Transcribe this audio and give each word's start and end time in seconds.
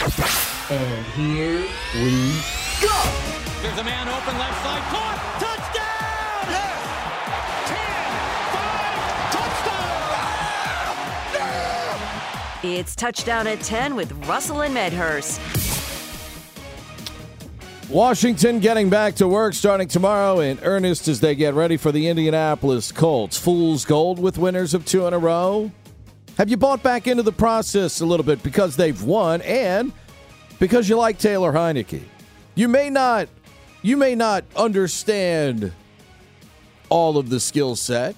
And 0.00 1.06
here 1.06 1.64
we 1.94 2.10
go. 2.80 3.02
There's 3.62 3.78
a 3.78 3.84
man 3.84 4.06
open 4.06 4.38
left 4.38 4.62
side. 4.62 4.82
Caught. 4.92 5.18
Yes. 6.48 6.78
10, 7.66 7.78
5, 8.54 9.32
touchdown. 12.62 12.76
It's 12.76 12.94
touchdown 12.94 13.48
at 13.48 13.60
10 13.62 13.96
with 13.96 14.12
Russell 14.28 14.60
and 14.60 14.72
Medhurst. 14.72 15.40
Washington 17.90 18.60
getting 18.60 18.88
back 18.88 19.16
to 19.16 19.26
work 19.26 19.52
starting 19.54 19.88
tomorrow 19.88 20.38
in 20.38 20.60
earnest 20.62 21.08
as 21.08 21.18
they 21.18 21.34
get 21.34 21.54
ready 21.54 21.76
for 21.76 21.90
the 21.90 22.06
Indianapolis 22.06 22.92
Colts. 22.92 23.36
Fool's 23.36 23.84
gold 23.84 24.20
with 24.20 24.38
winners 24.38 24.74
of 24.74 24.84
two 24.84 25.08
in 25.08 25.12
a 25.12 25.18
row. 25.18 25.72
Have 26.38 26.48
you 26.48 26.56
bought 26.56 26.84
back 26.84 27.08
into 27.08 27.24
the 27.24 27.32
process 27.32 28.00
a 28.00 28.06
little 28.06 28.24
bit 28.24 28.44
because 28.44 28.76
they've 28.76 29.02
won 29.02 29.42
and 29.42 29.92
because 30.60 30.88
you 30.88 30.96
like 30.96 31.18
Taylor 31.18 31.52
Heinicke? 31.52 32.00
You 32.54 32.68
may 32.68 32.90
not 32.90 33.28
you 33.82 33.96
may 33.96 34.14
not 34.14 34.44
understand 34.54 35.72
all 36.90 37.18
of 37.18 37.28
the 37.28 37.40
skill 37.40 37.74
set, 37.74 38.14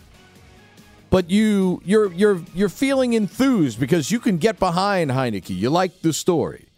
but 1.09 1.31
you 1.31 1.81
you're 1.83 2.13
you're 2.13 2.43
you're 2.55 2.69
feeling 2.69 3.15
enthused 3.15 3.81
because 3.81 4.11
you 4.11 4.21
can 4.21 4.37
get 4.37 4.59
behind 4.59 5.11
Heinicke. 5.11 5.57
You 5.57 5.71
like 5.71 6.03
the 6.03 6.13
story 6.13 6.69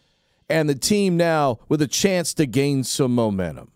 and 0.49 0.69
the 0.69 0.77
team 0.77 1.16
now 1.16 1.59
with 1.69 1.83
a 1.83 1.88
chance 1.88 2.35
to 2.35 2.47
gain 2.47 2.85
some 2.85 3.16
momentum. 3.16 3.73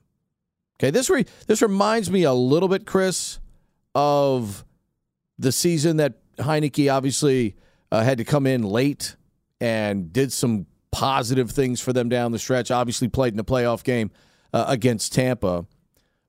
Okay, 0.78 0.92
this 0.92 1.10
re- 1.10 1.26
this 1.48 1.62
reminds 1.62 2.12
me 2.12 2.22
a 2.22 2.32
little 2.32 2.68
bit, 2.68 2.86
Chris, 2.86 3.40
of 3.92 4.64
the 5.36 5.50
season 5.50 5.96
that 5.96 6.14
Heinicke 6.38 6.92
obviously 6.92 7.56
uh, 7.90 8.02
had 8.02 8.18
to 8.18 8.24
come 8.24 8.46
in 8.46 8.62
late 8.62 9.16
and 9.60 10.12
did 10.12 10.32
some 10.32 10.66
positive 10.90 11.50
things 11.50 11.80
for 11.80 11.92
them 11.92 12.08
down 12.08 12.32
the 12.32 12.38
stretch. 12.38 12.70
Obviously, 12.70 13.08
played 13.08 13.32
in 13.32 13.38
a 13.38 13.44
playoff 13.44 13.84
game 13.84 14.10
uh, 14.52 14.64
against 14.68 15.12
Tampa, 15.12 15.66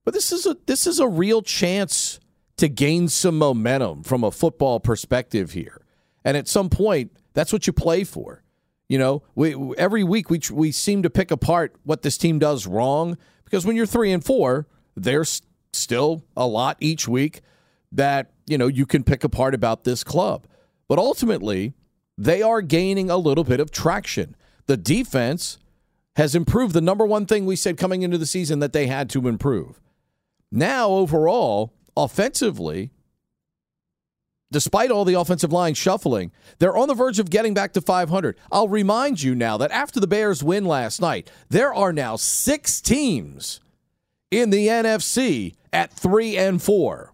but 0.05 0.13
this 0.13 0.31
is 0.31 0.45
a 0.45 0.57
this 0.65 0.87
is 0.87 0.99
a 0.99 1.07
real 1.07 1.41
chance 1.41 2.19
to 2.57 2.67
gain 2.67 3.07
some 3.07 3.37
momentum 3.37 4.03
from 4.03 4.23
a 4.23 4.31
football 4.31 4.79
perspective 4.79 5.51
here. 5.51 5.81
And 6.25 6.35
at 6.35 6.47
some 6.47 6.69
point, 6.69 7.11
that's 7.33 7.53
what 7.53 7.67
you 7.67 7.73
play 7.73 8.03
for. 8.03 8.43
You 8.89 8.97
know, 8.97 9.23
we 9.35 9.55
every 9.77 10.03
week 10.03 10.29
we 10.29 10.41
we 10.51 10.71
seem 10.71 11.03
to 11.03 11.09
pick 11.09 11.31
apart 11.31 11.75
what 11.83 12.01
this 12.01 12.17
team 12.17 12.39
does 12.39 12.65
wrong 12.65 13.17
because 13.43 13.65
when 13.65 13.75
you're 13.75 13.85
three 13.85 14.11
and 14.11 14.23
four, 14.23 14.67
there's 14.95 15.41
still 15.73 16.23
a 16.35 16.47
lot 16.47 16.77
each 16.79 17.07
week 17.07 17.41
that 17.91 18.31
you 18.45 18.57
know 18.57 18.67
you 18.67 18.85
can 18.85 19.03
pick 19.03 19.23
apart 19.23 19.53
about 19.53 19.83
this 19.83 20.03
club. 20.03 20.47
But 20.87 20.99
ultimately, 20.99 21.73
they 22.17 22.41
are 22.41 22.61
gaining 22.61 23.09
a 23.09 23.17
little 23.17 23.43
bit 23.43 23.59
of 23.59 23.71
traction. 23.71 24.35
The 24.65 24.77
defense 24.77 25.57
has 26.15 26.33
improved. 26.35 26.73
The 26.73 26.81
number 26.81 27.05
one 27.05 27.25
thing 27.25 27.45
we 27.45 27.55
said 27.55 27.77
coming 27.77 28.01
into 28.01 28.17
the 28.17 28.25
season 28.25 28.59
that 28.59 28.73
they 28.73 28.87
had 28.87 29.09
to 29.11 29.27
improve. 29.27 29.79
Now, 30.51 30.89
overall, 30.89 31.73
offensively, 31.95 32.91
despite 34.51 34.91
all 34.91 35.05
the 35.05 35.13
offensive 35.13 35.51
line 35.51 35.73
shuffling, 35.73 36.31
they're 36.59 36.77
on 36.77 36.87
the 36.87 36.93
verge 36.93 37.19
of 37.19 37.29
getting 37.29 37.53
back 37.53 37.73
to 37.73 37.81
500. 37.81 38.37
I'll 38.51 38.69
remind 38.69 39.21
you 39.21 39.35
now 39.35 39.57
that 39.57 39.71
after 39.71 39.99
the 39.99 40.07
Bears 40.07 40.43
win 40.43 40.65
last 40.65 41.01
night, 41.01 41.29
there 41.49 41.73
are 41.73 41.93
now 41.93 42.15
six 42.15 42.81
teams 42.81 43.59
in 44.31 44.49
the 44.49 44.67
NFC 44.67 45.53
at 45.71 45.93
3 45.93 46.37
and 46.37 46.61
4. 46.61 47.13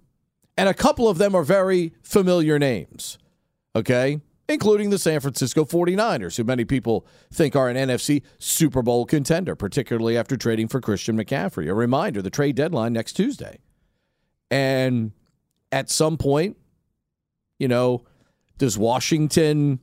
And 0.55 0.69
a 0.69 0.73
couple 0.73 1.09
of 1.09 1.17
them 1.17 1.33
are 1.35 1.43
very 1.43 1.93
familiar 2.03 2.59
names. 2.59 3.17
Okay? 3.75 4.21
Including 4.49 4.89
the 4.89 4.99
San 4.99 5.19
Francisco 5.19 5.63
49ers, 5.65 6.37
who 6.37 6.43
many 6.43 6.65
people 6.65 7.07
think 7.31 7.55
are 7.55 7.69
an 7.69 7.77
NFC 7.77 8.21
Super 8.39 8.81
Bowl 8.81 9.05
contender, 9.05 9.55
particularly 9.55 10.17
after 10.17 10.35
trading 10.35 10.67
for 10.67 10.81
Christian 10.81 11.17
McCaffrey. 11.17 11.69
A 11.69 11.73
reminder 11.73 12.21
the 12.21 12.29
trade 12.29 12.55
deadline 12.55 12.93
next 12.93 13.13
Tuesday. 13.13 13.59
And 14.51 15.13
at 15.71 15.89
some 15.89 16.17
point, 16.17 16.57
you 17.57 17.67
know, 17.67 18.03
does 18.57 18.77
Washington 18.77 19.79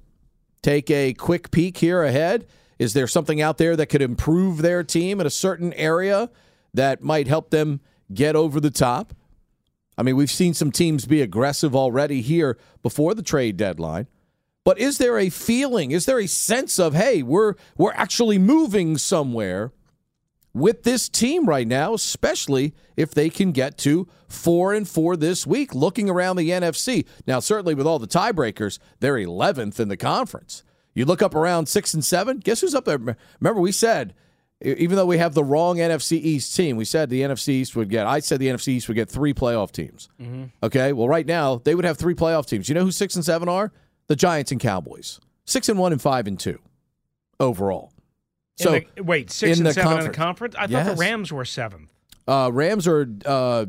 take 0.62 0.90
a 0.90 1.14
quick 1.14 1.50
peek 1.50 1.78
here 1.78 2.02
ahead? 2.02 2.46
Is 2.78 2.92
there 2.92 3.06
something 3.06 3.40
out 3.40 3.58
there 3.58 3.76
that 3.76 3.86
could 3.86 4.02
improve 4.02 4.62
their 4.62 4.84
team 4.84 5.20
in 5.20 5.26
a 5.26 5.30
certain 5.30 5.72
area 5.74 6.30
that 6.72 7.02
might 7.02 7.26
help 7.26 7.50
them 7.50 7.80
get 8.12 8.36
over 8.36 8.60
the 8.60 8.70
top? 8.70 9.14
I 9.98 10.02
mean, 10.02 10.16
we've 10.16 10.30
seen 10.30 10.54
some 10.54 10.72
teams 10.72 11.04
be 11.04 11.20
aggressive 11.20 11.76
already 11.76 12.20
here 12.22 12.56
before 12.82 13.14
the 13.14 13.22
trade 13.22 13.56
deadline. 13.56 14.06
But 14.64 14.78
is 14.78 14.98
there 14.98 15.18
a 15.18 15.30
feeling, 15.30 15.90
is 15.90 16.06
there 16.06 16.18
a 16.18 16.26
sense 16.26 16.78
of, 16.78 16.94
hey, 16.94 17.22
we're 17.22 17.54
we're 17.76 17.92
actually 17.92 18.38
moving 18.38 18.98
somewhere 18.98 19.72
with 20.52 20.82
this 20.82 21.08
team 21.08 21.46
right 21.46 21.66
now, 21.66 21.94
especially 21.94 22.74
if 22.96 23.12
they 23.12 23.30
can 23.30 23.52
get 23.52 23.78
to 23.78 24.08
four 24.28 24.74
and 24.74 24.88
four 24.88 25.16
this 25.16 25.46
week, 25.46 25.74
looking 25.74 26.10
around 26.10 26.36
the 26.36 26.50
NFC. 26.50 27.06
Now, 27.26 27.40
certainly 27.40 27.74
with 27.74 27.86
all 27.86 27.98
the 27.98 28.08
tiebreakers, 28.08 28.78
they're 29.00 29.14
11th 29.14 29.80
in 29.80 29.88
the 29.88 29.96
conference. 29.96 30.62
You 30.92 31.04
look 31.04 31.22
up 31.22 31.34
around 31.34 31.66
six 31.66 31.94
and 31.94 32.04
seven, 32.04 32.38
guess 32.38 32.60
who's 32.60 32.74
up 32.74 32.84
there? 32.84 32.98
Remember, 33.40 33.60
we 33.60 33.72
said, 33.72 34.14
even 34.62 34.96
though 34.96 35.06
we 35.06 35.18
have 35.18 35.34
the 35.34 35.44
wrong 35.44 35.76
NFC 35.76 36.12
East 36.12 36.54
team, 36.54 36.76
we 36.76 36.84
said 36.84 37.08
the 37.08 37.22
NFC 37.22 37.48
East 37.48 37.76
would 37.76 37.88
get, 37.88 38.06
I 38.06 38.20
said 38.20 38.40
the 38.40 38.48
NFC 38.48 38.68
East 38.68 38.88
would 38.88 38.94
get 38.94 39.08
three 39.08 39.32
playoff 39.32 39.72
teams. 39.72 40.08
Mm-hmm. 40.20 40.44
Okay, 40.62 40.92
well, 40.92 41.08
right 41.08 41.26
now, 41.26 41.56
they 41.56 41.74
would 41.74 41.84
have 41.84 41.96
three 41.96 42.14
playoff 42.14 42.46
teams. 42.46 42.68
You 42.68 42.74
know 42.74 42.84
who 42.84 42.90
six 42.90 43.16
and 43.16 43.24
seven 43.24 43.48
are? 43.48 43.72
The 44.08 44.16
Giants 44.16 44.52
and 44.52 44.60
Cowboys. 44.60 45.18
Six 45.46 45.68
and 45.68 45.78
one 45.78 45.92
and 45.92 46.02
five 46.02 46.26
and 46.26 46.38
two 46.38 46.58
overall. 47.38 47.92
So 48.56 48.80
the, 48.94 49.02
wait, 49.02 49.30
six 49.30 49.58
and 49.58 49.66
seven 49.68 49.82
conference. 49.82 50.04
in 50.04 50.12
the 50.12 50.16
conference? 50.16 50.54
I 50.56 50.66
yes. 50.66 50.86
thought 50.86 50.96
the 50.96 51.00
Rams 51.00 51.32
were 51.32 51.44
seventh. 51.46 51.90
Uh, 52.28 52.50
Rams 52.52 52.86
are 52.86 53.08
uh, 53.24 53.64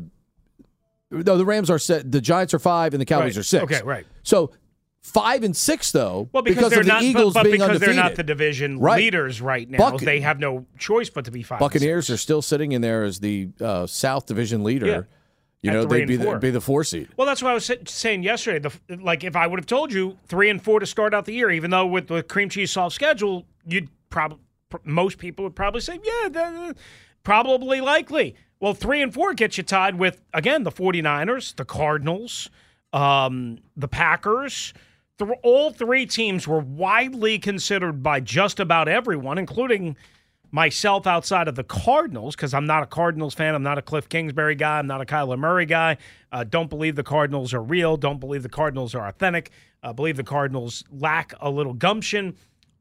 no, 1.10 1.36
the 1.36 1.44
Rams 1.44 1.70
are 1.70 1.78
set. 1.78 2.10
The 2.10 2.20
Giants 2.20 2.54
are 2.54 2.58
five, 2.58 2.94
and 2.94 3.00
the 3.00 3.06
Cowboys 3.06 3.36
right. 3.36 3.40
are 3.40 3.42
six. 3.42 3.64
Okay, 3.64 3.82
right. 3.82 4.06
So 4.22 4.52
five 5.02 5.42
and 5.42 5.56
six 5.56 5.92
though. 5.92 6.28
Well, 6.32 6.42
because, 6.42 6.70
because 6.70 6.78
of 6.78 6.84
the 6.84 6.92
not, 6.92 7.02
Eagles 7.02 7.34
but, 7.34 7.40
but 7.40 7.44
being 7.44 7.54
because 7.54 7.68
undefeated. 7.70 7.96
they're 7.96 8.04
not 8.04 8.14
the 8.16 8.22
division 8.22 8.78
right. 8.78 8.96
leaders 8.96 9.40
right 9.40 9.68
now. 9.68 9.78
Buc- 9.78 10.00
they 10.00 10.20
have 10.20 10.38
no 10.38 10.66
choice 10.78 11.10
but 11.10 11.24
to 11.26 11.30
be 11.30 11.42
five. 11.42 11.58
Buccaneers 11.58 12.08
are 12.10 12.16
still 12.16 12.42
sitting 12.42 12.72
in 12.72 12.80
there 12.80 13.02
as 13.02 13.20
the 13.20 13.48
uh, 13.60 13.86
South 13.86 14.26
Division 14.26 14.64
leader. 14.64 14.86
Yeah. 14.86 15.02
You 15.62 15.70
know, 15.70 15.84
they'd 15.84 16.08
be 16.08 16.16
the, 16.16 16.38
be 16.38 16.50
the 16.50 16.60
four 16.60 16.82
seed. 16.82 17.08
Well, 17.16 17.24
that's 17.24 17.40
what 17.40 17.50
I 17.50 17.54
was 17.54 17.70
saying 17.86 18.24
yesterday. 18.24 18.58
The, 18.58 18.96
like, 18.96 19.22
if 19.22 19.36
I 19.36 19.46
would 19.46 19.60
have 19.60 19.66
told 19.66 19.92
you 19.92 20.18
three 20.26 20.50
and 20.50 20.60
four 20.60 20.80
to 20.80 20.86
start 20.86 21.14
out 21.14 21.24
the 21.24 21.34
year, 21.34 21.52
even 21.52 21.70
though 21.70 21.86
with 21.86 22.08
the 22.08 22.24
cream 22.24 22.48
cheese 22.48 22.72
soft 22.72 22.96
schedule, 22.96 23.46
you'd 23.64 23.88
probably 24.10 24.40
most 24.84 25.18
people 25.18 25.44
would 25.44 25.54
probably 25.54 25.80
say, 25.80 26.00
yeah, 26.02 26.72
probably 27.22 27.80
likely. 27.80 28.34
Well, 28.60 28.74
three 28.74 29.02
and 29.02 29.12
four 29.12 29.34
gets 29.34 29.56
you 29.56 29.64
tied 29.64 29.96
with 29.96 30.20
again 30.32 30.62
the 30.62 30.72
49ers, 30.72 31.56
the 31.56 31.64
Cardinals, 31.64 32.50
um, 32.92 33.58
the 33.76 33.88
Packers. 33.88 34.72
The, 35.22 35.34
all 35.44 35.70
three 35.70 36.04
teams 36.04 36.48
were 36.48 36.58
widely 36.58 37.38
considered 37.38 38.02
by 38.02 38.18
just 38.18 38.58
about 38.58 38.88
everyone, 38.88 39.38
including 39.38 39.96
myself 40.50 41.06
outside 41.06 41.46
of 41.46 41.54
the 41.54 41.62
Cardinals, 41.62 42.34
because 42.34 42.52
I'm 42.52 42.66
not 42.66 42.82
a 42.82 42.86
Cardinals 42.86 43.32
fan. 43.32 43.54
I'm 43.54 43.62
not 43.62 43.78
a 43.78 43.82
Cliff 43.82 44.08
Kingsbury 44.08 44.56
guy. 44.56 44.80
I'm 44.80 44.88
not 44.88 45.00
a 45.00 45.04
Kyler 45.04 45.38
Murray 45.38 45.64
guy. 45.64 45.98
Uh, 46.32 46.42
don't 46.42 46.68
believe 46.68 46.96
the 46.96 47.04
Cardinals 47.04 47.54
are 47.54 47.62
real. 47.62 47.96
Don't 47.96 48.18
believe 48.18 48.42
the 48.42 48.48
Cardinals 48.48 48.96
are 48.96 49.06
authentic. 49.06 49.50
Uh, 49.80 49.92
believe 49.92 50.16
the 50.16 50.24
Cardinals 50.24 50.82
lack 50.90 51.34
a 51.40 51.48
little 51.48 51.72
gumption. 51.72 52.34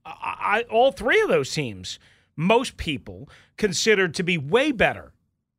I, 0.03 0.65
all 0.71 0.91
three 0.91 1.21
of 1.21 1.29
those 1.29 1.53
teams, 1.53 1.99
most 2.35 2.75
people 2.75 3.29
considered 3.57 4.15
to 4.15 4.23
be 4.23 4.39
way 4.39 4.71
better, 4.71 5.13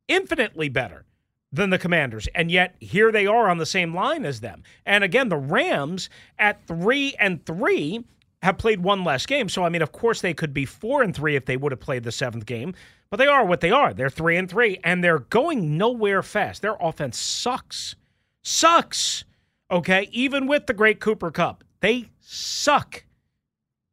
infinitely 0.09 0.67
better 0.67 1.05
than 1.53 1.69
the 1.69 1.77
Commanders. 1.77 2.27
And 2.33 2.51
yet 2.51 2.75
here 2.79 3.11
they 3.11 3.27
are 3.27 3.47
on 3.47 3.59
the 3.59 3.65
same 3.65 3.93
line 3.95 4.25
as 4.25 4.41
them. 4.41 4.63
And 4.85 5.03
again, 5.03 5.29
the 5.29 5.37
Rams 5.37 6.09
at 6.39 6.65
three 6.65 7.15
and 7.19 7.45
three 7.45 8.03
have 8.41 8.57
played 8.57 8.81
one 8.81 9.03
less 9.03 9.25
game. 9.25 9.47
So 9.47 9.63
I 9.63 9.69
mean, 9.69 9.83
of 9.83 9.91
course 9.91 10.19
they 10.19 10.33
could 10.33 10.53
be 10.53 10.65
four 10.65 11.03
and 11.03 11.15
three 11.15 11.35
if 11.35 11.45
they 11.45 11.55
would 11.55 11.71
have 11.71 11.79
played 11.79 12.03
the 12.03 12.11
seventh 12.11 12.47
game, 12.47 12.73
but 13.09 13.17
they 13.17 13.27
are 13.27 13.45
what 13.45 13.61
they 13.61 13.71
are. 13.71 13.93
They're 13.93 14.09
three 14.09 14.35
and 14.35 14.49
three, 14.49 14.79
and 14.83 15.03
they're 15.03 15.19
going 15.19 15.77
nowhere 15.77 16.23
fast. 16.23 16.63
Their 16.63 16.75
offense 16.81 17.17
sucks. 17.17 17.95
Sucks. 18.41 19.23
Okay. 19.69 20.09
Even 20.11 20.47
with 20.47 20.65
the 20.65 20.73
great 20.73 20.99
Cooper 20.99 21.31
Kupp, 21.31 21.63
They 21.79 22.09
suck. 22.19 23.05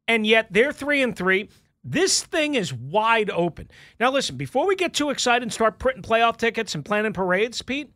And 0.07 0.25
yet 0.25 0.47
they're 0.51 0.73
three 0.73 1.01
and 1.01 1.15
three. 1.15 1.49
This 1.83 2.23
thing 2.23 2.55
is 2.55 2.73
wide 2.73 3.29
open. 3.31 3.69
Now, 3.99 4.11
listen, 4.11 4.37
before 4.37 4.67
we 4.67 4.75
get 4.75 4.93
too 4.93 5.09
excited 5.09 5.41
and 5.41 5.51
start 5.51 5.79
printing 5.79 6.03
playoff 6.03 6.37
tickets 6.37 6.75
and 6.75 6.85
planning 6.85 7.13
parades, 7.13 7.61
Pete, 7.61 7.91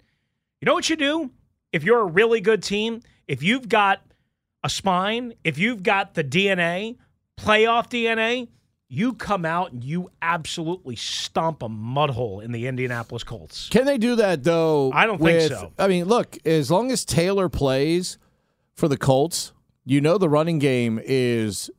you 0.60 0.66
know 0.66 0.74
what 0.74 0.90
you 0.90 0.96
do? 0.96 1.32
If 1.72 1.84
you're 1.84 2.00
a 2.00 2.06
really 2.06 2.42
good 2.42 2.64
team, 2.64 3.02
if 3.28 3.44
you've 3.44 3.70
got 3.70 4.02
a 4.64 4.70
spine, 4.70 5.34
if 5.44 5.58
you've 5.58 5.84
got 5.84 6.16
the 6.16 6.24
DNA, 6.24 6.98
playoff 7.38 7.90
DNA, 7.90 8.48
you 8.88 9.14
come 9.14 9.46
out 9.46 9.72
and 9.72 9.84
you 9.84 10.10
absolutely 10.22 10.96
stomp 10.96 11.62
a 11.62 11.70
mud 11.70 12.12
hole 12.12 12.40
in 12.40 12.52
the 12.52 12.68
Indianapolis 12.68 13.24
Colts. 13.24 13.70
Can 13.70 13.86
they 13.86 13.98
do 13.98 14.16
that 14.16 14.44
though? 14.44 14.92
I 14.94 15.06
don't 15.06 15.20
with, 15.20 15.50
think 15.50 15.60
so. 15.60 15.74
I 15.78 15.88
mean, 15.88 16.06
look, 16.06 16.38
as 16.46 16.72
long 16.72 16.92
as 16.92 17.04
Taylor 17.04 17.50
plays 17.50 18.18
for 18.74 18.88
the 18.88 18.98
Colts, 18.98 19.54
you 19.84 20.02
know 20.02 20.18
the 20.18 20.30
running 20.30 20.60
game 20.60 21.00
is 21.04 21.70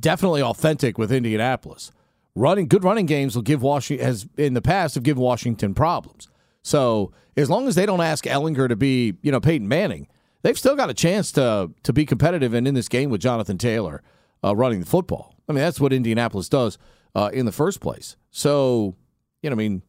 definitely 0.00 0.42
authentic 0.42 0.98
with 0.98 1.12
Indianapolis. 1.12 1.92
Running 2.34 2.68
good 2.68 2.84
running 2.84 3.06
games 3.06 3.34
will 3.34 3.42
give 3.42 3.62
Washington 3.62 4.04
has 4.04 4.26
in 4.36 4.54
the 4.54 4.62
past 4.62 4.94
have 4.94 5.04
given 5.04 5.22
Washington 5.22 5.74
problems. 5.74 6.28
So 6.62 7.12
as 7.36 7.48
long 7.48 7.66
as 7.68 7.74
they 7.74 7.86
don't 7.86 8.00
ask 8.00 8.24
Ehlinger 8.24 8.68
to 8.68 8.76
be, 8.76 9.14
you 9.22 9.32
know, 9.32 9.40
Peyton 9.40 9.68
Manning, 9.68 10.08
they've 10.42 10.58
still 10.58 10.76
got 10.76 10.90
a 10.90 10.94
chance 10.94 11.32
to 11.32 11.70
to 11.82 11.92
be 11.92 12.04
competitive 12.04 12.52
and 12.52 12.68
in 12.68 12.74
this 12.74 12.88
game 12.88 13.10
with 13.10 13.20
Jonathan 13.20 13.56
Taylor 13.56 14.02
uh, 14.44 14.54
running 14.54 14.80
the 14.80 14.86
football. 14.86 15.34
I 15.48 15.52
mean, 15.52 15.62
that's 15.62 15.80
what 15.80 15.92
Indianapolis 15.92 16.48
does 16.48 16.78
uh, 17.14 17.30
in 17.32 17.46
the 17.46 17.52
first 17.52 17.80
place. 17.80 18.16
So, 18.30 18.96
you 19.42 19.50
know, 19.50 19.54
I 19.54 19.56
mean, 19.56 19.82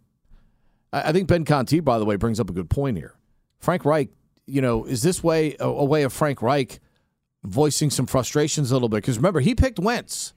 I, 0.93 1.09
I 1.09 1.11
think 1.11 1.27
Ben 1.27 1.45
Conti, 1.45 1.79
by 1.79 1.99
the 1.99 2.05
way, 2.05 2.15
brings 2.15 2.39
up 2.39 2.49
a 2.49 2.53
good 2.53 2.69
point 2.69 2.97
here. 2.97 3.15
Frank 3.59 3.83
Reich, 3.85 4.09
you 4.45 4.61
know, 4.61 4.85
is 4.85 5.01
this 5.01 5.23
way 5.23 5.55
a, 5.59 5.67
a 5.67 5.85
way 5.85 6.03
of 6.03 6.13
Frank 6.13 6.41
Reich 6.41 6.79
voicing 7.47 7.89
some 7.89 8.05
frustrations 8.05 8.71
a 8.71 8.75
little 8.75 8.89
bit? 8.89 8.97
Because 8.97 9.17
remember, 9.17 9.39
he 9.39 9.55
picked 9.55 9.79
Wentz, 9.79 10.33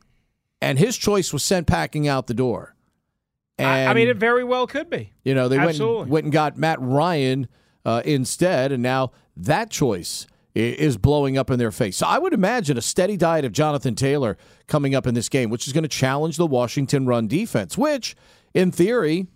and 0.60 0.78
his 0.78 0.96
choice 0.96 1.32
was 1.32 1.42
sent 1.42 1.66
packing 1.66 2.08
out 2.08 2.26
the 2.26 2.34
door. 2.34 2.74
I, 3.58 3.86
I 3.86 3.94
mean, 3.94 4.08
it 4.08 4.16
very 4.16 4.44
well 4.44 4.66
could 4.66 4.88
be. 4.88 5.12
you 5.22 5.34
know, 5.34 5.48
they 5.48 5.58
went 5.58 5.78
and, 5.78 6.08
went 6.08 6.24
and 6.24 6.32
got 6.32 6.56
Matt 6.56 6.80
Ryan 6.80 7.46
uh, 7.84 8.02
instead, 8.04 8.72
and 8.72 8.82
now 8.82 9.12
that 9.36 9.70
choice 9.70 10.26
is 10.54 10.96
blowing 10.96 11.38
up 11.38 11.50
in 11.50 11.58
their 11.58 11.70
face. 11.70 11.96
So 11.96 12.06
I 12.06 12.18
would 12.18 12.32
imagine 12.32 12.76
a 12.76 12.82
steady 12.82 13.16
diet 13.16 13.44
of 13.44 13.52
Jonathan 13.52 13.94
Taylor 13.94 14.36
coming 14.66 14.94
up 14.94 15.06
in 15.06 15.14
this 15.14 15.28
game, 15.28 15.50
which 15.50 15.66
is 15.66 15.72
going 15.72 15.82
to 15.84 15.88
challenge 15.88 16.36
the 16.36 16.46
Washington 16.46 17.06
run 17.06 17.28
defense, 17.28 17.78
which, 17.78 18.16
in 18.54 18.72
theory, 18.72 19.28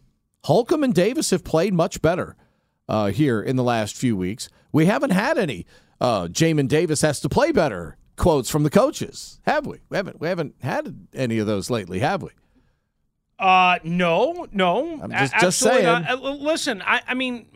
Holcomb 0.44 0.82
and 0.82 0.94
Davis 0.94 1.30
have 1.30 1.44
played 1.44 1.72
much 1.72 2.02
better 2.02 2.36
uh, 2.88 3.06
here 3.08 3.40
in 3.40 3.56
the 3.56 3.62
last 3.62 3.96
few 3.96 4.16
weeks. 4.16 4.48
We 4.72 4.86
haven't 4.86 5.10
had 5.10 5.38
any 5.38 5.66
uh, 6.04 6.28
Jamin 6.28 6.68
Davis 6.68 7.00
has 7.02 7.20
to 7.20 7.28
play 7.28 7.52
better 7.52 7.96
quotes 8.16 8.48
from 8.50 8.62
the 8.62 8.70
coaches, 8.70 9.40
have 9.46 9.66
we? 9.66 9.78
We 9.88 9.96
haven't. 9.96 10.20
We 10.20 10.28
haven't 10.28 10.54
had 10.62 11.06
any 11.14 11.38
of 11.38 11.46
those 11.46 11.70
lately, 11.70 11.98
have 12.00 12.22
we? 12.22 12.30
Uh, 13.38 13.78
no, 13.82 14.46
no. 14.52 15.00
I'm 15.02 15.10
just- 15.10 15.34
just 15.40 15.58
saying. 15.58 15.84
not. 15.84 16.08
Uh, 16.08 16.14
listen, 16.34 16.82
I, 16.82 17.00
I 17.08 17.14
mean, 17.14 17.46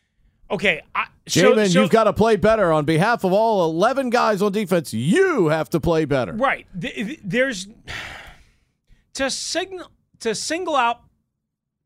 okay. 0.50 0.82
I, 0.94 1.06
so, 1.26 1.54
Jamin, 1.54 1.72
so- 1.72 1.80
you've 1.80 1.90
got 1.90 2.04
to 2.04 2.12
play 2.12 2.36
better 2.36 2.72
on 2.72 2.84
behalf 2.84 3.24
of 3.24 3.32
all 3.32 3.64
11 3.70 4.10
guys 4.10 4.42
on 4.42 4.52
defense. 4.52 4.92
You 4.92 5.48
have 5.48 5.70
to 5.70 5.80
play 5.80 6.04
better. 6.04 6.32
right. 6.34 6.66
Th- 6.78 6.94
th- 6.94 7.20
There's 7.24 7.66
to 9.14 9.30
signal 9.30 9.88
to 10.20 10.34
single 10.34 10.76
out 10.76 11.00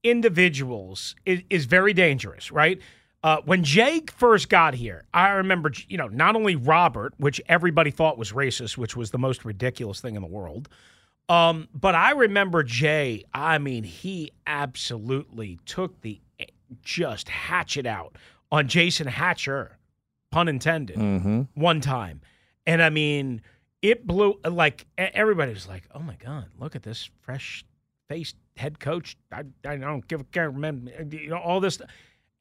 individuals 0.02 1.14
is, 1.24 1.42
is 1.50 1.64
very 1.64 1.92
dangerous, 1.92 2.50
right? 2.52 2.80
Uh, 3.26 3.40
when 3.44 3.64
Jake 3.64 4.12
first 4.12 4.48
got 4.48 4.72
here, 4.74 5.02
I 5.12 5.30
remember, 5.30 5.72
you 5.88 5.96
know, 5.98 6.06
not 6.06 6.36
only 6.36 6.54
Robert, 6.54 7.12
which 7.16 7.40
everybody 7.48 7.90
thought 7.90 8.16
was 8.16 8.30
racist, 8.30 8.76
which 8.78 8.94
was 8.96 9.10
the 9.10 9.18
most 9.18 9.44
ridiculous 9.44 10.00
thing 10.00 10.14
in 10.14 10.22
the 10.22 10.28
world, 10.28 10.68
um, 11.28 11.66
but 11.74 11.96
I 11.96 12.12
remember 12.12 12.62
Jay. 12.62 13.24
I 13.34 13.58
mean, 13.58 13.82
he 13.82 14.30
absolutely 14.46 15.58
took 15.66 16.00
the 16.02 16.20
just 16.82 17.28
hatchet 17.28 17.84
out 17.84 18.14
on 18.52 18.68
Jason 18.68 19.08
Hatcher, 19.08 19.76
pun 20.30 20.46
intended, 20.46 20.94
Mm-hmm. 20.96 21.42
one 21.54 21.80
time, 21.80 22.20
and 22.64 22.80
I 22.80 22.90
mean, 22.90 23.42
it 23.82 24.06
blew. 24.06 24.38
Like 24.48 24.86
everybody 24.96 25.52
was 25.52 25.66
like, 25.66 25.82
"Oh 25.92 25.98
my 26.00 26.14
god, 26.14 26.46
look 26.60 26.76
at 26.76 26.84
this 26.84 27.10
fresh 27.22 27.64
faced 28.08 28.36
head 28.56 28.78
coach." 28.78 29.16
I, 29.32 29.42
I 29.64 29.76
don't 29.78 30.06
give 30.06 30.20
a 30.20 30.24
care, 30.24 30.52
man. 30.52 31.08
You 31.10 31.30
know 31.30 31.38
all 31.38 31.58
this, 31.58 31.80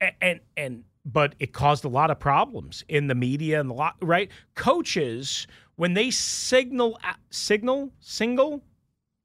and, 0.02 0.12
and 0.22 0.40
and 0.58 0.84
but 1.06 1.36
it 1.40 1.54
caused 1.54 1.86
a 1.86 1.90
lot 1.90 2.10
of 2.10 2.20
problems 2.20 2.84
in 2.88 3.08
the 3.08 3.16
media 3.16 3.60
and 3.60 3.70
the 3.70 3.74
lot. 3.74 3.96
Right, 4.02 4.30
coaches 4.56 5.48
when 5.76 5.94
they 5.94 6.10
signal 6.12 7.00
signal 7.30 7.92
single, 8.00 8.64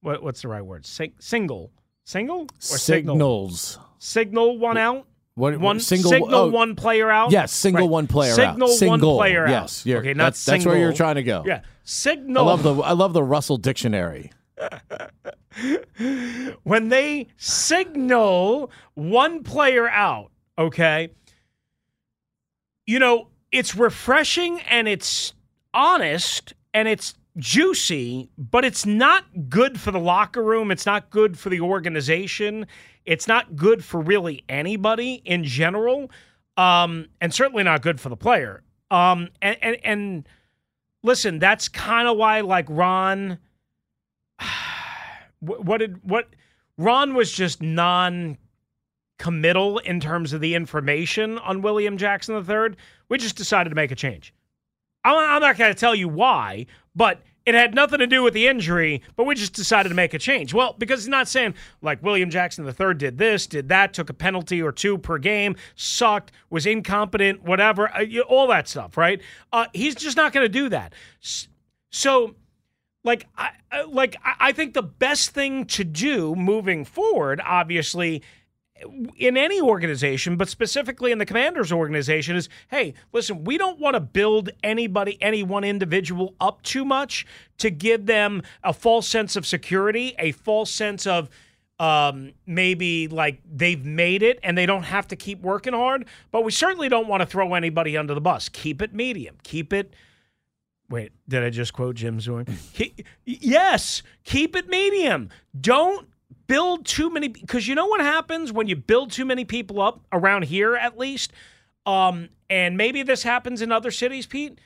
what, 0.02 0.22
what's 0.22 0.42
the 0.42 0.48
right 0.48 0.64
word? 0.64 0.84
Sing, 0.86 1.12
single 1.18 1.70
single 2.04 2.42
or 2.42 2.48
signal 2.78 3.14
Signals. 3.14 3.78
signal 3.98 4.58
one 4.58 4.76
out. 4.76 5.06
What, 5.36 5.58
One 5.58 5.80
single, 5.80 6.10
signal 6.10 6.34
oh, 6.34 6.48
one 6.48 6.74
player 6.74 7.08
out. 7.10 7.30
Yes, 7.30 7.52
single 7.52 7.84
Right. 7.86 7.90
one 7.90 8.06
player 8.08 8.34
signal 8.34 8.68
out. 8.68 8.74
Single 8.74 9.16
one 9.16 9.18
player 9.20 9.46
yes, 9.48 9.80
out. 9.82 9.86
you're- 9.86 10.00
okay, 10.00 10.12
not 10.12 10.24
that's, 10.24 10.44
that's 10.44 10.66
where 10.66 10.76
you're 10.76 10.88
single. 10.90 10.96
trying 10.96 11.14
to 11.14 11.22
go. 11.22 11.44
Yeah, 11.46 11.60
signal 11.84 12.46
I 12.46 12.50
love 12.50 12.62
the 12.62 12.74
I 12.74 12.92
love 12.92 13.12
the 13.14 13.22
Russell 13.22 13.56
dictionary. 13.56 14.32
when 16.64 16.88
they 16.88 17.28
signal 17.36 18.70
one 18.94 19.42
player 19.42 19.88
out, 19.88 20.30
okay, 20.60 21.10
you 22.86 22.98
know, 22.98 23.28
it's 23.50 23.74
refreshing 23.74 24.60
and 24.60 24.86
it's 24.86 25.32
honest 25.72 26.52
and 26.74 26.86
it's 26.86 27.14
juicy, 27.38 28.28
but 28.36 28.64
it's 28.64 28.84
not 28.84 29.24
good 29.48 29.80
for 29.80 29.90
the 29.90 29.98
locker 29.98 30.42
room. 30.42 30.70
It's 30.70 30.86
not 30.86 31.10
good 31.10 31.38
for 31.38 31.48
the 31.48 31.60
organization. 31.60 32.66
It's 33.06 33.26
not 33.26 33.56
good 33.56 33.82
for 33.82 34.00
really 34.00 34.44
anybody 34.48 35.22
in 35.24 35.44
general, 35.44 36.10
um, 36.56 37.06
and 37.20 37.32
certainly 37.32 37.64
not 37.64 37.82
good 37.82 37.98
for 38.00 38.10
the 38.10 38.16
player. 38.16 38.62
Um, 38.90 39.28
and, 39.40 39.56
and, 39.62 39.76
and 39.82 40.28
listen, 41.02 41.38
that's 41.38 41.68
kind 41.68 42.06
of 42.06 42.18
why, 42.18 42.42
like 42.42 42.66
Ron, 42.68 43.38
what, 45.40 45.64
what 45.64 45.78
did 45.78 46.04
what 46.08 46.28
Ron 46.76 47.14
was 47.14 47.32
just 47.32 47.62
non 47.62 48.36
committal 49.20 49.76
in 49.78 50.00
terms 50.00 50.32
of 50.32 50.40
the 50.40 50.54
information 50.54 51.38
on 51.38 51.60
William 51.60 51.98
Jackson 51.98 52.34
III. 52.34 52.74
We 53.10 53.18
just 53.18 53.36
decided 53.36 53.68
to 53.68 53.76
make 53.76 53.90
a 53.90 53.94
change. 53.94 54.32
I'm, 55.04 55.40
not 55.42 55.58
going 55.58 55.72
to 55.72 55.78
tell 55.78 55.94
you 55.94 56.08
why, 56.08 56.64
but 56.96 57.20
it 57.44 57.54
had 57.54 57.74
nothing 57.74 57.98
to 57.98 58.06
do 58.06 58.22
with 58.22 58.32
the 58.32 58.46
injury, 58.46 59.02
but 59.16 59.24
we 59.24 59.34
just 59.34 59.52
decided 59.52 59.90
to 59.90 59.94
make 59.94 60.14
a 60.14 60.18
change. 60.18 60.54
Well, 60.54 60.74
because 60.78 61.00
he's 61.00 61.08
not 61.08 61.28
saying 61.28 61.54
like 61.82 62.02
William 62.02 62.30
Jackson 62.30 62.66
III 62.66 62.94
did 62.94 63.18
this, 63.18 63.46
did 63.46 63.68
that, 63.68 63.92
took 63.92 64.08
a 64.08 64.14
penalty 64.14 64.62
or 64.62 64.72
two 64.72 64.96
per 64.96 65.18
game, 65.18 65.54
sucked, 65.74 66.32
was 66.48 66.64
incompetent, 66.64 67.42
whatever, 67.42 67.88
uh, 67.94 68.04
all 68.26 68.46
that 68.48 68.68
stuff, 68.68 68.96
right? 68.96 69.20
Uh, 69.52 69.66
he's 69.74 69.94
just 69.94 70.16
not 70.16 70.32
going 70.32 70.44
to 70.44 70.48
do 70.48 70.70
that. 70.70 70.94
So, 71.90 72.34
like, 73.04 73.26
I, 73.36 73.50
I- 73.70 73.82
like 73.82 74.16
I 74.24 74.52
think 74.52 74.74
the 74.74 74.82
best 74.82 75.30
thing 75.30 75.66
to 75.66 75.84
do 75.84 76.34
moving 76.34 76.84
forward, 76.84 77.40
obviously, 77.44 78.22
in 79.16 79.36
any 79.36 79.60
organization, 79.60 80.36
but 80.36 80.48
specifically 80.48 81.12
in 81.12 81.18
the 81.18 81.26
commander's 81.26 81.72
organization, 81.72 82.36
is 82.36 82.48
hey, 82.68 82.94
listen, 83.12 83.44
we 83.44 83.58
don't 83.58 83.78
want 83.78 83.94
to 83.94 84.00
build 84.00 84.50
anybody, 84.62 85.18
any 85.20 85.42
one 85.42 85.64
individual 85.64 86.34
up 86.40 86.62
too 86.62 86.84
much 86.84 87.26
to 87.58 87.70
give 87.70 88.06
them 88.06 88.42
a 88.62 88.72
false 88.72 89.08
sense 89.08 89.36
of 89.36 89.46
security, 89.46 90.14
a 90.18 90.32
false 90.32 90.70
sense 90.70 91.06
of 91.06 91.28
um, 91.80 92.32
maybe 92.46 93.08
like 93.08 93.40
they've 93.50 93.84
made 93.84 94.22
it 94.22 94.38
and 94.42 94.56
they 94.56 94.66
don't 94.66 94.82
have 94.82 95.08
to 95.08 95.16
keep 95.16 95.40
working 95.40 95.72
hard. 95.72 96.06
But 96.30 96.44
we 96.44 96.52
certainly 96.52 96.90
don't 96.90 97.08
want 97.08 97.22
to 97.22 97.26
throw 97.26 97.54
anybody 97.54 97.96
under 97.96 98.12
the 98.12 98.20
bus. 98.20 98.50
Keep 98.50 98.82
it 98.82 98.94
medium. 98.94 99.38
Keep 99.42 99.72
it. 99.72 99.94
Wait, 100.90 101.12
did 101.28 101.42
I 101.42 101.50
just 101.50 101.72
quote 101.72 101.94
Jim 101.94 102.20
Zorn? 102.20 102.46
Yes, 103.24 104.02
keep 104.24 104.56
it 104.56 104.68
medium. 104.68 105.30
Don't 105.58 106.08
build 106.50 106.84
too 106.84 107.08
many 107.10 107.28
because 107.28 107.68
you 107.68 107.76
know 107.76 107.86
what 107.86 108.00
happens 108.00 108.52
when 108.52 108.66
you 108.66 108.74
build 108.74 109.12
too 109.12 109.24
many 109.24 109.44
people 109.44 109.80
up 109.80 110.00
around 110.12 110.46
here 110.46 110.74
at 110.74 110.98
least? 110.98 111.32
Um 111.86 112.28
and 112.50 112.76
maybe 112.76 113.04
this 113.04 113.22
happens 113.22 113.62
in 113.62 113.70
other 113.70 113.92
cities 113.92 114.26
pete. 114.26 114.58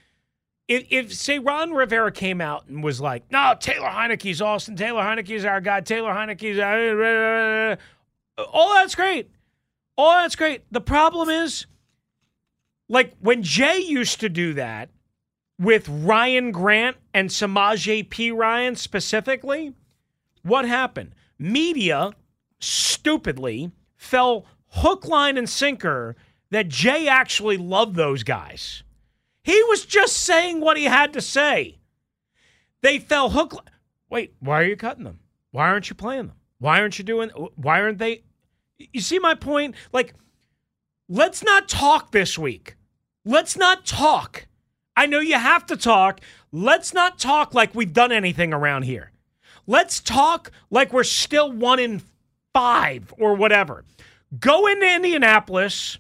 If, 0.67 0.87
if 0.89 1.13
say 1.13 1.39
ron 1.39 1.73
rivera 1.73 2.11
came 2.11 2.41
out 2.41 2.67
and 2.69 2.83
was 2.83 3.03
like 3.03 3.31
no 3.31 3.55
taylor 3.61 3.89
heinicke's 3.91 4.41
austin 4.41 4.77
taylor 4.77 5.03
heinicke's 5.03 5.45
our 5.45 5.61
guy 5.61 5.83
taylor 5.83 6.11
heinicke's 6.11 6.59
all 8.51 8.73
that's 8.73 8.95
great. 8.95 9.31
All 9.99 10.11
that's 10.23 10.37
great. 10.37 10.63
The 10.73 10.81
problem 10.81 11.29
is 11.29 11.67
like 12.89 13.13
when 13.21 13.43
jay 13.43 13.79
used 13.79 14.21
to 14.21 14.31
do 14.31 14.55
that 14.55 14.89
with 15.59 15.87
ryan 15.87 16.51
grant 16.51 16.97
and 17.13 17.29
samaje 17.29 18.09
Perine 18.09 18.79
specifically 18.79 19.75
what 20.43 20.65
happened? 20.65 21.15
Media 21.45 22.13
stupidly 22.59 23.71
fell 23.97 24.47
hook, 24.69 25.07
line, 25.07 25.37
and 25.37 25.49
sinker 25.49 26.17
that 26.51 26.69
Jay 26.69 27.07
actually 27.07 27.59
loved 27.59 27.97
those 27.97 28.23
guys. 28.23 28.83
He 29.43 29.63
was 29.65 29.85
just 29.85 30.17
saying 30.17 30.61
what 30.61 30.79
he 30.79 30.85
had 30.85 31.13
to 31.13 31.21
say. 31.21 31.79
They 32.81 32.99
fell 32.99 33.29
hook. 33.31 33.53
li- 33.53 33.61
Wait, 34.09 34.35
why 34.41 34.61
are 34.63 34.65
you 34.65 34.77
cutting 34.77 35.05
them? 35.05 35.19
Why 35.51 35.69
aren't 35.69 35.91
you 35.91 35.95
playing 35.95 36.29
them? 36.29 36.37
Why 36.59 36.81
aren't 36.81 36.99
you 36.99 37.05
doing? 37.05 37.29
Why 37.57 37.83
aren't 37.83 37.99
they? 37.99 38.23
You 38.79 39.03
see 39.03 39.19
my 39.19 39.35
point? 39.35 39.75
Like, 39.93 40.15
let's 41.11 41.43
not 41.45 41.69
talk 41.69 42.11
this 42.11 42.39
week. 42.39 42.77
Let's 43.25 43.57
not 43.57 43.85
talk. 43.85 44.47
I 44.97 45.07
know 45.07 45.21
you 45.21 45.35
have 45.39 45.67
to 45.67 45.77
talk. 45.77 46.21
Let's 46.53 46.95
not 46.95 47.19
talk 47.19 47.53
like 47.53 47.75
we've 47.75 47.93
done 47.93 48.13
anything 48.13 48.55
around 48.55 48.85
here. 48.85 49.11
Let's 49.67 50.01
talk 50.01 50.51
like 50.71 50.93
we're 50.93 51.05
still 51.05 51.51
one 51.51 51.79
in 51.79 52.03
five 52.53 53.13
or 53.19 53.35
whatever. 53.35 53.85
Go 54.39 54.67
into 54.67 54.87
Indianapolis, 54.87 55.99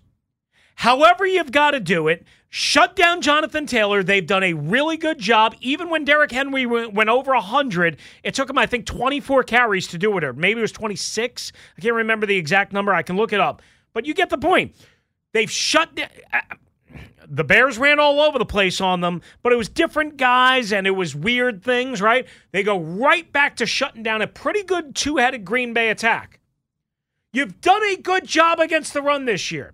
however 0.75 1.26
you've 1.26 1.52
got 1.52 1.73
to 1.73 1.80
do 1.80 2.09
it. 2.09 2.25
Shut 2.56 2.94
down 2.94 3.21
Jonathan 3.21 3.66
Taylor. 3.66 4.04
They've 4.04 4.25
done 4.25 4.44
a 4.44 4.52
really 4.52 4.97
good 4.97 5.18
job. 5.18 5.56
Even 5.61 5.90
when 5.90 6.04
Derrick 6.04 6.30
Henry 6.30 6.66
went, 6.66 7.09
over 7.09 7.33
100, 7.33 7.97
it 8.23 8.35
took 8.35 8.49
him, 8.49 8.59
I 8.59 8.66
think, 8.66 8.87
24 8.87 9.42
carries 9.42 9.88
to 9.88 9.99
do 9.99 10.16
it, 10.16 10.23
or 10.23 10.33
maybe 10.33 10.61
it 10.61 10.62
was 10.62 10.71
26. 10.71 11.50
I 11.76 11.80
can't 11.80 11.94
remember 11.97 12.26
the 12.26 12.37
exact 12.37 12.73
number. 12.73 12.94
I 12.94 13.02
can 13.02 13.16
look 13.16 13.33
it 13.33 13.40
up. 13.40 13.61
But 13.92 14.06
you 14.06 14.14
get 14.14 14.30
the 14.30 14.38
point. 14.38 14.76
They've 15.33 15.50
shut 15.50 15.97
down. 15.97 16.09
The 17.28 17.45
Bears 17.45 17.78
ran 17.78 17.99
all 17.99 18.21
over 18.21 18.38
the 18.38 18.45
place 18.45 18.81
on 18.81 19.00
them, 19.00 19.23
but 19.43 19.52
it 19.52 19.57
was 19.57 19.69
different 19.69 20.16
guys 20.16 20.73
and 20.73 20.87
it 20.87 20.93
was 20.93 21.14
weird 21.14 21.62
things, 21.62 22.00
right? 22.00 22.26
They 22.52 22.62
go 22.62 22.78
right 22.78 23.31
back 23.33 23.57
to 23.57 23.66
shutting 23.66 24.02
down 24.02 24.23
a 24.23 24.26
pretty 24.26 24.62
good 24.62 24.95
two 24.95 25.16
headed 25.16 25.45
Green 25.45 25.73
Bay 25.73 25.90
attack. 25.90 26.40
You've 27.33 27.61
done 27.61 27.83
a 27.83 27.97
good 27.97 28.26
job 28.26 28.61
against 28.61 28.93
the 28.93 29.02
run 29.02 29.25
this 29.25 29.50
year. 29.50 29.73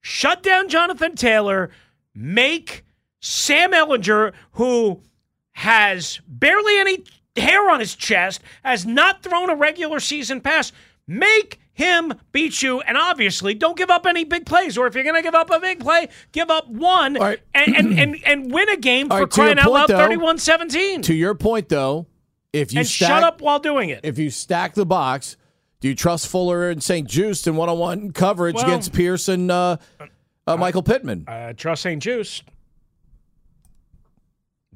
Shut 0.00 0.42
down 0.42 0.68
Jonathan 0.68 1.14
Taylor 1.14 1.70
make 2.18 2.84
Sam 3.20 3.72
Ehlinger, 3.72 4.32
who 4.52 5.00
has 5.52 6.20
barely 6.26 6.78
any 6.78 7.04
hair 7.36 7.70
on 7.70 7.80
his 7.80 7.94
chest, 7.94 8.42
has 8.64 8.84
not 8.84 9.22
thrown 9.22 9.50
a 9.50 9.54
regular 9.54 10.00
season 10.00 10.40
pass, 10.40 10.72
make 11.08 11.58
him 11.72 12.12
beat 12.32 12.62
you. 12.62 12.80
And 12.80 12.96
obviously, 12.96 13.54
don't 13.54 13.76
give 13.76 13.90
up 13.90 14.06
any 14.06 14.24
big 14.24 14.46
plays. 14.46 14.76
Or 14.76 14.86
if 14.86 14.94
you're 14.94 15.04
going 15.04 15.16
to 15.16 15.22
give 15.22 15.34
up 15.34 15.50
a 15.50 15.58
big 15.58 15.80
play, 15.80 16.08
give 16.32 16.50
up 16.50 16.68
one 16.68 17.14
right. 17.14 17.40
and, 17.54 17.74
and, 17.74 17.98
and, 17.98 18.16
and, 18.26 18.52
win 18.52 18.68
a 18.68 18.76
game 18.76 19.08
for 19.08 19.20
right, 19.20 19.30
crying 19.30 19.58
out 19.58 19.72
loud 19.72 19.88
31 19.88 20.38
17. 20.38 21.02
To 21.02 21.14
your 21.14 21.34
point, 21.34 21.68
though, 21.68 22.06
if 22.52 22.72
you 22.72 22.80
and 22.80 22.88
stack, 22.88 23.08
shut 23.08 23.22
up 23.22 23.40
while 23.40 23.58
doing 23.58 23.90
it. 23.90 24.00
If 24.04 24.18
you 24.18 24.30
stack 24.30 24.74
the 24.74 24.86
box, 24.86 25.36
do 25.80 25.88
you 25.88 25.94
trust 25.94 26.26
Fuller 26.28 26.68
and 26.68 26.82
St-Juste 26.82 27.46
in 27.46 27.56
one 27.56 27.68
on 27.68 27.78
one 27.78 28.12
coverage 28.12 28.56
well, 28.56 28.66
against 28.66 28.92
Pierce 28.92 29.28
and 29.28 29.50
uh, 29.50 29.76
uh, 30.46 30.56
Michael 30.56 30.82
Pittman. 30.82 31.24
Uh, 31.28 31.52
trust 31.52 31.82
St-Juste. 31.82 32.42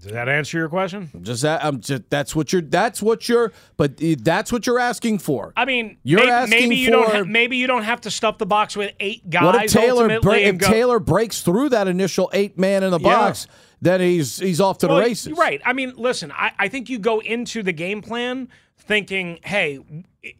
Does 0.03 0.11
that 0.13 0.29
answer 0.29 0.59
your 0.59 0.69
question? 0.69 1.09
Just 1.23 1.43
that. 1.43 1.63
Um, 1.65 1.77
I'm 1.77 1.81
just. 1.81 2.11
That's 2.11 2.35
what 2.35 2.53
you're. 2.53 2.61
That's 2.61 3.01
what 3.01 3.29
you're. 3.29 3.53
But 3.77 4.03
uh, 4.03 4.17
that's 4.19 4.51
what 4.51 4.67
you're 4.67 4.81
asking 4.81 5.21
for. 5.21 5.53
I 5.57 5.65
mean, 5.65 5.97
you're 6.03 6.19
maybe, 6.19 6.31
asking 6.33 6.61
maybe 6.61 6.77
you 6.77 6.87
for, 6.87 6.91
don't. 6.91 7.15
Ha- 7.15 7.25
maybe 7.25 7.57
you 7.57 7.69
don't 7.69 7.85
have 7.85 8.01
to 8.03 8.11
stuff 8.11 8.39
the 8.39 8.47
box 8.47 8.77
with 8.77 8.93
eight 8.99 9.31
guys. 9.31 9.45
What 9.45 9.65
if 9.65 9.71
Taylor? 9.71 10.21
Bra- 10.21 10.35
if 10.35 10.59
go, 10.59 10.67
Taylor 10.67 10.99
breaks 10.99 11.43
through 11.43 11.69
that 11.69 11.87
initial 11.87 12.29
eight 12.33 12.59
man 12.59 12.83
in 12.83 12.91
the 12.91 12.99
Yeah. 12.99 13.15
box, 13.15 13.47
then 13.81 14.01
he's 14.01 14.39
he's 14.39 14.61
off 14.61 14.79
to 14.79 14.89
well, 14.89 14.97
the 14.97 15.03
races. 15.03 15.39
Right. 15.39 15.63
I 15.65 15.73
mean, 15.73 15.93
listen. 15.97 16.33
I, 16.33 16.51
I 16.59 16.67
think 16.67 16.91
you 16.91 16.99
go 16.99 17.21
into 17.21 17.63
the 17.63 17.73
game 17.73 18.03
plan 18.03 18.49
thinking, 18.79 19.39
hey, 19.45 19.79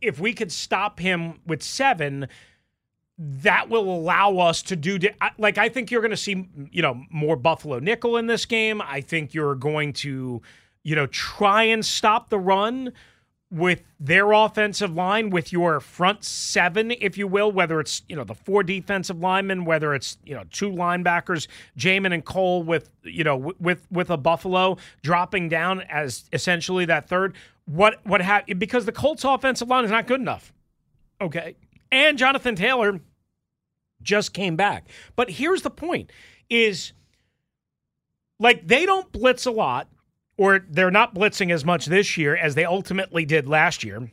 if 0.01 0.19
we 0.19 0.33
could 0.33 0.51
stop 0.51 0.99
him 0.99 1.39
with 1.47 1.63
seven 1.63 2.27
that 3.19 3.69
will 3.69 3.95
allow 3.95 4.39
us 4.39 4.63
to 4.63 4.77
do 4.77 4.99
like 5.39 5.59
I 5.59 5.69
think 5.69 5.91
you're 5.91 6.01
going 6.01 6.11
to 6.13 6.17
see 6.17 6.49
you 6.71 6.83
know 6.83 7.03
more 7.11 7.37
Buffalo 7.37 7.79
nickel 7.79 8.17
in 8.17 8.27
this 8.27 8.47
game. 8.47 8.81
I 8.81 9.01
think 9.01 9.35
you're 9.35 9.55
going 9.55 9.93
to 9.95 10.41
you 10.83 10.97
know 10.97 11.07
try 11.07 11.65
and 11.65 11.85
stop 11.85 12.31
the 12.31 12.39
run 12.39 12.93
with 13.51 13.83
their 14.01 14.33
offensive 14.33 14.95
line 14.95 15.29
with 15.29 15.53
your 15.53 15.79
front 15.79 16.25
seven 16.25 16.91
if 16.91 17.19
you 17.19 17.27
will 17.27 17.53
whether 17.53 17.81
it's 17.81 18.01
you 18.09 18.17
know 18.17 18.25
the 18.25 18.35
four 18.35 18.63
defensive 18.63 19.21
linemen 19.21 19.67
whether 19.67 19.95
it's 19.95 20.17
you 20.25 20.35
know 20.35 20.43
two 20.51 20.71
linebackers 20.71 21.49
Jamin 21.79 22.15
and 22.15 22.25
Cole 22.25 22.63
with 22.63 22.89
you 23.03 23.25
know 23.25 23.53
with 23.61 23.87
with 23.91 24.09
a 24.09 24.17
Buffalo 24.17 24.79
dropping 25.03 25.51
down 25.51 25.83
as 25.83 26.25
essentially 26.33 26.87
that 26.87 27.09
third. 27.09 27.35
What 27.67 28.05
what 28.07 28.23
ha- 28.23 28.43
because 28.57 28.87
the 28.87 28.93
Colts 28.93 29.23
offensive 29.23 29.69
line 29.69 29.85
is 29.85 29.91
not 29.91 30.07
good 30.07 30.21
enough. 30.21 30.53
Okay 31.21 31.55
and 31.93 32.19
Jonathan 32.19 32.57
Taylor 32.57 32.99
just 34.03 34.33
came 34.33 34.57
back. 34.57 34.89
But 35.15 35.31
here's 35.31 35.63
the 35.63 35.71
point 35.71 36.11
is 36.51 36.93
like 38.41 38.67
they 38.67 38.85
don't 38.85 39.13
blitz 39.13 39.47
a 39.47 39.53
lot 39.53 39.89
or 40.37 40.67
they're 40.69 40.91
not 40.91 41.15
blitzing 41.15 41.53
as 41.53 41.65
much 41.65 41.87
this 41.87 42.17
year 42.17 42.35
as 42.35 42.57
they 42.57 42.65
ultimately 42.65 43.25
did 43.25 43.47
last 43.47 43.85
year. 43.85 44.11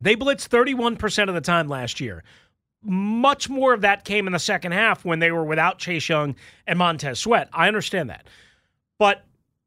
They 0.00 0.16
blitzed 0.16 0.48
31% 0.48 1.28
of 1.28 1.34
the 1.34 1.40
time 1.40 1.68
last 1.68 2.00
year. 2.00 2.24
Much 2.82 3.48
more 3.48 3.72
of 3.72 3.82
that 3.82 4.04
came 4.04 4.26
in 4.26 4.32
the 4.32 4.38
second 4.40 4.72
half 4.72 5.04
when 5.04 5.20
they 5.20 5.30
were 5.30 5.44
without 5.44 5.78
Chase 5.78 6.08
Young 6.08 6.34
and 6.66 6.78
Montez 6.78 7.20
Sweat. 7.20 7.48
I 7.52 7.68
understand 7.68 8.10
that. 8.10 8.26
But 8.98 9.24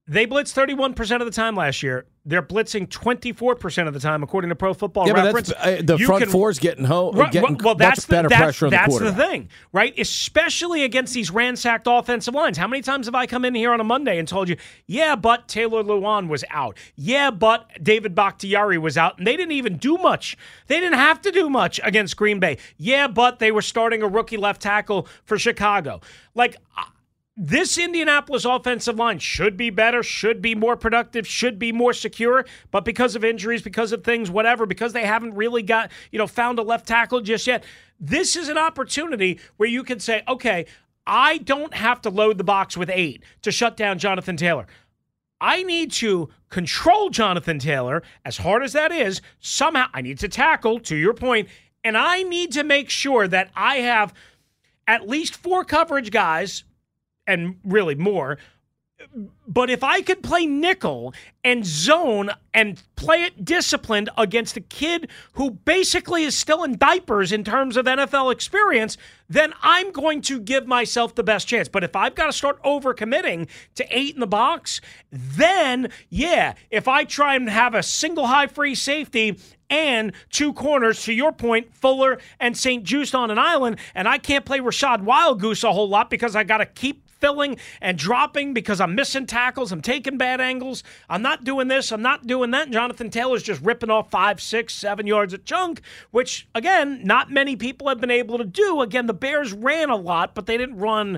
they 0.07 0.27
blitzed 0.27 0.53
31% 0.53 1.19
of 1.19 1.25
the 1.25 1.31
time 1.31 1.55
last 1.55 1.81
year. 1.81 2.05
They're 2.27 2.41
blitzing 2.41 2.87
24% 2.87 3.87
of 3.87 3.93
the 3.93 3.99
time, 3.99 4.23
according 4.23 4.49
to 4.49 4.55
Pro 4.55 4.73
Football 4.73 5.07
yeah, 5.07 5.13
Reference. 5.13 5.51
Uh, 5.51 5.81
the 5.83 5.95
You 5.97 6.07
front 6.07 6.23
can- 6.23 6.31
four's 6.31 6.57
getting 6.57 6.85
home, 6.85 7.15
Right, 7.15 7.31
getting 7.31 7.57
well, 7.63 7.75
that's 7.75 8.01
much 8.01 8.07
better 8.07 8.27
the, 8.27 8.33
that's, 8.33 8.41
pressure 8.41 8.65
on 8.65 8.71
the 8.71 8.77
that's 8.77 8.89
quarterback. 8.89 9.15
the 9.17 9.23
thing, 9.23 9.49
right? 9.71 9.93
Especially 9.99 10.83
against 10.83 11.13
these 11.13 11.29
ransacked 11.29 11.85
offensive 11.87 12.33
lines. 12.33 12.57
How 12.57 12.67
many 12.67 12.81
times 12.81 13.05
have 13.05 13.13
I 13.13 13.27
come 13.27 13.45
in 13.45 13.53
here 13.53 13.71
on 13.71 13.79
a 13.79 13.83
Monday 13.83 14.17
and 14.17 14.27
told 14.27 14.49
you, 14.49 14.57
yeah, 14.87 15.15
but 15.15 15.47
Taylor 15.47 15.83
Lewan 15.83 16.27
was 16.27 16.43
out. 16.49 16.77
Yeah, 16.95 17.29
but 17.29 17.69
David 17.83 18.15
Bakhtiari 18.15 18.79
was 18.79 18.97
out, 18.97 19.19
and 19.19 19.27
they 19.27 19.37
didn't 19.37 19.51
even 19.53 19.77
do 19.77 19.97
much. 19.97 20.35
They 20.65 20.79
didn't 20.79 20.97
have 20.97 21.21
to 21.21 21.31
do 21.31 21.47
much 21.47 21.79
against 21.83 22.17
Green 22.17 22.39
Bay. 22.39 22.57
Yeah, 22.77 23.07
but 23.07 23.37
they 23.37 23.51
were 23.51 23.61
starting 23.61 24.01
a 24.01 24.07
rookie 24.07 24.37
left 24.37 24.63
tackle 24.63 25.07
for 25.25 25.37
Chicago. 25.37 26.01
Like, 26.33 26.57
this 27.37 27.77
Indianapolis 27.77 28.45
offensive 28.45 28.95
line 28.95 29.19
should 29.19 29.57
be 29.57 29.69
better, 29.69 30.01
should 30.01 30.41
be 30.41 30.55
more 30.55 30.77
productive, 30.77 31.27
should 31.27 31.59
be 31.59 31.73
more 31.73 31.91
secure, 31.91 32.45
but 32.71 32.85
because 32.85 33.15
of 33.15 33.25
injuries, 33.25 33.61
because 33.61 33.91
of 33.91 34.03
things, 34.03 34.31
whatever, 34.31 34.65
because 34.65 34.93
they 34.93 35.05
haven't 35.05 35.35
really 35.35 35.61
got, 35.61 35.91
you 36.11 36.19
know, 36.19 36.27
found 36.27 36.59
a 36.59 36.61
left 36.61 36.87
tackle 36.87 37.19
just 37.19 37.45
yet, 37.45 37.65
this 37.99 38.37
is 38.37 38.47
an 38.47 38.57
opportunity 38.57 39.39
where 39.57 39.67
you 39.67 39.83
can 39.83 39.99
say, 39.99 40.23
okay, 40.27 40.65
I 41.05 41.39
don't 41.39 41.73
have 41.73 42.01
to 42.03 42.09
load 42.09 42.37
the 42.37 42.43
box 42.43 42.77
with 42.77 42.89
eight 42.89 43.23
to 43.41 43.51
shut 43.51 43.75
down 43.75 43.99
Jonathan 43.99 44.37
Taylor. 44.37 44.65
I 45.41 45.63
need 45.63 45.91
to 45.93 46.29
control 46.49 47.09
Jonathan 47.09 47.59
Taylor, 47.59 48.01
as 48.23 48.37
hard 48.37 48.63
as 48.63 48.71
that 48.73 48.93
is. 48.93 49.21
Somehow, 49.39 49.87
I 49.93 50.01
need 50.01 50.19
to 50.19 50.29
tackle, 50.29 50.79
to 50.79 50.95
your 50.95 51.13
point, 51.13 51.49
and 51.83 51.97
I 51.97 52.23
need 52.23 52.53
to 52.53 52.63
make 52.63 52.89
sure 52.89 53.27
that 53.27 53.51
I 53.55 53.77
have 53.77 54.13
at 54.87 55.07
least 55.07 55.35
four 55.35 55.65
coverage 55.65 56.11
guys 56.11 56.63
and 57.27 57.55
really 57.63 57.95
more. 57.95 58.37
But 59.47 59.69
if 59.69 59.83
I 59.83 60.01
could 60.01 60.23
play 60.23 60.45
nickel 60.45 61.13
and 61.43 61.65
zone 61.65 62.31
and 62.53 62.81
play 62.95 63.23
it 63.23 63.43
disciplined 63.43 64.09
against 64.17 64.55
a 64.55 64.61
kid 64.61 65.09
who 65.33 65.51
basically 65.51 66.23
is 66.23 66.37
still 66.37 66.63
in 66.63 66.77
diapers 66.77 67.31
in 67.31 67.43
terms 67.43 67.75
of 67.75 67.85
NFL 67.85 68.31
experience, 68.31 68.97
then 69.29 69.53
I'm 69.61 69.91
going 69.91 70.21
to 70.23 70.39
give 70.39 70.65
myself 70.65 71.13
the 71.13 71.23
best 71.23 71.47
chance. 71.47 71.67
But 71.67 71.83
if 71.83 71.95
I've 71.95 72.15
got 72.15 72.27
to 72.27 72.33
start 72.33 72.61
overcommitting 72.63 73.49
to 73.75 73.85
eight 73.95 74.15
in 74.15 74.21
the 74.21 74.27
box, 74.27 74.79
then 75.11 75.89
yeah, 76.09 76.53
if 76.71 76.87
I 76.87 77.03
try 77.03 77.35
and 77.35 77.49
have 77.49 77.75
a 77.75 77.83
single 77.83 78.27
high 78.27 78.47
free 78.47 78.75
safety 78.75 79.37
and 79.69 80.13
two 80.29 80.53
corners, 80.53 81.03
to 81.03 81.13
your 81.13 81.31
point, 81.31 81.75
Fuller 81.75 82.19
and 82.39 82.57
St-Juste 82.57 83.13
on 83.13 83.29
an 83.29 83.39
island, 83.39 83.77
and 83.93 84.07
I 84.07 84.19
can't 84.19 84.45
play 84.45 84.59
Rachad 84.59 85.03
Wildgoose 85.03 85.63
a 85.63 85.73
whole 85.73 85.89
lot 85.89 86.09
because 86.09 86.35
I 86.35 86.43
got 86.43 86.59
to 86.59 86.65
keep 86.65 87.04
filling 87.25 87.57
and 87.81 87.97
dropping 87.97 88.53
because 88.53 88.79
I'm 88.79 88.93
missing 88.93 89.25
tackles. 89.25 89.71
I'm 89.71 89.81
taking 89.81 90.15
bad 90.15 90.39
angles. 90.39 90.83
I'm 91.09 91.23
not 91.23 91.43
doing 91.43 91.67
this. 91.67 91.91
I'm 91.91 92.03
not 92.03 92.27
doing 92.27 92.51
that. 92.51 92.65
And 92.65 92.73
Jonathan 92.73 93.09
Taylor's 93.09 93.41
just 93.41 93.63
ripping 93.63 93.89
off 93.89 94.11
five, 94.11 94.39
six, 94.39 94.75
seven 94.75 95.07
yards 95.07 95.33
a 95.33 95.39
chunk, 95.39 95.81
which, 96.11 96.47
again, 96.53 97.01
not 97.03 97.31
many 97.31 97.55
people 97.55 97.89
have 97.89 97.99
been 97.99 98.11
able 98.11 98.37
to 98.37 98.43
do. 98.43 98.81
Again, 98.81 99.07
the 99.07 99.13
Bears 99.13 99.53
ran 99.53 99.89
a 99.89 99.95
lot, 99.95 100.35
but 100.35 100.45
they 100.45 100.55
didn't 100.55 100.77
run. 100.77 101.17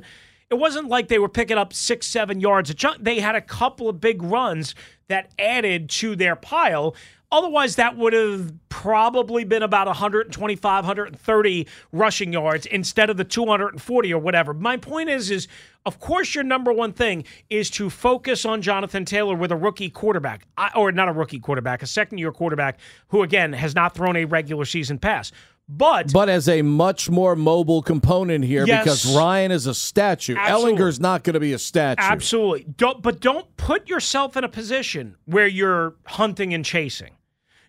It 0.50 0.56
wasn't 0.56 0.88
like 0.88 1.10
they 1.10 1.20
were 1.20 1.28
picking 1.28 1.58
up 1.58 1.74
six, 1.74 2.08
seven 2.08 2.40
yards 2.40 2.70
a 2.70 2.74
chunk. 2.74 3.04
They 3.04 3.20
had 3.20 3.36
a 3.36 3.42
couple 3.42 3.90
of 3.90 4.00
big 4.00 4.24
runs 4.24 4.76
that 5.10 5.30
added 5.38 5.90
to 5.90 6.16
their 6.16 6.38
pile. 6.38 6.96
Otherwise, 7.30 7.76
that 7.76 7.98
would 7.98 8.14
have 8.14 8.54
probably 8.70 9.44
been 9.44 9.62
about 9.64 9.88
125, 9.88 10.86
130 10.86 11.68
rushing 11.92 12.32
yards 12.32 12.66
instead 12.68 13.10
of 13.10 13.18
the 13.18 13.26
240 13.26 14.14
or 14.14 14.20
whatever. 14.22 14.54
My 14.54 14.78
point 14.78 15.10
is, 15.10 15.30
is 15.30 15.48
of 15.86 16.00
course 16.00 16.34
your 16.34 16.46
number 16.46 16.72
one 16.72 16.94
thing 16.94 17.26
is 17.50 17.70
to 17.72 17.90
focus 17.90 18.46
on 18.46 18.62
Jonathan 18.62 19.04
Taylor 19.04 19.36
with 19.36 19.52
a 19.52 19.58
rookie 19.58 19.90
quarterback, 19.90 20.48
or 20.74 20.92
not 20.94 21.10
a 21.10 21.12
rookie 21.12 21.40
quarterback, 21.40 21.82
a 21.82 21.88
second 21.88 22.20
year 22.20 22.32
quarterback 22.32 22.80
who 23.10 23.24
again 23.24 23.52
has 23.52 23.76
not 23.76 23.94
thrown 23.94 24.16
a 24.16 24.24
regular 24.24 24.64
season 24.64 24.98
pass. 24.98 25.34
But 25.70 26.14
But 26.14 26.30
as 26.30 26.48
a 26.48 26.62
much 26.62 27.10
more 27.10 27.36
mobile 27.36 27.82
component 27.82 28.46
here, 28.46 28.66
Yes. 28.66 28.84
because 28.84 29.16
Ryan 29.18 29.52
is 29.52 29.68
a 29.68 29.74
statue. 29.74 30.36
Absolutely. 30.38 30.78
Ehlinger's 30.78 31.00
not 31.02 31.24
going 31.26 31.34
to 31.34 31.42
be 31.42 31.52
a 31.52 31.60
statue. 31.60 32.02
Absolutely. 32.02 32.66
Don't 32.78 33.02
but 33.02 33.20
don't 33.20 33.58
put 33.58 33.90
yourself 33.90 34.38
in 34.38 34.46
a 34.46 34.50
position 34.50 35.18
where 35.26 35.48
you're 35.48 35.96
hunting 36.06 36.54
and 36.54 36.64
chasing. 36.64 37.12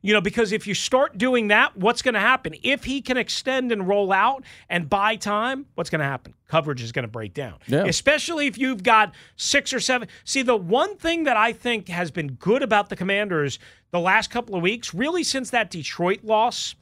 You 0.00 0.12
know, 0.12 0.20
because 0.20 0.52
if 0.52 0.66
you 0.66 0.74
start 0.74 1.18
doing 1.18 1.48
that, 1.48 1.76
what's 1.76 2.02
going 2.02 2.14
to 2.14 2.20
happen? 2.20 2.54
If 2.62 2.84
he 2.84 3.00
can 3.00 3.16
extend 3.16 3.72
and 3.72 3.88
roll 3.88 4.12
out 4.12 4.44
and 4.68 4.88
buy 4.88 5.16
time, 5.16 5.66
what's 5.74 5.90
going 5.90 6.00
to 6.00 6.06
happen? 6.06 6.34
Coverage 6.46 6.82
is 6.82 6.92
going 6.92 7.02
to 7.02 7.10
break 7.10 7.34
down. 7.34 7.58
Yeah. 7.66 7.84
Especially 7.84 8.46
if 8.46 8.56
you've 8.56 8.82
got 8.82 9.14
six 9.36 9.72
or 9.72 9.80
seven. 9.80 10.08
See, 10.24 10.42
the 10.42 10.56
one 10.56 10.96
thing 10.96 11.24
that 11.24 11.36
I 11.36 11.52
think 11.52 11.88
has 11.88 12.10
been 12.10 12.34
good 12.34 12.62
about 12.62 12.88
the 12.88 12.96
Commanders 12.96 13.58
the 13.90 14.00
last 14.00 14.30
couple 14.30 14.54
of 14.54 14.62
weeks, 14.62 14.94
really 14.94 15.24
since 15.24 15.50
that 15.50 15.70
Detroit 15.70 16.22
loss, 16.22 16.74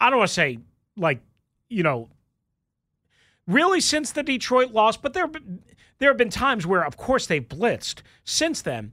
I 0.00 0.10
don't 0.10 0.18
want 0.18 0.28
to 0.28 0.34
say 0.34 0.58
like, 0.96 1.20
you 1.68 1.82
know, 1.82 2.08
really 3.46 3.80
since 3.80 4.12
the 4.12 4.22
Detroit 4.22 4.72
loss, 4.72 4.96
but 4.96 5.14
there 5.14 5.30
there 5.98 6.10
have 6.10 6.18
been 6.18 6.30
times 6.30 6.66
where 6.66 6.84
of 6.84 6.96
course 6.96 7.26
they've 7.26 7.46
blitzed 7.46 8.02
since 8.24 8.62
then, 8.62 8.92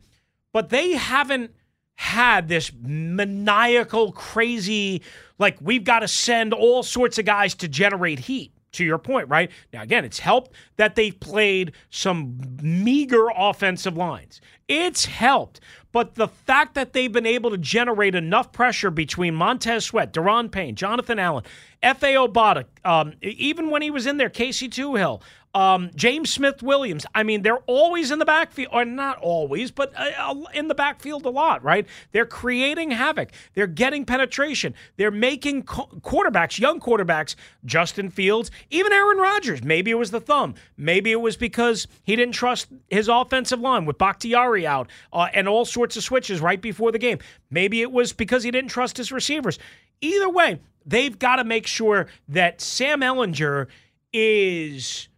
but 0.53 0.70
they 0.70 0.91
haven't 0.91 1.51
had 2.00 2.48
this 2.48 2.72
maniacal 2.82 4.13
crazy 4.13 5.01
like 5.38 5.58
we've 5.60 5.84
got 5.84 6.00
to 6.00 6.08
send 6.08 6.53
all 6.53 6.82
sorts 6.82 7.20
of 7.20 7.25
guys 7.25 7.53
to 7.56 7.68
generate 7.68 8.20
heat 8.20 8.53
to 8.72 8.86
your 8.86 8.98
point, 8.98 9.27
right? 9.27 9.51
Now, 9.74 9.82
again, 9.82 10.06
it's 10.06 10.20
helped 10.20 10.53
that 10.77 10.96
they've 10.96 11.20
played 11.20 11.74
some 11.89 12.39
meager 12.62 13.27
offensive 13.36 13.98
lines. 13.98 14.39
It's 14.70 15.06
helped. 15.06 15.60
But 15.91 16.15
the 16.15 16.29
fact 16.29 16.75
that 16.75 16.94
they've 16.94 17.12
been 17.12 17.25
able 17.25 17.50
to 17.50 17.58
generate 17.58 18.15
enough 18.15 18.53
pressure 18.53 18.91
between 18.91 19.36
Montez 19.36 19.84
Sweat, 19.84 20.13
Daron 20.13 20.50
Payne, 20.50 20.75
Jonathan 20.75 21.20
Allen, 21.20 21.44
Efe 21.84 22.15
Obada, 22.15 22.63
um, 22.86 23.13
even 23.22 23.72
when 23.72 23.82
he 23.82 23.91
was 23.91 24.08
in 24.08 24.15
there, 24.15 24.29
Casey 24.29 24.70
Toohill, 24.70 25.22
um, 25.53 25.89
James 25.96 26.32
Smith 26.32 26.62
Williams. 26.62 27.06
I 27.15 27.24
mean, 27.24 27.41
they're 27.41 27.63
always 27.65 28.12
in 28.12 28.20
the 28.20 28.25
backfield, 28.25 28.70
or 28.72 28.86
not 28.86 29.18
always, 29.18 29.72
but 29.72 29.91
uh, 29.98 30.36
in 30.53 30.68
the 30.68 30.75
backfield 30.75 31.25
a 31.25 31.29
lot, 31.29 31.63
right? 31.63 31.88
They're 32.12 32.25
creating 32.25 32.91
havoc. 32.91 33.32
They're 33.56 33.68
getting 33.68 34.06
penetration. 34.06 34.75
They're 34.98 35.12
making 35.12 35.63
co- 35.63 35.89
quarterbacks, 36.01 36.60
young 36.60 36.79
quarterbacks, 36.79 37.36
Justin 37.65 38.10
Fields, 38.10 38.51
even 38.70 38.94
Aaron 38.94 39.18
Rodgers. 39.18 39.63
Maybe 39.63 39.91
it 39.91 39.96
was 39.96 40.12
the 40.12 40.22
thumb. 40.22 40.53
Maybe 40.77 41.12
it 41.12 41.22
was 41.22 41.36
because 41.36 41.88
he 42.03 42.15
didn't 42.15 42.36
trust 42.36 42.68
his 42.89 43.08
offensive 43.08 43.60
line 43.60 43.86
with 43.86 43.98
Bakhtiari 43.98 44.68
out 44.68 44.89
uh, 45.12 45.27
and 45.34 45.48
all 45.48 45.65
sorts 45.65 45.98
of 45.98 46.03
switches 46.03 46.41
right 46.41 46.62
before 46.62 46.91
the 46.91 47.00
game. 47.00 47.18
Maybe 47.50 47.82
it 47.82 47.91
was 47.91 48.13
because 48.13 48.44
he 48.44 48.51
didn't 48.51 48.70
trust 48.70 48.98
his 48.98 49.12
receivers. 49.12 49.58
Either 50.01 50.29
way, 50.29 50.60
they've 50.86 51.18
got 51.18 51.38
to 51.38 51.44
make 51.44 51.68
sure 51.68 52.08
that 52.27 52.62
Sam 52.62 53.01
Ehlinger 53.01 53.68
is 54.13 55.09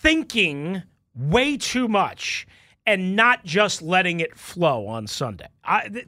thinking 0.00 0.82
way 1.14 1.56
too 1.56 1.88
much 1.88 2.46
and 2.86 3.14
not 3.14 3.44
just 3.44 3.82
letting 3.82 4.20
it 4.20 4.36
flow 4.36 4.86
on 4.86 5.06
Sunday. 5.06 5.48
I 5.64 6.04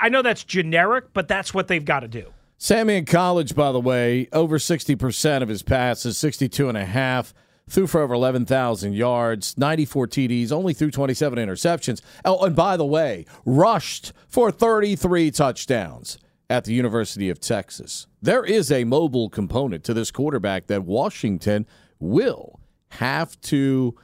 I 0.00 0.08
know 0.08 0.22
that's 0.22 0.42
generic, 0.42 1.12
but 1.12 1.28
that's 1.28 1.54
what 1.54 1.68
they've 1.68 1.84
got 1.84 2.00
to 2.00 2.08
do. 2.08 2.32
Sammy 2.58 2.96
in 2.96 3.04
college, 3.04 3.54
by 3.54 3.70
the 3.70 3.80
way, 3.80 4.28
over 4.32 4.58
60% 4.58 5.42
of 5.42 5.48
his 5.48 5.62
passes, 5.62 6.18
62 6.18 6.68
and 6.68 6.76
a 6.76 6.84
half, 6.84 7.34
threw 7.68 7.86
for 7.86 8.00
over 8.00 8.14
11,000 8.14 8.94
yards, 8.94 9.56
94 9.58 10.08
TDs, 10.08 10.50
only 10.50 10.72
threw 10.72 10.90
27 10.90 11.38
interceptions. 11.38 12.00
Oh, 12.24 12.44
and 12.44 12.56
by 12.56 12.76
the 12.76 12.86
way, 12.86 13.26
rushed 13.44 14.12
for 14.26 14.50
33 14.50 15.30
touchdowns 15.30 16.18
at 16.48 16.64
the 16.64 16.72
University 16.72 17.28
of 17.28 17.40
Texas. 17.40 18.06
There 18.22 18.44
is 18.44 18.72
a 18.72 18.84
mobile 18.84 19.28
component 19.28 19.84
to 19.84 19.94
this 19.94 20.10
quarterback 20.10 20.66
that 20.68 20.84
Washington 20.84 21.66
will 22.00 22.55
have 22.88 23.40
to. 23.42 23.94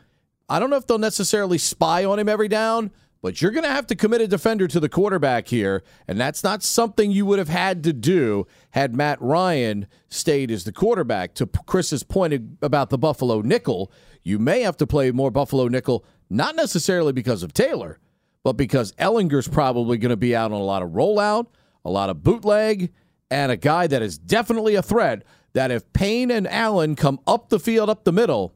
I 0.48 0.58
don't 0.58 0.70
know 0.70 0.76
if 0.76 0.86
they'll 0.86 0.98
necessarily 0.98 1.58
spy 1.58 2.04
on 2.04 2.18
him 2.18 2.28
every 2.28 2.48
down, 2.48 2.90
but 3.22 3.40
you're 3.40 3.52
going 3.52 3.64
to 3.64 3.70
have 3.70 3.86
to 3.86 3.94
commit 3.94 4.20
a 4.20 4.26
defender 4.26 4.66
to 4.66 4.80
the 4.80 4.88
quarterback 4.88 5.48
here. 5.48 5.82
And 6.08 6.20
that's 6.20 6.42
not 6.42 6.62
something 6.62 7.10
you 7.10 7.24
would 7.24 7.38
have 7.38 7.48
had 7.48 7.84
to 7.84 7.92
do 7.92 8.46
had 8.72 8.94
Matt 8.94 9.22
Ryan 9.22 9.86
stayed 10.08 10.50
as 10.50 10.64
the 10.64 10.72
quarterback. 10.72 11.34
To 11.34 11.46
Chris's 11.46 12.02
point 12.02 12.34
about 12.60 12.90
the 12.90 12.98
Buffalo 12.98 13.40
nickel, 13.40 13.90
you 14.24 14.38
may 14.38 14.62
have 14.62 14.76
to 14.78 14.86
play 14.86 15.12
more 15.12 15.30
Buffalo 15.30 15.68
nickel, 15.68 16.04
not 16.28 16.56
necessarily 16.56 17.12
because 17.12 17.42
of 17.42 17.54
Taylor, 17.54 17.98
but 18.42 18.54
because 18.54 18.92
Ehlinger's 18.94 19.48
probably 19.48 19.98
going 19.98 20.10
to 20.10 20.16
be 20.16 20.34
out 20.34 20.52
on 20.52 20.60
a 20.60 20.64
lot 20.64 20.82
of 20.82 20.90
rollout, 20.90 21.46
a 21.84 21.90
lot 21.90 22.10
of 22.10 22.24
bootleg, 22.24 22.92
and 23.30 23.52
a 23.52 23.56
guy 23.56 23.86
that 23.86 24.02
is 24.02 24.18
definitely 24.18 24.74
a 24.74 24.82
threat. 24.82 25.22
That 25.54 25.70
if 25.70 25.92
Payne 25.92 26.30
and 26.30 26.48
Allen 26.48 26.96
come 26.96 27.20
up 27.26 27.50
the 27.50 27.60
field, 27.60 27.90
up 27.90 28.04
the 28.04 28.12
middle, 28.12 28.54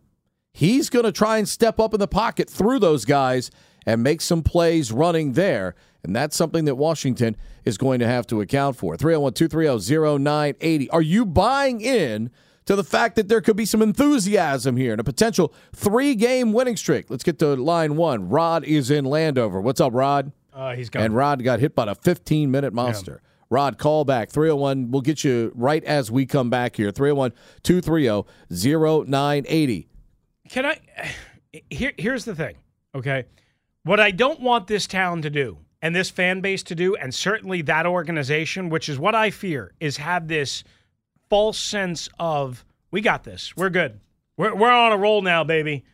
he's 0.56 0.88
going 0.88 1.04
to 1.04 1.12
try 1.12 1.36
and 1.36 1.46
step 1.46 1.78
up 1.78 1.92
in 1.92 2.00
the 2.00 2.08
pocket 2.08 2.48
through 2.48 2.78
those 2.78 3.04
guys 3.04 3.50
and 3.84 4.02
make 4.02 4.22
some 4.22 4.42
plays 4.42 4.90
running 4.90 5.34
there. 5.34 5.74
And 6.02 6.16
that's 6.16 6.34
something 6.34 6.64
that 6.64 6.76
Washington 6.76 7.36
is 7.64 7.76
going 7.76 8.00
to 8.00 8.06
have 8.06 8.26
to 8.28 8.40
account 8.40 8.76
for. 8.76 8.96
301 8.96 9.34
230 9.34 10.18
0980. 10.18 10.90
Are 10.90 11.02
you 11.02 11.26
buying 11.26 11.80
in 11.82 12.30
to 12.64 12.74
the 12.74 12.84
fact 12.84 13.16
that 13.16 13.28
there 13.28 13.42
could 13.42 13.56
be 13.56 13.66
some 13.66 13.82
enthusiasm 13.82 14.76
here 14.76 14.92
and 14.92 15.00
a 15.00 15.04
potential 15.04 15.52
three 15.74 16.14
game 16.14 16.52
winning 16.52 16.76
streak? 16.76 17.10
Let's 17.10 17.22
get 17.22 17.38
to 17.40 17.54
line 17.54 17.96
one. 17.96 18.30
Rod 18.30 18.64
is 18.64 18.90
in 18.90 19.04
Landover. 19.04 19.60
What's 19.60 19.80
up, 19.80 19.92
Rod? 19.92 20.32
Uh, 20.54 20.74
he's 20.74 20.88
got 20.88 21.02
And 21.02 21.14
Rod 21.14 21.44
got 21.44 21.60
hit 21.60 21.74
by 21.74 21.84
a 21.84 21.94
15 21.94 22.50
minute 22.50 22.72
monster. 22.72 23.20
Yeah. 23.22 23.30
Rod, 23.50 23.78
call 23.78 24.04
back 24.04 24.30
301. 24.30 24.90
We'll 24.90 25.02
get 25.02 25.22
you 25.22 25.52
right 25.54 25.84
as 25.84 26.10
we 26.10 26.24
come 26.24 26.48
back 26.48 26.76
here. 26.76 26.90
301 26.90 27.32
230 27.62 28.28
0980. 28.50 29.88
Can 30.48 30.66
I? 30.66 30.78
Here, 31.70 31.92
here's 31.96 32.24
the 32.24 32.34
thing, 32.34 32.56
okay? 32.94 33.24
What 33.84 34.00
I 34.00 34.10
don't 34.10 34.40
want 34.40 34.66
this 34.66 34.86
town 34.86 35.22
to 35.22 35.30
do 35.30 35.58
and 35.80 35.94
this 35.94 36.10
fan 36.10 36.40
base 36.40 36.62
to 36.64 36.74
do, 36.74 36.96
and 36.96 37.14
certainly 37.14 37.62
that 37.62 37.86
organization, 37.86 38.68
which 38.68 38.88
is 38.88 38.98
what 38.98 39.14
I 39.14 39.30
fear, 39.30 39.72
is 39.80 39.96
have 39.98 40.28
this 40.28 40.64
false 41.30 41.58
sense 41.58 42.08
of 42.18 42.64
we 42.90 43.00
got 43.00 43.24
this, 43.24 43.56
we're 43.56 43.70
good, 43.70 44.00
we're, 44.36 44.54
we're 44.54 44.70
on 44.70 44.92
a 44.92 44.96
roll 44.96 45.22
now, 45.22 45.44
baby. 45.44 45.84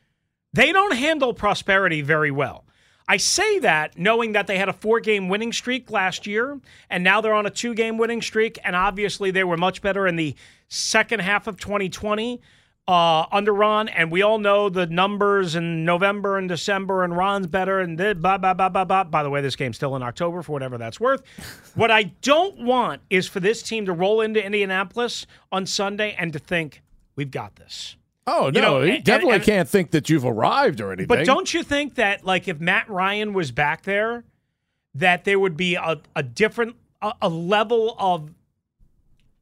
They 0.53 0.73
don't 0.73 0.95
handle 0.95 1.33
prosperity 1.33 2.03
very 2.03 2.31
well. 2.31 2.65
I 3.09 3.17
say 3.17 3.59
that 3.61 3.99
knowing 3.99 4.33
that 4.33 4.47
they 4.47 4.59
had 4.59 4.69
a 4.69 4.73
four 4.73 5.01
game 5.01 5.29
winning 5.29 5.53
streak 5.53 5.91
last 5.91 6.27
year, 6.27 6.61
and 6.89 7.03
now 7.03 7.21
they're 7.21 7.35
on 7.35 7.47
a 7.47 7.51
two 7.51 7.75
game 7.75 7.99
winning 7.99 8.23
streak, 8.23 8.59
and 8.65 8.77
obviously 8.77 9.31
they 9.31 9.45
were 9.45 9.57
much 9.57 9.83
better 9.83 10.07
in 10.07 10.17
the 10.17 10.35
second 10.69 11.21
half 11.21 11.47
of 11.47 11.59
2020 11.59 12.41
uh, 12.89 13.27
under 13.31 13.53
Ron, 13.53 13.89
and 13.89 14.11
we 14.11 14.23
all 14.23 14.39
know 14.39 14.69
the 14.69 14.87
numbers 14.87 15.55
in 15.55 15.85
November 15.85 16.37
and 16.37 16.49
December, 16.49 17.05
and 17.05 17.17
Ron's 17.17 17.47
better, 17.47 17.81
and 17.81 17.97
blah, 17.97 18.39
blah, 18.39 18.55
blah, 18.55 18.69
blah, 18.69 18.85
blah. 18.85 19.05
By 19.05 19.23
the 19.23 19.31
way, 19.31 19.41
this 19.41 19.57
game's 19.57 19.77
still 19.77 19.95
in 19.95 20.03
October 20.03 20.43
for 20.43 20.53
whatever 20.53 20.79
that's 20.79 20.99
worth. 20.99 21.23
what 21.75 21.91
I 21.91 22.05
don't 22.23 22.65
want 22.65 23.03
is 23.09 23.29
for 23.29 23.41
this 23.41 23.63
team 23.63 23.87
to 23.87 23.93
roll 23.93 24.21
into 24.21 24.45
Indianapolis 24.45 25.27
on 25.53 25.67
Sunday 25.67 26.17
and 26.19 26.33
to 26.33 26.39
think, 26.39 26.83
we've 27.15 27.31
got 27.31 27.57
this. 27.57 27.97
Oh, 28.27 28.51
no, 28.51 28.55
you 28.55 28.61
know, 28.61 28.81
he 28.83 28.99
definitely 28.99 29.35
and, 29.35 29.43
and, 29.43 29.45
can't 29.45 29.69
think 29.69 29.91
that 29.93 30.09
you've 30.09 30.25
arrived 30.25 30.81
or 30.81 30.93
anything. 30.93 31.09
But 31.09 31.25
don't 31.25 31.53
you 31.53 31.63
think 31.63 31.97
that, 31.97 32.25
like, 32.25 32.47
if 32.47 32.61
Matt 32.61 32.89
Ryan 32.89 33.33
was 33.33 33.51
back 33.51 33.83
there, 33.83 34.25
that 34.95 35.25
there 35.25 35.41
would 35.41 35.57
be 35.57 35.75
a, 35.75 36.01
a 36.15 36.23
different, 36.23 36.77
a, 37.01 37.15
a 37.23 37.29
level 37.29 37.97
of 37.99 38.31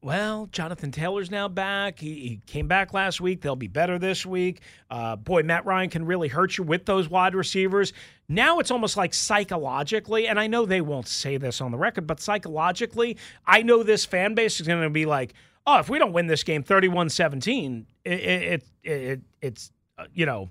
well, 0.02 0.48
Jonathan 0.50 0.90
Taylor's 0.90 1.30
now 1.30 1.46
back. 1.46 1.98
He, 1.98 2.14
he, 2.14 2.40
came 2.46 2.66
back 2.66 2.94
last 2.94 3.20
week. 3.20 3.42
They'll 3.42 3.56
be 3.56 3.68
better 3.68 3.98
this 3.98 4.24
week. 4.24 4.60
Uh, 4.90 5.16
boy, 5.16 5.42
Matt 5.42 5.66
Ryan 5.66 5.90
can 5.90 6.06
really 6.06 6.28
hurt 6.28 6.56
you 6.56 6.64
with 6.64 6.86
those 6.86 7.08
wide 7.08 7.34
receivers. 7.34 7.92
Now 8.28 8.60
it's 8.60 8.70
almost 8.70 8.96
like 8.96 9.12
psychologically, 9.12 10.26
and 10.26 10.40
I 10.40 10.46
know 10.46 10.64
they 10.64 10.80
won't 10.80 11.06
say 11.06 11.36
this 11.36 11.60
on 11.60 11.70
the 11.70 11.76
record, 11.76 12.06
but 12.06 12.20
psychologically, 12.20 13.18
I 13.46 13.62
know 13.62 13.82
this 13.82 14.06
fan 14.06 14.34
base 14.34 14.60
is 14.60 14.66
going 14.66 14.82
to 14.82 14.90
be 14.90 15.04
like, 15.04 15.34
oh, 15.66 15.78
if 15.78 15.90
we 15.90 15.98
don't 15.98 16.12
win 16.12 16.26
this 16.28 16.44
game 16.44 16.62
31 16.62 17.10
17, 17.10 17.86
it, 18.04 18.12
it, 18.12 18.64
it, 18.82 19.20
it's, 19.42 19.70
uh, 19.98 20.04
you 20.14 20.24
know, 20.24 20.48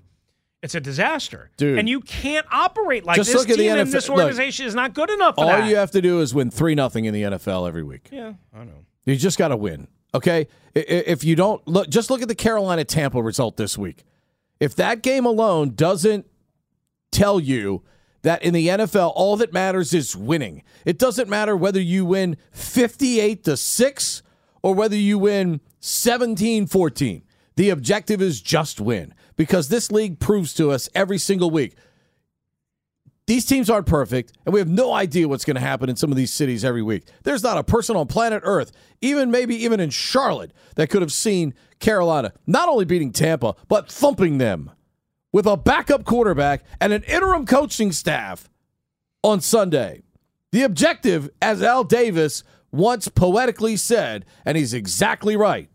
it's 0.62 0.74
a 0.74 0.80
disaster. 0.80 1.50
Dude. 1.56 1.78
And 1.78 1.88
you 1.88 2.00
can't 2.00 2.46
operate 2.52 3.04
like 3.04 3.16
Just 3.16 3.32
this 3.32 3.40
look 3.40 3.50
at 3.50 3.56
team 3.56 3.76
the 3.76 3.82
NFL. 3.82 3.90
this 3.90 4.10
organization 4.10 4.64
look, 4.64 4.68
is 4.68 4.74
not 4.74 4.94
good 4.94 5.10
enough 5.10 5.34
all 5.38 5.46
that. 5.46 5.68
you 5.68 5.76
have 5.76 5.90
to 5.92 6.02
do 6.02 6.20
is 6.20 6.34
win 6.34 6.50
3 6.50 6.74
nothing 6.74 7.06
in 7.06 7.14
the 7.14 7.22
NFL 7.22 7.66
every 7.66 7.82
week. 7.82 8.08
Yeah, 8.12 8.34
I 8.54 8.64
know. 8.64 8.84
You 9.04 9.16
just 9.16 9.38
got 9.38 9.48
to 9.48 9.56
win. 9.56 9.88
Okay? 10.14 10.48
If 10.74 11.24
you 11.24 11.36
don't 11.36 11.66
look 11.66 11.88
just 11.88 12.10
look 12.10 12.22
at 12.22 12.28
the 12.28 12.34
Carolina 12.34 12.84
Tampa 12.84 13.22
result 13.22 13.56
this 13.56 13.76
week. 13.76 14.04
If 14.58 14.76
that 14.76 15.02
game 15.02 15.24
alone 15.24 15.74
doesn't 15.74 16.26
tell 17.10 17.40
you 17.40 17.82
that 18.22 18.42
in 18.42 18.54
the 18.54 18.68
NFL 18.68 19.12
all 19.14 19.36
that 19.38 19.52
matters 19.52 19.94
is 19.94 20.14
winning. 20.14 20.62
It 20.84 20.98
doesn't 20.98 21.28
matter 21.28 21.56
whether 21.56 21.80
you 21.80 22.04
win 22.04 22.36
58 22.52 23.44
to 23.44 23.56
6 23.56 24.22
or 24.62 24.74
whether 24.74 24.96
you 24.96 25.18
win 25.18 25.60
17-14. 25.80 27.22
The 27.56 27.70
objective 27.70 28.22
is 28.22 28.40
just 28.40 28.80
win 28.80 29.14
because 29.36 29.68
this 29.68 29.90
league 29.90 30.20
proves 30.20 30.54
to 30.54 30.70
us 30.70 30.88
every 30.94 31.18
single 31.18 31.50
week 31.50 31.76
these 33.30 33.44
teams 33.44 33.70
aren't 33.70 33.86
perfect, 33.86 34.32
and 34.44 34.52
we 34.52 34.58
have 34.58 34.68
no 34.68 34.92
idea 34.92 35.28
what's 35.28 35.44
going 35.44 35.54
to 35.54 35.60
happen 35.60 35.88
in 35.88 35.94
some 35.94 36.10
of 36.10 36.16
these 36.16 36.32
cities 36.32 36.64
every 36.64 36.82
week. 36.82 37.04
There's 37.22 37.44
not 37.44 37.58
a 37.58 37.62
person 37.62 37.94
on 37.94 38.08
planet 38.08 38.42
Earth, 38.44 38.72
even 39.00 39.30
maybe 39.30 39.54
even 39.54 39.78
in 39.78 39.90
Charlotte, 39.90 40.52
that 40.74 40.90
could 40.90 41.00
have 41.00 41.12
seen 41.12 41.54
Carolina 41.78 42.32
not 42.48 42.68
only 42.68 42.84
beating 42.84 43.12
Tampa, 43.12 43.54
but 43.68 43.88
thumping 43.88 44.38
them 44.38 44.72
with 45.30 45.46
a 45.46 45.56
backup 45.56 46.04
quarterback 46.04 46.64
and 46.80 46.92
an 46.92 47.04
interim 47.04 47.46
coaching 47.46 47.92
staff 47.92 48.50
on 49.22 49.40
Sunday. 49.40 50.02
The 50.50 50.62
objective, 50.62 51.30
as 51.40 51.62
Al 51.62 51.84
Davis 51.84 52.42
once 52.72 53.06
poetically 53.06 53.76
said, 53.76 54.26
and 54.44 54.56
he's 54.56 54.74
exactly 54.74 55.36
right 55.36 55.70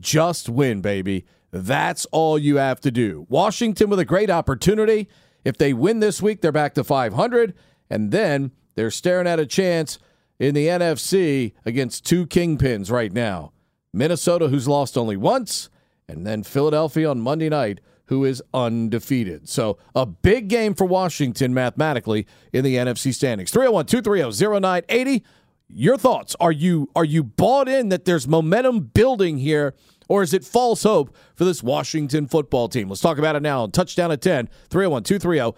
just 0.00 0.48
win, 0.48 0.80
baby. 0.80 1.26
That's 1.50 2.06
all 2.06 2.38
you 2.38 2.56
have 2.56 2.80
to 2.80 2.90
do. 2.90 3.26
Washington 3.28 3.90
with 3.90 3.98
a 3.98 4.04
great 4.06 4.30
opportunity. 4.30 5.08
If 5.46 5.56
they 5.58 5.72
win 5.72 6.00
this 6.00 6.20
week, 6.20 6.40
they're 6.40 6.50
back 6.50 6.74
to 6.74 6.82
500, 6.82 7.54
and 7.88 8.10
then 8.10 8.50
they're 8.74 8.90
staring 8.90 9.28
at 9.28 9.38
a 9.38 9.46
chance 9.46 10.00
in 10.40 10.56
the 10.56 10.66
NFC 10.66 11.52
against 11.64 12.04
two 12.04 12.26
kingpins 12.26 12.90
right 12.90 13.12
now 13.12 13.52
Minnesota, 13.92 14.48
who's 14.48 14.66
lost 14.66 14.98
only 14.98 15.16
once, 15.16 15.70
and 16.08 16.26
then 16.26 16.42
Philadelphia 16.42 17.08
on 17.08 17.20
Monday 17.20 17.48
night, 17.48 17.80
who 18.06 18.24
is 18.24 18.42
undefeated. 18.52 19.48
So 19.48 19.78
a 19.94 20.04
big 20.04 20.48
game 20.48 20.74
for 20.74 20.84
Washington 20.84 21.54
mathematically 21.54 22.26
in 22.52 22.64
the 22.64 22.74
NFC 22.74 23.14
standings. 23.14 23.52
301 23.52 23.86
230 23.86 24.60
0980. 24.60 25.24
Your 25.68 25.96
thoughts. 25.96 26.34
Are 26.40 26.50
you 26.50 26.90
are 26.96 27.04
you 27.04 27.22
bought 27.22 27.68
in 27.68 27.90
that 27.90 28.04
there's 28.04 28.26
momentum 28.26 28.80
building 28.80 29.38
here? 29.38 29.74
Or 30.08 30.22
is 30.22 30.32
it 30.32 30.44
false 30.44 30.82
hope 30.82 31.14
for 31.34 31.44
this 31.44 31.62
Washington 31.62 32.26
football 32.26 32.68
team? 32.68 32.88
Let's 32.88 33.00
talk 33.00 33.18
about 33.18 33.36
it 33.36 33.42
now 33.42 33.66
Touchdown 33.72 34.12
at 34.12 34.20
10, 34.20 34.48
301 34.70 35.02
230 35.02 35.56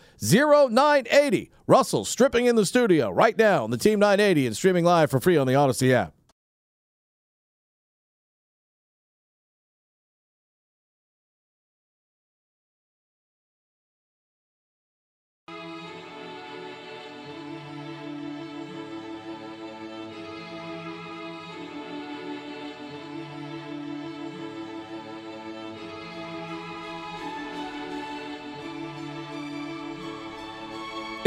0980. 0.75 1.51
Russell 1.67 2.05
stripping 2.05 2.47
in 2.47 2.57
the 2.57 2.65
studio 2.65 3.11
right 3.11 3.37
now 3.37 3.65
on 3.65 3.71
the 3.71 3.77
Team 3.77 3.99
980 3.99 4.47
and 4.47 4.57
streaming 4.57 4.85
live 4.85 5.11
for 5.11 5.21
free 5.21 5.37
on 5.37 5.47
the 5.47 5.53
Audacy 5.53 5.93
app. 5.93 6.15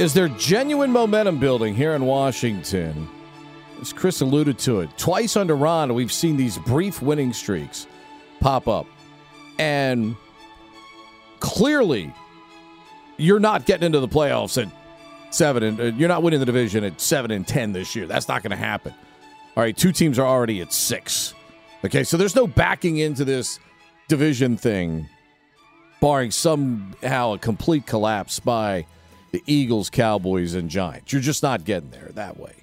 Is 0.02 0.16
there 0.16 0.30
genuine 0.30 0.92
momentum 0.92 1.38
building 1.38 1.76
here 1.76 1.94
in 1.94 2.06
Washington? 2.06 3.08
As 3.80 3.94
Chris 3.94 4.22
alluded 4.22 4.58
to 4.60 4.80
it, 4.80 4.90
twice 4.98 5.36
under 5.38 5.56
Ron, 5.56 5.94
we've 5.94 6.12
seen 6.12 6.38
these 6.38 6.58
brief 6.58 7.04
winning 7.04 7.34
streaks 7.34 7.86
pop 8.40 8.68
up. 8.68 8.88
And 9.60 10.16
clearly, 11.40 12.12
you're 13.18 13.40
not 13.40 13.68
getting 13.68 13.86
into 13.86 14.00
the 14.00 14.08
playoffs 14.08 14.60
at 14.60 14.74
seven, 15.30 15.62
and 15.62 15.80
uh, 15.80 15.84
you're 15.84 16.10
not 16.10 16.24
winning 16.24 16.40
the 16.40 16.48
division 16.48 16.84
at 16.84 17.00
seven 17.00 17.30
and 17.30 17.48
10 17.48 17.74
this 17.74 17.96
year. 17.96 18.08
That's 18.08 18.28
not 18.28 18.42
going 18.42 18.50
to 18.50 18.58
happen. 18.58 18.96
All 19.56 19.62
right, 19.62 19.78
two 19.78 19.92
teams 19.92 20.18
are 20.18 20.26
already 20.26 20.62
at 20.62 20.74
six. 20.74 21.36
Okay, 21.86 22.04
so 22.04 22.18
there's 22.18 22.36
no 22.36 22.48
backing 22.48 22.98
into 22.98 23.24
this 23.24 23.60
division 24.08 24.58
thing, 24.58 25.08
barring 26.02 26.32
somehow 26.32 27.34
a 27.34 27.38
complete 27.38 27.86
collapse 27.86 28.40
by 28.40 28.88
the 29.32 29.44
Eagles, 29.46 29.89
Cowboys, 29.89 30.54
and 30.54 30.70
Giants. 30.70 31.12
You're 31.12 31.22
just 31.22 31.44
not 31.44 31.63
getting 31.63 31.89
there 31.91 32.10
that 32.13 32.38
way. 32.38 32.54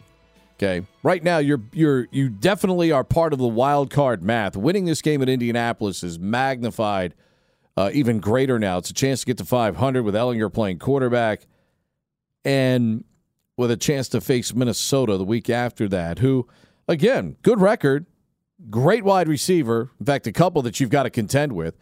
Okay. 0.56 0.86
Right 1.02 1.22
now, 1.22 1.38
you're 1.38 1.62
you're 1.72 2.08
you 2.10 2.28
definitely 2.28 2.90
are 2.90 3.04
part 3.04 3.32
of 3.32 3.38
the 3.38 3.46
wild 3.46 3.90
card 3.90 4.22
math. 4.22 4.56
Winning 4.56 4.86
this 4.86 5.00
game 5.00 5.22
at 5.22 5.28
Indianapolis 5.28 6.02
is 6.02 6.18
magnified 6.18 7.14
uh, 7.78 7.90
even 7.94 8.18
greater 8.18 8.58
now. 8.58 8.78
It's 8.78 8.90
a 8.90 8.94
chance 8.94 9.20
to 9.20 9.26
get 9.26 9.38
to 9.38 9.44
500 9.44 10.02
with 10.02 10.16
Ehlinger 10.16 10.52
playing 10.52 10.80
quarterback, 10.80 11.46
and 12.44 13.04
with 13.56 13.70
a 13.70 13.76
chance 13.76 14.08
to 14.08 14.20
face 14.20 14.52
Minnesota 14.52 15.16
the 15.16 15.24
week 15.24 15.48
after 15.48 15.86
that. 15.88 16.18
Who, 16.18 16.48
again, 16.88 17.36
good 17.42 17.60
record, 17.60 18.06
great 18.68 19.04
wide 19.04 19.28
receiver. 19.28 19.92
In 20.00 20.06
fact, 20.06 20.26
a 20.26 20.32
couple 20.32 20.60
that 20.62 20.80
you've 20.80 20.90
got 20.90 21.04
to 21.04 21.10
contend 21.10 21.52
with 21.52 21.76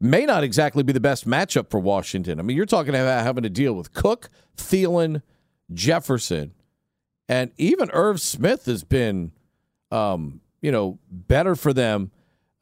may 0.00 0.24
not 0.24 0.44
exactly 0.44 0.82
be 0.82 0.92
the 0.92 1.00
best 1.00 1.26
matchup 1.26 1.70
for 1.70 1.80
Washington. 1.80 2.38
I 2.38 2.42
mean, 2.42 2.56
you're 2.56 2.66
talking 2.66 2.94
about 2.94 3.24
having 3.24 3.42
to 3.42 3.50
deal 3.50 3.74
with 3.74 3.92
Cook, 3.92 4.30
Thielen, 4.56 5.22
Jefferson, 5.72 6.52
and 7.28 7.50
even 7.58 7.90
Irv 7.90 8.20
Smith 8.20 8.66
has 8.66 8.84
been, 8.84 9.32
um, 9.90 10.40
you 10.62 10.72
know, 10.72 10.98
better 11.10 11.54
for 11.54 11.72
them 11.72 12.10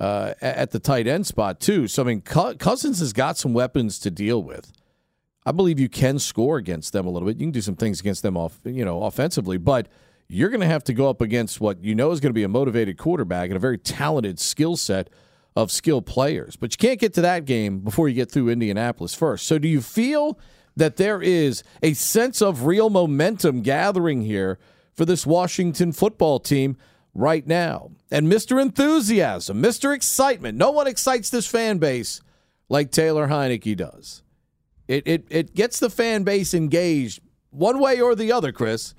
uh, 0.01 0.35
at 0.40 0.70
the 0.72 0.79
tight 0.79 1.07
end 1.07 1.27
spot 1.27 1.61
too. 1.61 1.88
So 1.88 2.03
I 2.03 2.07
mean, 2.07 2.20
Cousins 2.20 2.99
has 2.99 3.12
got 3.12 3.38
some 3.38 3.53
weapons 3.53 3.99
to 4.01 4.11
deal 4.11 4.42
with. 4.42 4.72
I 5.44 5.53
believe 5.53 5.79
you 5.79 5.88
can 5.88 6.18
score 6.18 6.57
against 6.57 6.92
them 6.92 7.07
a 7.07 7.11
little 7.11 7.29
bit. 7.29 7.37
You 7.37 7.46
can 7.46 7.53
do 7.53 7.61
some 7.61 7.77
things 7.77 8.01
against 8.01 8.22
them 8.22 8.37
off, 8.37 8.59
you 8.64 8.85
know, 8.85 9.05
offensively, 9.05 9.59
but 9.59 9.88
you're 10.29 10.49
going 10.49 10.61
to 10.61 10.66
have 10.66 10.83
to 10.85 10.92
go 10.92 11.09
up 11.09 11.20
against 11.20 11.61
what 11.61 11.85
you 11.85 11.94
know 11.94 12.11
is 12.11 12.18
going 12.18 12.31
to 12.31 12.35
be 12.35 12.42
a 12.42 12.49
motivated 12.49 12.99
quarterback 12.99 13.49
and 13.49 13.57
a 13.57 13.61
very 13.61 13.79
talented 13.79 14.40
skill 14.40 14.77
set 14.77 15.09
of 15.56 15.72
skilled 15.72 16.06
players. 16.06 16.54
But 16.54 16.72
you 16.72 16.76
can't 16.76 17.00
get 17.00 17.14
to 17.14 17.22
that 17.22 17.46
game 17.46 17.80
before 17.80 18.08
you 18.08 18.14
get 18.14 18.30
through 18.30 18.50
Indianapolis 18.50 19.14
first. 19.14 19.46
So 19.46 19.58
do 19.58 19.66
you 19.66 19.80
feel 19.80 20.38
that 20.76 20.96
there 20.96 21.22
is 21.22 21.64
a 21.82 21.94
sense 21.94 22.42
of 22.42 22.66
real 22.66 22.90
momentum 22.90 23.62
gathering 23.62 24.22
here 24.22 24.58
for 24.94 25.06
this 25.06 25.26
Washington 25.26 25.92
football 25.92 26.38
team 26.38 26.76
right 27.14 27.46
now? 27.46 27.90
And 28.10 28.30
Mr. 28.30 28.60
Enthusiasm, 28.60 29.62
Mr. 29.62 29.94
Excitement. 29.94 30.58
No 30.58 30.70
one 30.70 30.86
excites 30.86 31.30
this 31.30 31.46
fan 31.46 31.78
base 31.78 32.20
like 32.68 32.90
Taylor 32.90 33.28
Heinicke 33.28 33.76
does. 33.76 34.22
It, 34.86 35.02
it, 35.06 35.26
it 35.30 35.54
gets 35.54 35.80
the 35.80 35.90
fan 35.90 36.22
base 36.22 36.52
engaged 36.54 37.20
one 37.50 37.80
way 37.80 38.00
or 38.00 38.14
the 38.14 38.30
other, 38.30 38.52
Chris. 38.52 38.94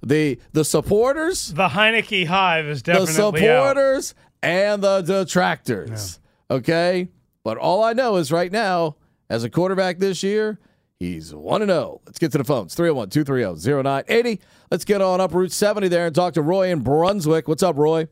The 0.00 0.38
the 0.52 0.64
supporters, 0.64 1.52
the 1.52 1.68
Heinicke 1.68 2.26
hive 2.26 2.66
is 2.66 2.82
definitely 2.82 3.06
the 3.06 3.12
supporters 3.14 4.14
out 4.16 4.27
and 4.42 4.82
the 4.82 5.02
detractors. 5.02 6.20
Yeah. 6.50 6.56
Okay? 6.56 7.08
But 7.44 7.58
all 7.58 7.82
I 7.82 7.92
know 7.92 8.16
is 8.16 8.32
right 8.32 8.52
now, 8.52 8.96
as 9.30 9.44
a 9.44 9.50
quarterback 9.50 9.98
this 9.98 10.22
year, 10.22 10.58
he's 10.98 11.34
1 11.34 11.66
0. 11.66 12.00
Let's 12.06 12.18
get 12.18 12.32
to 12.32 12.38
the 12.38 12.44
phones 12.44 12.74
301 12.74 13.10
230 13.10 13.82
0980. 13.82 14.40
Let's 14.70 14.84
get 14.84 15.00
on 15.00 15.20
up 15.20 15.32
Route 15.32 15.52
70 15.52 15.88
there 15.88 16.06
and 16.06 16.14
talk 16.14 16.34
to 16.34 16.42
Roy 16.42 16.70
in 16.70 16.80
Brunswick. 16.80 17.48
What's 17.48 17.62
up, 17.62 17.76
Roy? 17.76 18.08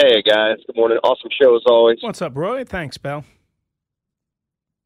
Hey, 0.00 0.22
guys. 0.22 0.56
Good 0.66 0.76
morning. 0.76 0.98
Awesome 1.04 1.30
show 1.30 1.54
as 1.56 1.62
always. 1.66 1.98
What's 2.00 2.22
up, 2.22 2.36
Roy? 2.36 2.64
Thanks, 2.64 2.96
pal. 2.96 3.24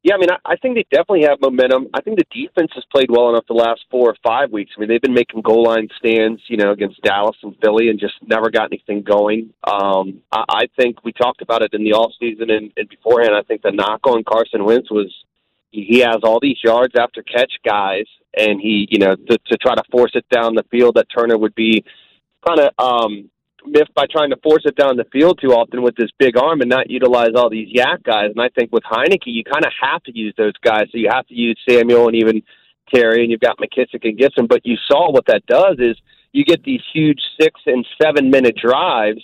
Yeah, 0.05 0.13
I 0.13 0.17
mean, 0.19 0.29
I, 0.29 0.37
I 0.53 0.55
think 0.57 0.75
they 0.75 0.85
definitely 0.91 1.23
have 1.23 1.41
momentum. 1.41 1.87
I 1.95 1.99
think 1.99 2.19
the 2.19 2.25
defense 2.31 2.69
has 2.75 2.83
played 2.91 3.09
well 3.09 3.31
enough 3.31 3.45
the 3.47 3.55
last 3.55 3.81
four 3.89 4.11
or 4.11 4.15
five 4.23 4.51
weeks. 4.51 4.71
I 4.77 4.79
mean, 4.79 4.87
they've 4.87 5.01
been 5.01 5.15
making 5.15 5.41
goal 5.41 5.63
line 5.63 5.87
stands, 5.97 6.43
you 6.47 6.57
know, 6.57 6.71
against 6.71 7.01
Dallas 7.01 7.35
and 7.41 7.55
Philly, 7.59 7.89
and 7.89 7.99
just 7.99 8.13
never 8.21 8.51
got 8.51 8.65
anything 8.71 9.01
going. 9.01 9.51
Um, 9.63 10.21
I, 10.31 10.43
I 10.47 10.63
think 10.79 11.03
we 11.03 11.11
talked 11.11 11.41
about 11.41 11.63
it 11.63 11.73
in 11.73 11.83
the 11.83 11.93
off 11.93 12.11
season 12.19 12.51
and, 12.51 12.71
and 12.77 12.87
beforehand. 12.87 13.33
I 13.35 13.41
think 13.41 13.63
the 13.63 13.71
knock 13.71 14.05
on 14.05 14.23
Carson 14.23 14.63
Wentz 14.63 14.91
was 14.91 15.11
he 15.71 16.01
has 16.01 16.17
all 16.21 16.39
these 16.39 16.57
yards 16.63 16.93
after 16.95 17.23
catch 17.23 17.53
guys, 17.65 18.05
and 18.37 18.61
he, 18.61 18.87
you 18.91 18.99
know, 18.99 19.15
to, 19.15 19.37
to 19.47 19.57
try 19.57 19.73
to 19.73 19.83
force 19.91 20.11
it 20.13 20.29
down 20.29 20.53
the 20.53 20.65
field, 20.69 20.97
that 20.97 21.07
Turner 21.09 21.35
would 21.39 21.55
be 21.55 21.83
kind 22.47 22.59
of 22.59 22.69
um, 22.77 23.31
miffed 23.67 23.93
by 23.93 24.05
trying 24.09 24.29
to 24.29 24.37
force 24.43 24.63
it 24.65 24.75
down 24.75 24.97
the 24.97 25.05
field 25.11 25.39
too 25.41 25.53
often 25.53 25.81
with 25.81 25.95
this 25.95 26.09
big 26.17 26.37
arm 26.37 26.61
and 26.61 26.69
not 26.69 26.89
utilize 26.89 27.31
all 27.35 27.49
these 27.49 27.73
YAC 27.73 28.03
guys. 28.03 28.31
And 28.35 28.41
I 28.41 28.49
think 28.49 28.71
with 28.71 28.83
Heinicke, 28.83 29.25
you 29.25 29.43
kind 29.43 29.65
of 29.65 29.71
have 29.81 30.03
to 30.03 30.17
use 30.17 30.33
those 30.37 30.53
guys. 30.63 30.85
So 30.91 30.97
you 30.97 31.09
have 31.11 31.27
to 31.27 31.35
use 31.35 31.59
Samuel 31.67 32.07
and 32.07 32.15
even 32.15 32.41
Terry, 32.93 33.21
and 33.21 33.31
you've 33.31 33.39
got 33.39 33.57
McKissic 33.57 34.03
and 34.03 34.17
Gibson. 34.17 34.47
But 34.47 34.65
you 34.65 34.77
saw 34.87 35.11
what 35.11 35.25
that 35.27 35.45
does 35.47 35.77
is 35.79 35.97
you 36.31 36.45
get 36.45 36.63
these 36.63 36.81
huge 36.93 37.21
six 37.39 37.59
and 37.65 37.85
seven 38.01 38.29
minute 38.29 38.55
drives. 38.55 39.23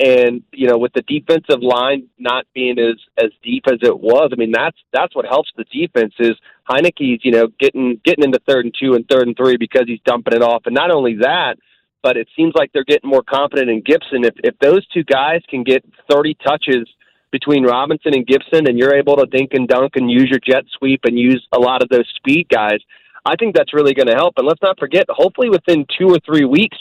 And 0.00 0.44
you 0.52 0.68
know, 0.68 0.78
with 0.78 0.92
the 0.92 1.02
defensive 1.02 1.60
line 1.60 2.08
not 2.18 2.46
being 2.54 2.78
as 2.78 2.94
as 3.16 3.30
deep 3.42 3.64
as 3.66 3.78
it 3.82 3.98
was, 3.98 4.30
I 4.32 4.36
mean 4.36 4.52
that's 4.52 4.76
that's 4.92 5.14
what 5.16 5.26
helps 5.26 5.50
the 5.56 5.64
defense 5.64 6.14
is 6.20 6.36
Heinicke's 6.70 7.24
you 7.24 7.32
know 7.32 7.48
getting 7.58 8.00
getting 8.04 8.24
into 8.24 8.38
third 8.46 8.64
and 8.64 8.74
two 8.80 8.94
and 8.94 9.08
third 9.08 9.26
and 9.26 9.36
three 9.36 9.56
because 9.56 9.84
he's 9.88 9.98
dumping 10.04 10.34
it 10.34 10.42
off, 10.42 10.62
and 10.66 10.74
not 10.74 10.92
only 10.92 11.16
that, 11.16 11.56
but 12.02 12.16
it 12.16 12.28
seems 12.36 12.52
like 12.54 12.70
they're 12.72 12.84
getting 12.84 13.10
more 13.10 13.22
confident 13.22 13.70
in 13.70 13.82
Gibson. 13.84 14.24
If 14.24 14.34
if 14.44 14.58
those 14.60 14.86
two 14.88 15.04
guys 15.04 15.40
can 15.48 15.64
get 15.64 15.84
30 16.10 16.36
touches 16.46 16.88
between 17.30 17.64
Robinson 17.64 18.14
and 18.14 18.26
Gibson, 18.26 18.68
and 18.68 18.78
you're 18.78 18.94
able 18.94 19.16
to 19.16 19.26
dink 19.26 19.50
and 19.52 19.68
dunk 19.68 19.92
and 19.96 20.10
use 20.10 20.28
your 20.30 20.40
jet 20.40 20.64
sweep 20.78 21.00
and 21.04 21.18
use 21.18 21.46
a 21.52 21.58
lot 21.58 21.82
of 21.82 21.88
those 21.90 22.08
speed 22.16 22.48
guys, 22.48 22.78
I 23.24 23.36
think 23.36 23.54
that's 23.54 23.74
really 23.74 23.92
going 23.92 24.06
to 24.08 24.14
help. 24.14 24.34
And 24.38 24.46
let's 24.46 24.62
not 24.62 24.78
forget, 24.78 25.04
hopefully 25.10 25.50
within 25.50 25.84
two 25.98 26.08
or 26.08 26.18
three 26.24 26.46
weeks, 26.46 26.78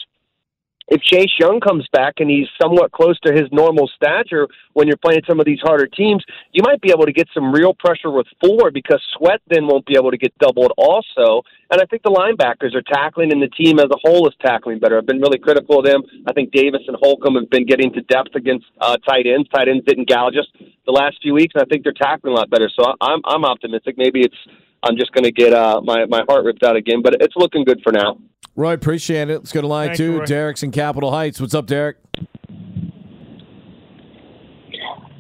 if 0.88 1.02
Chase 1.02 1.32
Young 1.40 1.60
comes 1.60 1.86
back 1.92 2.16
and 2.20 2.30
he's 2.30 2.48
somewhat 2.62 2.92
close 2.92 3.20
to 3.22 3.34
his 3.34 3.48
normal 3.52 3.90
stature 3.96 4.48
when 4.74 4.88
you're 4.88 4.98
playing 4.98 5.22
some 5.28 5.40
of 5.40 5.46
these 5.46 5.60
harder 5.62 5.86
teams, 5.86 6.24
you 6.54 6.64
might 6.64 6.82
be 6.82 6.92
able 6.92 7.06
to 7.06 7.12
get 7.12 7.28
some 7.34 7.52
real 7.52 7.74
pressure 7.74 8.10
with 8.10 8.28
four 8.42 8.72
because 8.72 9.02
Sweat 9.18 9.42
then 9.50 9.68
won't 9.68 9.86
be 9.86 9.96
able 9.98 10.12
to 10.12 10.18
get 10.18 10.38
doubled 10.38 10.72
also. 10.78 11.44
And 11.72 11.82
I 11.82 11.86
think 11.86 12.04
the 12.04 12.12
linebackers 12.12 12.74
are 12.74 12.82
tackling 12.82 13.34
and 13.34 13.42
the 13.42 13.50
team 13.50 13.80
as 13.80 13.88
a 13.92 14.00
whole 14.02 14.28
is 14.28 14.36
tackling 14.42 14.80
better. 14.80 14.98
I've 14.98 15.06
been 15.06 15.20
really 15.20 15.40
critical 15.40 15.80
of 15.80 15.86
them. 15.86 16.04
I 16.26 16.32
think 16.32 16.52
Davis 16.52 16.82
and 16.88 16.96
Holcomb 17.02 17.36
have 17.36 17.50
been 17.50 17.66
getting 17.66 17.92
to 17.94 18.02
depth 18.04 18.36
against 18.36 18.66
uh, 18.80 18.96
tight 19.08 19.28
ends. 19.28 19.50
Tight 19.50 19.68
ends 19.68 19.84
didn't 19.86 20.08
gouge 20.08 20.38
us 20.38 20.48
the 20.86 20.94
last 20.94 21.18
few 21.22 21.34
weeks, 21.34 21.54
and 21.56 21.64
I 21.64 21.66
think 21.66 21.84
they're 21.84 21.94
tackling 21.94 22.34
a 22.34 22.36
lot 22.38 22.50
better. 22.50 22.70
So 22.74 22.96
I'm 23.02 23.20
I'm 23.26 23.44
optimistic. 23.44 23.96
Maybe 23.98 24.22
it's 24.22 24.38
I'm 24.84 24.96
just 24.96 25.12
going 25.12 25.26
to 25.26 25.32
get 25.32 25.54
uh, 25.54 25.82
my 25.84 26.06
my 26.06 26.24
heart 26.30 26.46
ripped 26.46 26.64
out 26.64 26.78
again, 26.78 27.02
but 27.02 27.16
it's 27.20 27.36
looking 27.36 27.66
good 27.66 27.82
for 27.84 27.92
now. 27.92 28.18
Roy, 28.58 28.74
appreciate 28.74 29.30
it. 29.30 29.38
Let's 29.38 29.52
go 29.52 29.62
to 29.62 29.68
line 29.68 29.90
Thank 29.90 29.98
two. 29.98 30.14
You, 30.14 30.26
Derek's 30.26 30.64
in 30.64 30.72
Capitol 30.72 31.12
Heights. 31.12 31.40
What's 31.40 31.54
up, 31.54 31.68
Derek? 31.68 31.98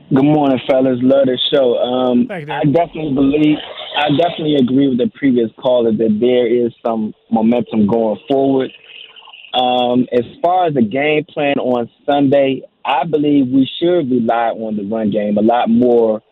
Good 0.09 0.23
morning, 0.23 0.59
fellas. 0.67 0.97
Love 1.03 1.27
the 1.27 1.37
show. 1.53 1.77
Um, 1.77 2.21
you, 2.21 2.51
I 2.51 2.63
definitely 2.65 3.13
believe, 3.13 3.57
I 3.95 4.09
definitely 4.17 4.55
agree 4.55 4.87
with 4.89 4.97
the 4.97 5.11
previous 5.13 5.51
caller 5.59 5.91
that 5.91 6.17
there 6.19 6.47
is 6.47 6.73
some 6.83 7.13
momentum 7.29 7.85
going 7.85 8.17
forward. 8.27 8.71
Um, 9.53 10.07
as 10.11 10.25
far 10.41 10.65
as 10.65 10.73
the 10.73 10.81
game 10.81 11.23
plan 11.31 11.59
on 11.59 11.87
Sunday, 12.09 12.63
I 12.83 13.03
believe 13.03 13.49
we 13.49 13.69
should 13.79 14.09
rely 14.09 14.49
on 14.49 14.77
the 14.77 14.83
run 14.83 15.11
game 15.11 15.37
a 15.37 15.43
lot 15.43 15.69
more 15.69 16.23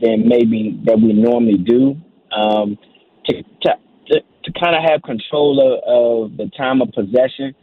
than 0.00 0.26
maybe 0.26 0.80
that 0.86 0.96
we 0.96 1.12
normally 1.12 1.58
do 1.58 1.96
um, 2.34 2.78
to, 3.26 3.42
to, 3.42 3.74
to, 4.46 4.52
kind 4.60 4.74
of 4.76 4.82
have 4.88 5.02
control 5.02 5.60
of, 5.60 6.30
of 6.30 6.36
the 6.36 6.50
time 6.56 6.80
of 6.80 6.88
possession. 6.92 7.54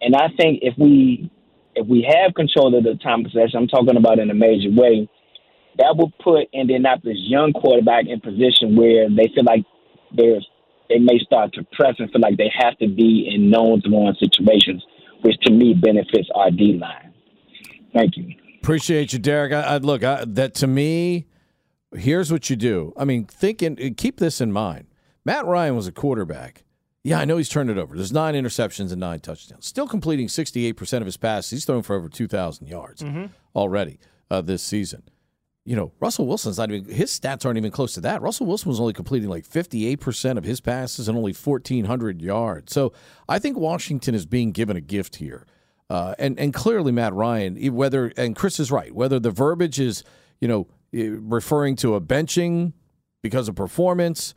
And 0.00 0.14
I 0.14 0.28
think 0.36 0.60
if 0.62 0.74
we 0.78 1.30
if 1.74 1.86
we 1.86 2.06
have 2.08 2.34
control 2.34 2.76
of 2.76 2.84
the 2.84 2.94
time 3.02 3.20
of 3.20 3.32
possession, 3.32 3.56
I'm 3.56 3.68
talking 3.68 3.96
about 3.96 4.18
in 4.18 4.30
a 4.30 4.34
major 4.34 4.70
way, 4.70 5.08
that 5.78 5.94
will 5.96 6.12
put 6.22 6.48
Indianapolis 6.52 7.16
young 7.20 7.52
quarterback 7.52 8.06
in 8.06 8.20
position 8.20 8.76
where 8.76 9.08
they 9.08 9.30
feel 9.34 9.44
like 9.44 9.64
they're 10.16 10.40
they 10.88 10.98
may 10.98 11.18
start 11.18 11.52
to 11.54 11.64
press 11.72 11.96
and 11.98 12.10
feel 12.12 12.20
like 12.20 12.36
they 12.36 12.50
have 12.56 12.78
to 12.78 12.88
be 12.88 13.28
in 13.32 13.50
known 13.50 13.82
throwing 13.82 14.14
situations, 14.20 14.84
which 15.22 15.36
to 15.42 15.52
me 15.52 15.74
benefits 15.74 16.28
our 16.34 16.50
D 16.50 16.78
line. 16.80 17.12
Thank 17.92 18.16
you. 18.16 18.34
Appreciate 18.62 19.12
you, 19.12 19.18
Derek. 19.18 19.52
I, 19.52 19.62
I 19.62 19.76
look 19.78 20.04
I, 20.04 20.24
that 20.24 20.54
to 20.56 20.66
me. 20.66 21.26
Here's 21.94 22.30
what 22.30 22.50
you 22.50 22.56
do. 22.56 22.92
I 22.96 23.04
mean, 23.04 23.24
thinking 23.24 23.76
keep 23.94 24.18
this 24.18 24.40
in 24.40 24.52
mind. 24.52 24.86
Matt 25.26 25.44
Ryan 25.44 25.76
was 25.76 25.86
a 25.86 25.92
quarterback. 25.92 26.64
Yeah, 27.04 27.18
I 27.18 27.26
know 27.26 27.36
he's 27.36 27.50
turned 27.50 27.68
it 27.68 27.76
over. 27.76 27.94
There's 27.94 28.12
nine 28.12 28.34
interceptions 28.34 28.90
and 28.90 29.00
nine 29.00 29.20
touchdowns. 29.20 29.66
Still 29.66 29.86
completing 29.86 30.28
68% 30.28 31.00
of 31.00 31.06
his 31.06 31.18
passes. 31.18 31.50
He's 31.50 31.64
thrown 31.66 31.82
for 31.82 31.94
over 31.94 32.08
2,000 32.08 32.66
yards 32.66 33.02
mm-hmm. 33.02 33.26
already 33.54 34.00
uh, 34.30 34.40
this 34.40 34.62
season 34.62 35.02
you 35.66 35.74
know, 35.74 35.90
Russell 35.98 36.28
Wilson's 36.28 36.58
not 36.58 36.70
even 36.70 36.94
his 36.94 37.10
stats 37.10 37.44
aren't 37.44 37.58
even 37.58 37.72
close 37.72 37.92
to 37.94 38.00
that. 38.02 38.22
Russell 38.22 38.46
Wilson 38.46 38.68
was 38.68 38.78
only 38.78 38.92
completing 38.92 39.28
like 39.28 39.44
58% 39.44 40.38
of 40.38 40.44
his 40.44 40.60
passes 40.60 41.08
and 41.08 41.18
only 41.18 41.32
1400 41.32 42.22
yards. 42.22 42.72
So, 42.72 42.92
I 43.28 43.40
think 43.40 43.58
Washington 43.58 44.14
is 44.14 44.26
being 44.26 44.52
given 44.52 44.76
a 44.76 44.80
gift 44.80 45.16
here. 45.16 45.44
Uh, 45.90 46.14
and 46.18 46.38
and 46.38 46.54
clearly 46.54 46.92
Matt 46.92 47.14
Ryan 47.14 47.56
whether 47.74 48.12
and 48.16 48.34
Chris 48.34 48.58
is 48.60 48.70
right, 48.70 48.94
whether 48.94 49.18
the 49.18 49.30
verbiage 49.30 49.80
is, 49.80 50.04
you 50.40 50.48
know, 50.48 50.68
referring 50.92 51.74
to 51.76 51.96
a 51.96 52.00
benching 52.00 52.72
because 53.22 53.48
of 53.48 53.56
performance, 53.56 54.34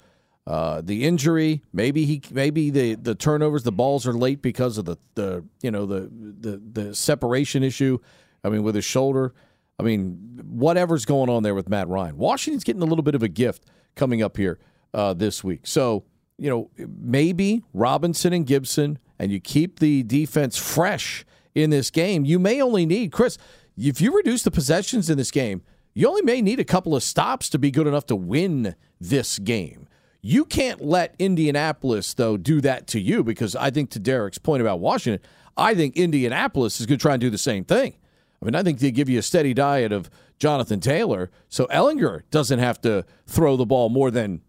uh, 0.49 0.81
the 0.81 1.05
injury, 1.05 1.61
maybe 1.71 2.05
he 2.05 2.23
maybe 2.31 2.71
the 2.71 2.95
the 2.95 3.13
turnovers, 3.13 3.61
the 3.61 3.71
balls 3.71 4.07
are 4.07 4.13
late 4.13 4.41
because 4.41 4.79
of 4.79 4.85
the 4.85 4.97
the 5.13 5.45
you 5.61 5.69
know 5.69 5.85
the 5.85 6.09
the 6.11 6.59
the 6.71 6.95
separation 6.95 7.61
issue. 7.61 7.99
I 8.43 8.49
mean 8.49 8.63
with 8.63 8.73
his 8.73 8.85
shoulder. 8.85 9.35
I 9.79 9.83
mean, 9.83 10.41
whatever's 10.43 11.05
going 11.05 11.29
on 11.29 11.43
there 11.43 11.55
with 11.55 11.69
Matt 11.69 11.87
Ryan. 11.87 12.17
Washington's 12.17 12.63
getting 12.65 12.81
a 12.81 12.85
little 12.85 13.03
bit 13.03 13.15
of 13.15 13.23
a 13.23 13.29
gift 13.29 13.63
coming 13.95 14.21
up 14.21 14.35
here 14.35 14.59
uh, 14.93 15.13
this 15.13 15.41
week. 15.41 15.61
So, 15.63 16.03
you 16.37 16.49
know, 16.49 16.69
maybe 16.77 17.63
Robinson 17.73 18.33
and 18.33 18.45
Gibson, 18.45 18.99
and 19.17 19.31
you 19.31 19.39
keep 19.39 19.79
the 19.79 20.03
defense 20.03 20.57
fresh 20.57 21.25
in 21.55 21.69
this 21.69 21.91
game. 21.91 22.25
You 22.25 22.39
may 22.39 22.61
only 22.61 22.85
need, 22.85 23.13
Chris, 23.13 23.37
if 23.77 24.01
you 24.01 24.13
reduce 24.13 24.43
the 24.43 24.51
possessions 24.51 25.09
in 25.09 25.17
this 25.17 25.31
game, 25.31 25.61
you 25.93 26.09
only 26.09 26.23
may 26.23 26.41
need 26.41 26.59
a 26.59 26.65
couple 26.65 26.93
of 26.93 27.01
stops 27.01 27.49
to 27.49 27.57
be 27.57 27.71
good 27.71 27.87
enough 27.87 28.05
to 28.07 28.17
win 28.17 28.75
this 28.99 29.39
game. 29.39 29.87
You 30.21 30.43
can't 30.45 30.81
let 30.81 31.15
Indianapolis, 31.17 32.13
though, 32.13 32.35
do 32.35 32.59
that 32.61 32.87
to 32.87 32.99
you 32.99 33.23
because 33.23 33.55
I 33.55 33.69
think 33.69 33.89
to 33.91 33.99
Derek's 33.99 34.37
point 34.37 34.61
about 34.61 34.79
Washington, 34.79 35.25
I 35.55 35.75
think 35.75 35.95
Indianapolis 35.95 36.79
is 36.79 36.85
going 36.85 36.99
to 36.99 37.01
try 37.01 37.13
and 37.13 37.21
do 37.21 37.29
the 37.29 37.37
same 37.37 37.63
thing. 37.63 37.95
I 38.41 38.45
mean, 38.45 38.55
I 38.55 38.63
think 38.63 38.79
they 38.79 38.91
give 38.91 39.09
you 39.09 39.19
a 39.19 39.23
steady 39.23 39.53
diet 39.53 39.91
of 39.91 40.09
Jonathan 40.37 40.79
Taylor, 40.79 41.29
so 41.49 41.67
Ehlinger 41.67 42.21
doesn't 42.31 42.59
have 42.59 42.81
to 42.81 43.05
throw 43.27 43.57
the 43.57 43.65
ball 43.65 43.89
more 43.89 44.09
than 44.09 44.41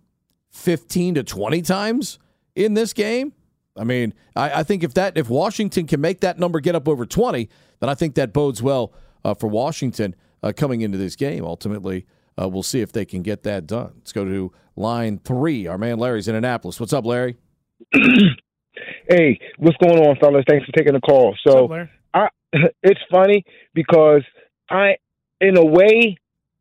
15 0.50 1.16
to 1.16 1.24
20 1.24 1.62
times 1.62 2.18
in 2.54 2.74
this 2.74 2.92
game. 2.92 3.33
I 3.76 3.85
mean, 3.85 4.14
I, 4.37 4.61
I 4.61 4.62
think 4.62 4.83
if 4.85 4.94
that 4.94 5.16
if 5.16 5.28
Washington 5.28 5.87
can 5.87 6.00
make 6.00 6.20
that 6.20 6.38
number 6.38 6.61
get 6.61 6.74
up 6.74 6.88
over 6.88 7.06
20, 7.06 7.48
then 7.80 7.88
I 7.88 7.94
think 7.94 8.14
that 8.16 8.33
bodes 8.33 8.62
well 8.62 8.92
uh, 9.24 9.35
for 9.35 9.48
Washington 9.48 10.14
uh, 10.42 10.52
coming 10.56 10.80
into 10.80 10.98
this 10.98 11.16
game. 11.16 11.44
Ultimately, 11.44 12.06
uh, 12.40 12.48
we'll 12.48 12.62
see 12.62 12.80
if 12.80 12.92
they 12.92 13.04
can 13.04 13.22
get 13.22 13.42
that 13.44 13.66
done. 13.66 13.92
Let's 13.96 14.12
go 14.12 14.24
to 14.24 14.52
line 14.81 15.21
three. 15.23 15.66
Our 15.66 15.79
man 15.79 15.99
Larry's 15.99 16.27
in 16.27 16.35
Annapolis. 16.35 16.81
What's 16.81 16.93
up, 16.93 17.07
Larry? 17.07 17.37
hey, 17.93 19.38
what's 19.59 19.77
going 19.77 19.99
on, 19.99 20.16
fellas? 20.21 20.45
Thanks 20.49 20.66
for 20.66 20.73
taking 20.73 20.95
the 20.95 21.01
call. 21.01 21.37
So, 21.47 21.73
up, 21.73 21.88
I 22.12 22.29
it's 22.83 23.01
funny 23.11 23.45
because 23.75 24.23
I, 24.69 24.97
in 25.40 25.57
a 25.57 25.64
way, 25.64 26.16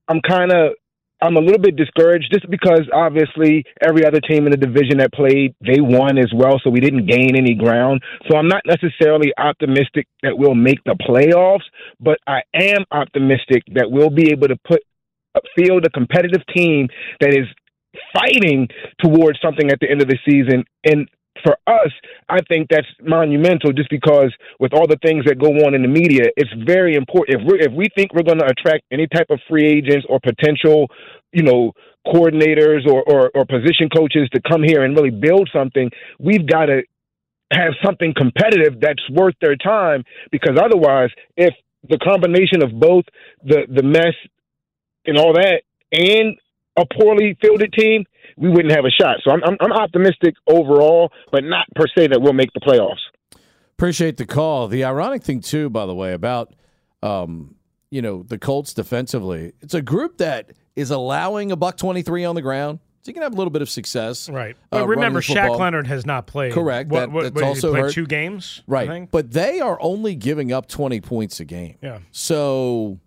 I'm 0.07 0.21
kind 0.21 0.51
of 0.51 0.73
I'm 1.21 1.35
a 1.35 1.41
little 1.41 1.59
bit 1.59 1.75
discouraged 1.75 2.31
just 2.31 2.49
because 2.49 2.87
obviously 2.93 3.65
every 3.81 4.05
other 4.05 4.21
team 4.21 4.45
in 4.45 4.51
the 4.51 4.57
division 4.57 4.99
that 4.99 5.11
played, 5.11 5.53
they 5.59 5.81
won 5.81 6.17
as 6.17 6.31
well, 6.33 6.61
so 6.63 6.69
we 6.69 6.79
didn't 6.79 7.07
gain 7.07 7.35
any 7.35 7.55
ground. 7.55 8.01
So 8.29 8.37
I'm 8.37 8.47
not 8.47 8.61
necessarily 8.65 9.33
optimistic 9.37 10.07
that 10.23 10.37
we'll 10.37 10.55
make 10.55 10.81
the 10.85 10.95
playoffs, 10.95 11.67
but 11.99 12.19
I 12.25 12.41
am 12.53 12.85
optimistic 12.91 13.63
that 13.73 13.91
we'll 13.91 14.09
be 14.09 14.31
able 14.31 14.47
to 14.47 14.55
put 14.65 14.81
field 15.55 15.85
a 15.85 15.89
competitive 15.89 16.41
team 16.55 16.87
that 17.19 17.29
is 17.29 17.45
fighting 18.13 18.67
towards 18.99 19.39
something 19.41 19.71
at 19.71 19.79
the 19.79 19.89
end 19.89 20.01
of 20.01 20.07
the 20.07 20.17
season. 20.27 20.63
And 20.83 21.09
for 21.43 21.57
us, 21.67 21.91
I 22.27 22.39
think 22.47 22.67
that's 22.69 22.87
monumental 23.01 23.71
just 23.71 23.89
because 23.89 24.33
with 24.59 24.73
all 24.73 24.87
the 24.87 24.99
things 25.01 25.25
that 25.25 25.39
go 25.39 25.47
on 25.65 25.73
in 25.73 25.81
the 25.81 25.87
media, 25.87 26.25
it's 26.35 26.51
very 26.65 26.95
important. 26.95 27.41
If 27.41 27.47
we 27.47 27.59
if 27.59 27.71
we 27.71 27.87
think 27.95 28.13
we're 28.13 28.23
going 28.23 28.39
to 28.39 28.45
attract 28.45 28.83
any 28.91 29.07
type 29.07 29.27
of 29.29 29.39
free 29.49 29.65
agents 29.65 30.05
or 30.09 30.19
potential, 30.19 30.87
you 31.31 31.43
know, 31.43 31.73
coordinators 32.07 32.87
or, 32.87 33.03
or, 33.03 33.31
or 33.35 33.45
position 33.45 33.89
coaches 33.95 34.29
to 34.33 34.41
come 34.41 34.63
here 34.63 34.83
and 34.83 34.95
really 34.95 35.11
build 35.11 35.49
something, 35.53 35.89
we've 36.17 36.47
got 36.47 36.65
to 36.65 36.81
have 37.51 37.73
something 37.83 38.13
competitive 38.15 38.79
that's 38.79 39.09
worth 39.09 39.35
their 39.41 39.55
time 39.55 40.03
because 40.31 40.57
otherwise, 40.61 41.09
if 41.37 41.53
the 41.87 41.97
combination 41.97 42.61
of 42.61 42.77
both 42.77 43.05
the 43.43 43.65
the 43.73 43.83
mess 43.83 44.15
and 45.05 45.17
all 45.17 45.33
that 45.33 45.61
and 45.91 46.37
a 46.79 46.85
poorly 46.99 47.37
fielded 47.41 47.73
team, 47.73 48.05
we 48.37 48.49
wouldn't 48.49 48.71
have 48.71 48.85
a 48.85 48.89
shot. 48.89 49.17
So 49.23 49.31
I'm, 49.31 49.43
I'm, 49.43 49.57
I'm 49.59 49.71
optimistic 49.73 50.35
overall, 50.47 51.11
but 51.31 51.43
not 51.43 51.65
per 51.75 51.85
se 51.95 52.07
that 52.07 52.21
we'll 52.21 52.33
make 52.33 52.53
the 52.53 52.61
playoffs. 52.61 53.03
Appreciate 53.77 54.17
the 54.17 54.25
call. 54.25 54.67
The 54.67 54.83
ironic 54.83 55.23
thing 55.23 55.41
too, 55.41 55.69
by 55.69 55.85
the 55.85 55.95
way, 55.95 56.13
about 56.13 56.53
um, 57.01 57.55
you 57.91 58.01
know 58.01 58.23
the 58.23 58.37
Colts 58.37 58.73
defensively, 58.73 59.53
it's 59.61 59.73
a 59.73 59.81
group 59.81 60.17
that 60.17 60.51
is 60.75 60.91
allowing 60.91 61.51
a 61.51 61.55
buck 61.55 61.77
twenty 61.77 62.01
three 62.01 62.25
on 62.25 62.35
the 62.35 62.41
ground. 62.41 62.79
So 63.01 63.09
you 63.09 63.13
can 63.13 63.23
have 63.23 63.33
a 63.33 63.37
little 63.37 63.51
bit 63.51 63.61
of 63.61 63.69
success, 63.69 64.29
right? 64.29 64.57
But 64.69 64.81
uh, 64.81 64.87
remember, 64.87 65.21
Shaq 65.21 65.57
Leonard 65.57 65.87
has 65.87 66.05
not 66.05 66.27
played. 66.27 66.51
Correct. 66.51 66.89
That, 66.89 67.09
what, 67.09 67.33
that's 67.33 67.41
also 67.41 67.71
played 67.71 67.83
hurt. 67.83 67.93
two 67.93 68.05
games, 68.05 68.61
right? 68.67 69.09
But 69.09 69.31
they 69.31 69.61
are 69.61 69.77
only 69.81 70.15
giving 70.15 70.51
up 70.51 70.67
twenty 70.67 70.99
points 70.99 71.39
a 71.39 71.45
game. 71.45 71.77
Yeah. 71.81 71.99
So 72.11 72.99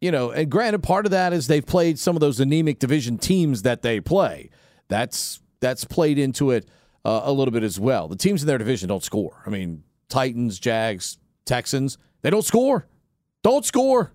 you 0.00 0.10
know, 0.10 0.30
and 0.30 0.50
granted, 0.50 0.82
part 0.82 1.06
of 1.06 1.12
that 1.12 1.32
is 1.32 1.46
they've 1.46 1.64
played 1.64 1.98
some 1.98 2.16
of 2.16 2.20
those 2.20 2.40
anemic 2.40 2.78
division 2.78 3.18
teams 3.18 3.62
that 3.62 3.82
they 3.82 4.00
play. 4.00 4.50
That's 4.88 5.40
that's 5.60 5.84
played 5.84 6.18
into 6.18 6.50
it 6.50 6.68
uh, 7.04 7.22
a 7.24 7.32
little 7.32 7.52
bit 7.52 7.62
as 7.62 7.80
well. 7.80 8.08
The 8.08 8.16
teams 8.16 8.42
in 8.42 8.46
their 8.46 8.58
division 8.58 8.88
don't 8.88 9.02
score. 9.02 9.42
I 9.46 9.50
mean, 9.50 9.84
Titans, 10.08 10.58
Jags, 10.58 11.18
Texans, 11.44 11.98
they 12.22 12.30
don't 12.30 12.44
score. 12.44 12.86
Don't 13.42 13.64
score. 13.64 14.12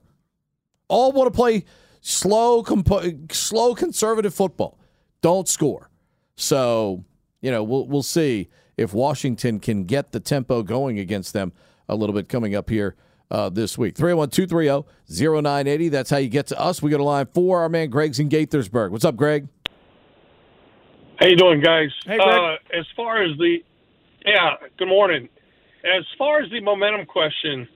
All 0.87 1.11
want 1.11 1.31
to 1.31 1.35
play 1.35 1.65
slow, 2.01 2.63
comp- 2.63 3.31
slow 3.31 3.73
conservative 3.73 4.33
football. 4.33 4.77
Don't 5.21 5.47
score. 5.47 5.89
So, 6.35 7.05
you 7.41 7.49
know, 7.49 7.63
we'll 7.63 7.87
we'll 7.87 8.03
see 8.03 8.49
if 8.77 8.93
Washington 8.93 9.59
can 9.59 9.85
get 9.85 10.11
the 10.11 10.19
tempo 10.19 10.63
going 10.63 10.99
against 10.99 11.33
them 11.33 11.53
a 11.89 11.95
little 11.95 12.13
bit 12.13 12.29
coming 12.29 12.55
up 12.55 12.69
here 12.69 12.95
uh, 13.31 13.49
this 13.49 13.77
week. 13.77 13.95
301 13.95 14.29
230 14.29 14.87
0980. 15.09 15.89
That's 15.89 16.09
how 16.09 16.17
you 16.17 16.29
get 16.29 16.47
to 16.47 16.59
us. 16.59 16.81
We 16.81 16.91
got 16.91 16.99
a 16.99 17.03
line 17.03 17.27
for 17.33 17.61
our 17.61 17.69
man 17.69 17.89
Greg's 17.89 18.19
in 18.19 18.29
Gaithersburg. 18.29 18.91
What's 18.91 19.05
up, 19.05 19.15
Greg? 19.15 19.47
How 21.19 21.27
you 21.27 21.37
doing, 21.37 21.61
guys? 21.61 21.89
Hey, 22.05 22.17
Greg. 22.17 22.27
Uh, 22.27 22.77
as 22.77 22.85
far 22.95 23.23
as 23.23 23.37
the, 23.37 23.57
yeah, 24.25 24.55
good 24.77 24.87
morning. 24.87 25.29
As 25.83 26.03
far 26.17 26.41
as 26.41 26.51
the 26.51 26.59
momentum 26.59 27.05
question, 27.05 27.67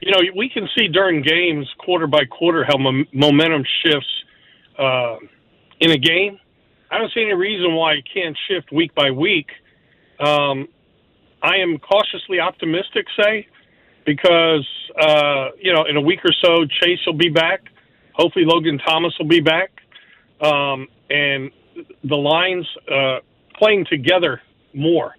you 0.00 0.12
know, 0.12 0.20
we 0.36 0.48
can 0.48 0.68
see 0.76 0.88
during 0.88 1.22
games, 1.22 1.66
quarter 1.78 2.06
by 2.06 2.24
quarter, 2.24 2.64
how 2.64 2.76
mo- 2.76 3.04
momentum 3.12 3.64
shifts 3.84 4.24
uh, 4.78 5.16
in 5.80 5.90
a 5.90 5.96
game. 5.96 6.38
I 6.90 6.98
don't 6.98 7.12
see 7.12 7.22
any 7.22 7.34
reason 7.34 7.74
why 7.74 7.94
it 7.94 8.04
can't 8.12 8.36
shift 8.48 8.72
week 8.72 8.94
by 8.94 9.10
week. 9.10 9.48
Um, 10.20 10.68
I 11.42 11.56
am 11.56 11.78
cautiously 11.78 12.40
optimistic, 12.40 13.06
say, 13.20 13.46
because 14.08 14.66
uh, 14.98 15.50
you 15.60 15.70
know 15.70 15.84
in 15.84 15.98
a 15.98 16.00
week 16.00 16.20
or 16.24 16.32
so 16.42 16.64
Chase 16.80 16.98
will 17.06 17.12
be 17.12 17.28
back. 17.28 17.60
Hopefully 18.14 18.46
Logan 18.46 18.78
Thomas 18.78 19.12
will 19.18 19.28
be 19.28 19.40
back, 19.40 19.70
um, 20.40 20.88
and 21.10 21.50
the 22.02 22.16
lines 22.16 22.66
uh, 22.90 23.18
playing 23.58 23.84
together 23.84 24.40
more. 24.72 25.14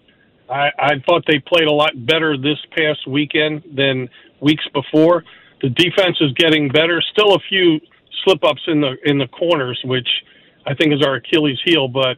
I, 0.49 0.69
I 0.79 0.91
thought 1.05 1.23
they 1.27 1.37
played 1.37 1.67
a 1.67 1.71
lot 1.71 1.91
better 2.07 2.35
this 2.35 2.57
past 2.75 3.07
weekend 3.07 3.61
than 3.77 4.09
weeks 4.41 4.65
before. 4.73 5.23
The 5.61 5.69
defense 5.69 6.17
is 6.19 6.33
getting 6.33 6.67
better. 6.69 6.99
Still 7.11 7.35
a 7.35 7.39
few 7.47 7.79
slip 8.23 8.43
ups 8.43 8.63
in 8.65 8.81
the 8.81 8.95
in 9.05 9.19
the 9.19 9.27
corners, 9.27 9.79
which 9.85 10.09
I 10.65 10.73
think 10.73 10.93
is 10.93 11.05
our 11.05 11.15
Achilles 11.15 11.59
heel. 11.63 11.87
But 11.87 12.17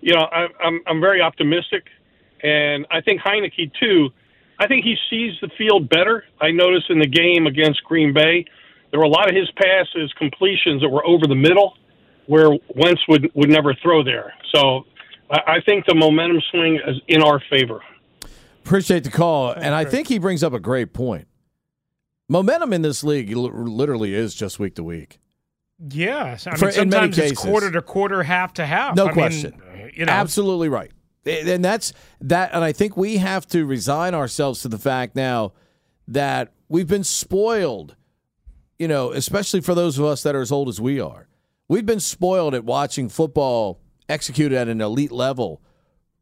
you 0.00 0.14
know, 0.14 0.26
I, 0.32 0.46
I'm 0.64 0.80
I'm 0.86 0.98
very 0.98 1.20
optimistic, 1.20 1.84
and 2.42 2.86
I 2.90 3.02
think 3.02 3.20
Heinicke 3.20 3.70
too 3.78 4.08
I 4.58 4.66
think 4.66 4.84
he 4.84 4.96
sees 5.10 5.32
the 5.40 5.50
field 5.58 5.88
better. 5.88 6.24
I 6.40 6.50
noticed 6.50 6.90
in 6.90 6.98
the 6.98 7.06
game 7.06 7.46
against 7.46 7.84
Green 7.84 8.12
Bay, 8.12 8.46
there 8.90 9.00
were 9.00 9.06
a 9.06 9.10
lot 9.10 9.28
of 9.28 9.34
his 9.34 9.50
passes, 9.56 10.12
completions 10.18 10.80
that 10.82 10.88
were 10.88 11.06
over 11.06 11.26
the 11.26 11.34
middle, 11.34 11.74
where 12.26 12.50
Wentz 12.74 13.02
would 13.08 13.30
would 13.34 13.50
never 13.50 13.74
throw 13.82 14.02
there. 14.02 14.32
So 14.54 14.84
I, 15.30 15.56
I 15.56 15.60
think 15.64 15.86
the 15.86 15.94
momentum 15.94 16.40
swing 16.50 16.76
is 16.86 16.96
in 17.08 17.22
our 17.22 17.40
favor. 17.50 17.80
Appreciate 18.64 19.04
the 19.04 19.10
call, 19.10 19.52
and 19.52 19.74
I 19.74 19.84
think 19.84 20.08
he 20.08 20.18
brings 20.18 20.42
up 20.42 20.52
a 20.52 20.60
great 20.60 20.92
point. 20.92 21.28
Momentum 22.28 22.72
in 22.72 22.82
this 22.82 23.04
league 23.04 23.30
literally 23.30 24.14
is 24.14 24.34
just 24.34 24.58
week 24.58 24.74
to 24.74 24.82
week. 24.82 25.20
Yeah, 25.90 26.36
I 26.46 26.50
mean, 26.50 26.58
For, 26.58 26.72
sometimes 26.72 27.18
it's 27.18 27.38
quarter 27.38 27.70
to 27.70 27.82
quarter, 27.82 28.22
half 28.22 28.54
to 28.54 28.66
half. 28.66 28.96
No 28.96 29.06
I 29.08 29.12
question. 29.12 29.62
Mean, 29.74 29.92
you 29.94 30.06
know. 30.06 30.12
Absolutely 30.12 30.68
right. 30.68 30.90
And 31.26 31.64
that's 31.64 31.92
that. 32.20 32.52
And 32.52 32.62
I 32.62 32.72
think 32.72 32.96
we 32.96 33.18
have 33.18 33.46
to 33.48 33.66
resign 33.66 34.14
ourselves 34.14 34.62
to 34.62 34.68
the 34.68 34.78
fact 34.78 35.16
now 35.16 35.52
that 36.08 36.52
we've 36.68 36.88
been 36.88 37.04
spoiled. 37.04 37.96
You 38.78 38.88
know, 38.88 39.10
especially 39.12 39.62
for 39.62 39.74
those 39.74 39.98
of 39.98 40.04
us 40.04 40.22
that 40.22 40.34
are 40.34 40.42
as 40.42 40.52
old 40.52 40.68
as 40.68 40.80
we 40.80 41.00
are, 41.00 41.28
we've 41.66 41.86
been 41.86 42.00
spoiled 42.00 42.54
at 42.54 42.64
watching 42.64 43.08
football 43.08 43.80
executed 44.08 44.56
at 44.56 44.68
an 44.68 44.80
elite 44.80 45.12
level 45.12 45.62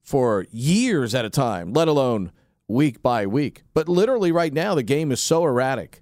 for 0.03 0.47
years 0.51 1.15
at 1.15 1.25
a 1.25 1.31
time, 1.31 1.73
let 1.73 1.89
alone 1.89 2.31
week 2.69 3.03
by 3.03 3.27
week. 3.27 3.63
But 3.75 3.89
literally, 3.89 4.31
right 4.31 4.53
now, 4.53 4.75
the 4.75 4.83
game 4.83 5.11
is 5.11 5.21
so 5.21 5.45
erratic. 5.45 6.01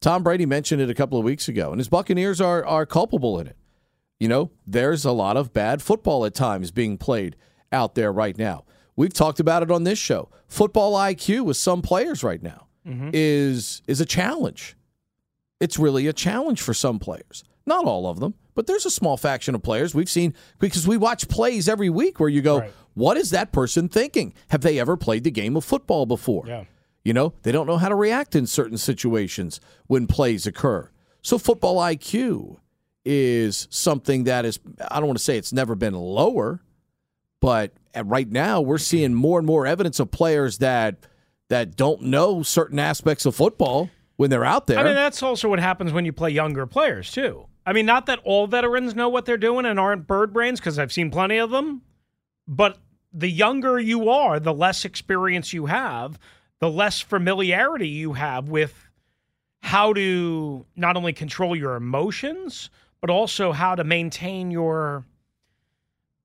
Tom 0.00 0.22
Brady 0.22 0.46
mentioned 0.46 0.80
it 0.80 0.90
a 0.90 0.94
couple 0.94 1.18
of 1.18 1.24
weeks 1.24 1.48
ago, 1.48 1.70
and 1.70 1.78
his 1.78 1.88
Buccaneers 1.88 2.40
are 2.40 2.64
are 2.64 2.86
culpable 2.86 3.38
in 3.38 3.48
it. 3.48 3.56
You 4.20 4.28
know, 4.28 4.50
there's 4.66 5.04
a 5.04 5.12
lot 5.12 5.36
of 5.36 5.52
bad 5.52 5.82
football 5.82 6.24
at 6.24 6.34
times 6.34 6.70
being 6.70 6.98
played 6.98 7.36
out 7.72 7.94
there 7.94 8.12
right 8.12 8.36
now. 8.36 8.64
We've 8.96 9.12
talked 9.12 9.40
about 9.40 9.62
it 9.62 9.70
on 9.70 9.84
this 9.84 9.98
show. 9.98 10.28
Football 10.48 10.94
IQ 10.94 11.44
with 11.44 11.56
some 11.56 11.82
players 11.82 12.24
right 12.24 12.42
now 12.42 12.66
mm-hmm. 12.86 13.10
is 13.12 13.82
is 13.86 14.00
a 14.00 14.06
challenge. 14.06 14.76
It's 15.60 15.78
really 15.78 16.06
a 16.06 16.12
challenge 16.12 16.60
for 16.60 16.74
some 16.74 16.98
players. 16.98 17.44
Not 17.66 17.84
all 17.84 18.06
of 18.06 18.20
them, 18.20 18.34
but 18.54 18.66
there's 18.66 18.86
a 18.86 18.90
small 18.90 19.16
faction 19.16 19.54
of 19.54 19.62
players 19.62 19.94
we've 19.94 20.08
seen 20.08 20.34
because 20.58 20.88
we 20.88 20.96
watch 20.96 21.28
plays 21.28 21.68
every 21.68 21.90
week 21.90 22.18
where 22.18 22.28
you 22.28 22.40
go, 22.42 22.60
right. 22.60 22.72
What 22.98 23.16
is 23.16 23.30
that 23.30 23.52
person 23.52 23.88
thinking? 23.88 24.34
Have 24.48 24.62
they 24.62 24.80
ever 24.80 24.96
played 24.96 25.22
the 25.22 25.30
game 25.30 25.56
of 25.56 25.64
football 25.64 26.04
before? 26.04 26.42
Yeah. 26.48 26.64
You 27.04 27.12
know, 27.12 27.32
they 27.44 27.52
don't 27.52 27.68
know 27.68 27.76
how 27.76 27.88
to 27.88 27.94
react 27.94 28.34
in 28.34 28.44
certain 28.44 28.76
situations 28.76 29.60
when 29.86 30.08
plays 30.08 30.48
occur. 30.48 30.90
So 31.22 31.38
football 31.38 31.76
IQ 31.76 32.56
is 33.04 33.68
something 33.70 34.24
that 34.24 34.44
is 34.44 34.58
I 34.90 34.98
don't 34.98 35.06
want 35.06 35.16
to 35.16 35.22
say 35.22 35.38
it's 35.38 35.52
never 35.52 35.76
been 35.76 35.94
lower, 35.94 36.60
but 37.40 37.72
right 38.04 38.30
now 38.30 38.60
we're 38.60 38.78
seeing 38.78 39.14
more 39.14 39.38
and 39.38 39.46
more 39.46 39.66
evidence 39.66 40.00
of 40.00 40.10
players 40.10 40.58
that 40.58 41.06
that 41.48 41.76
don't 41.76 42.02
know 42.02 42.42
certain 42.42 42.78
aspects 42.78 43.24
of 43.24 43.34
football 43.34 43.88
when 44.16 44.30
they're 44.30 44.44
out 44.44 44.66
there. 44.66 44.78
I 44.78 44.84
mean, 44.84 44.94
that's 44.94 45.22
also 45.22 45.48
what 45.48 45.58
happens 45.58 45.92
when 45.92 46.04
you 46.04 46.12
play 46.12 46.30
younger 46.30 46.66
players 46.66 47.10
too. 47.10 47.46
I 47.64 47.72
mean, 47.72 47.86
not 47.86 48.06
that 48.06 48.20
all 48.24 48.46
veterans 48.46 48.94
know 48.94 49.08
what 49.08 49.24
they're 49.24 49.36
doing 49.36 49.66
and 49.66 49.78
aren't 49.78 50.06
bird 50.06 50.32
brains 50.32 50.60
because 50.60 50.78
I've 50.78 50.92
seen 50.92 51.10
plenty 51.10 51.38
of 51.38 51.50
them, 51.50 51.82
but 52.46 52.78
the 53.12 53.28
younger 53.28 53.78
you 53.78 54.08
are, 54.10 54.38
the 54.40 54.52
less 54.52 54.84
experience 54.84 55.52
you 55.52 55.66
have, 55.66 56.18
the 56.60 56.70
less 56.70 57.00
familiarity 57.00 57.88
you 57.88 58.14
have 58.14 58.48
with 58.48 58.88
how 59.60 59.92
to 59.92 60.66
not 60.76 60.96
only 60.96 61.12
control 61.12 61.54
your 61.54 61.76
emotions, 61.76 62.70
but 63.00 63.10
also 63.10 63.52
how 63.52 63.74
to 63.74 63.84
maintain 63.84 64.50
your, 64.50 65.04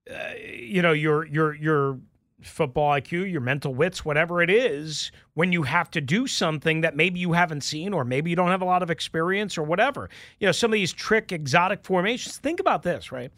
you 0.07 0.81
know, 0.81 0.91
your 0.91 1.25
your 1.25 1.53
your 1.55 1.99
football 2.41 2.91
IQ, 2.91 3.31
your 3.31 3.41
mental 3.41 3.73
wits, 3.73 4.03
whatever 4.03 4.41
it 4.41 4.49
is, 4.49 5.11
when 5.33 5.51
you 5.51 5.63
have 5.63 5.89
to 5.91 6.01
do 6.01 6.27
something 6.27 6.81
that 6.81 6.95
maybe 6.95 7.19
you 7.19 7.33
haven't 7.33 7.61
seen 7.61 7.93
or 7.93 8.03
maybe 8.03 8.29
you 8.29 8.35
don't 8.35 8.49
have 8.49 8.61
a 8.61 8.65
lot 8.65 8.83
of 8.83 8.89
experience 8.91 9.57
or 9.57 9.63
whatever. 9.63 10.09
You 10.39 10.47
know, 10.47 10.51
some 10.51 10.71
of 10.71 10.73
these 10.73 10.91
trick 10.91 11.31
exotic 11.31 11.83
formations. 11.83 12.37
Think 12.37 12.59
about 12.59 12.83
this, 12.83 13.11
right? 13.11 13.31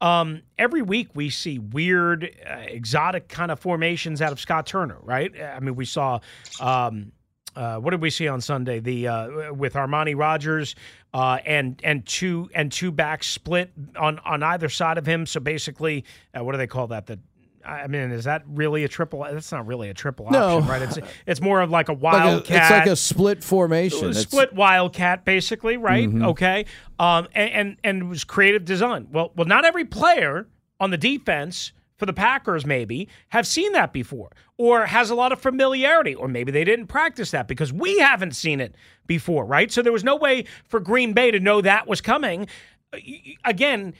Um, 0.00 0.42
every 0.58 0.82
week 0.82 1.08
we 1.14 1.30
see 1.30 1.58
weird, 1.58 2.24
uh, 2.48 2.54
exotic 2.66 3.28
kind 3.28 3.50
of 3.50 3.58
formations 3.58 4.20
out 4.20 4.32
of 4.32 4.40
Scott 4.40 4.66
Turner, 4.66 4.98
right? 5.02 5.32
I 5.40 5.60
mean, 5.60 5.74
we 5.74 5.86
saw. 5.86 6.20
Um, 6.60 7.12
uh, 7.56 7.78
what 7.78 7.90
did 7.90 8.02
we 8.02 8.10
see 8.10 8.28
on 8.28 8.40
Sunday? 8.40 8.80
The 8.80 9.08
uh, 9.08 9.52
with 9.54 9.74
Armani 9.74 10.16
Rogers 10.16 10.76
uh, 11.14 11.38
and 11.44 11.80
and 11.82 12.04
two 12.06 12.50
and 12.54 12.70
two 12.70 12.92
backs 12.92 13.26
split 13.26 13.72
on 13.96 14.18
on 14.20 14.42
either 14.42 14.68
side 14.68 14.98
of 14.98 15.06
him. 15.06 15.26
So 15.26 15.40
basically, 15.40 16.04
uh, 16.36 16.44
what 16.44 16.52
do 16.52 16.58
they 16.58 16.66
call 16.66 16.88
that? 16.88 17.06
The 17.06 17.18
I 17.64 17.86
mean, 17.86 18.12
is 18.12 18.24
that 18.24 18.42
really 18.46 18.84
a 18.84 18.88
triple? 18.88 19.24
That's 19.24 19.50
not 19.50 19.66
really 19.66 19.88
a 19.88 19.94
triple 19.94 20.30
no. 20.30 20.58
option, 20.58 20.68
right? 20.68 20.82
It's 20.82 20.98
it's 21.26 21.40
more 21.40 21.60
of 21.60 21.70
like 21.70 21.88
a 21.88 21.94
wildcat. 21.94 22.50
Like 22.50 22.62
it's 22.62 22.70
like 22.70 22.86
a 22.86 22.96
split 22.96 23.42
formation. 23.42 24.14
Split 24.14 24.50
it's... 24.50 24.56
wildcat, 24.56 25.24
basically, 25.24 25.76
right? 25.76 26.08
Mm-hmm. 26.08 26.24
Okay, 26.26 26.66
um, 26.98 27.26
and, 27.34 27.50
and 27.50 27.76
and 27.82 28.02
it 28.02 28.06
was 28.06 28.24
creative 28.24 28.64
design. 28.64 29.08
Well, 29.10 29.32
well, 29.34 29.46
not 29.46 29.64
every 29.64 29.84
player 29.84 30.46
on 30.78 30.90
the 30.90 30.98
defense 30.98 31.72
for 31.96 32.06
the 32.06 32.12
Packers 32.12 32.66
maybe 32.66 33.08
have 33.28 33.46
seen 33.46 33.72
that 33.72 33.92
before, 33.92 34.30
or 34.58 34.86
has 34.86 35.10
a 35.10 35.14
lot 35.14 35.32
of 35.32 35.40
familiarity, 35.40 36.14
or 36.14 36.28
maybe 36.28 36.52
they 36.52 36.64
didn't 36.64 36.86
practice 36.86 37.30
that 37.30 37.48
because 37.48 37.72
we 37.72 37.98
haven't 37.98 38.36
seen 38.36 38.60
it 38.60 38.74
before, 39.06 39.44
right? 39.44 39.70
So 39.72 39.82
there 39.82 39.92
was 39.92 40.04
no 40.04 40.16
way 40.16 40.44
for 40.64 40.80
Green 40.80 41.12
Bay 41.12 41.30
to 41.30 41.40
know 41.40 41.60
that 41.60 41.86
was 41.86 42.00
coming. 42.00 42.46
Uh, 42.92 42.98
again, 43.44 43.94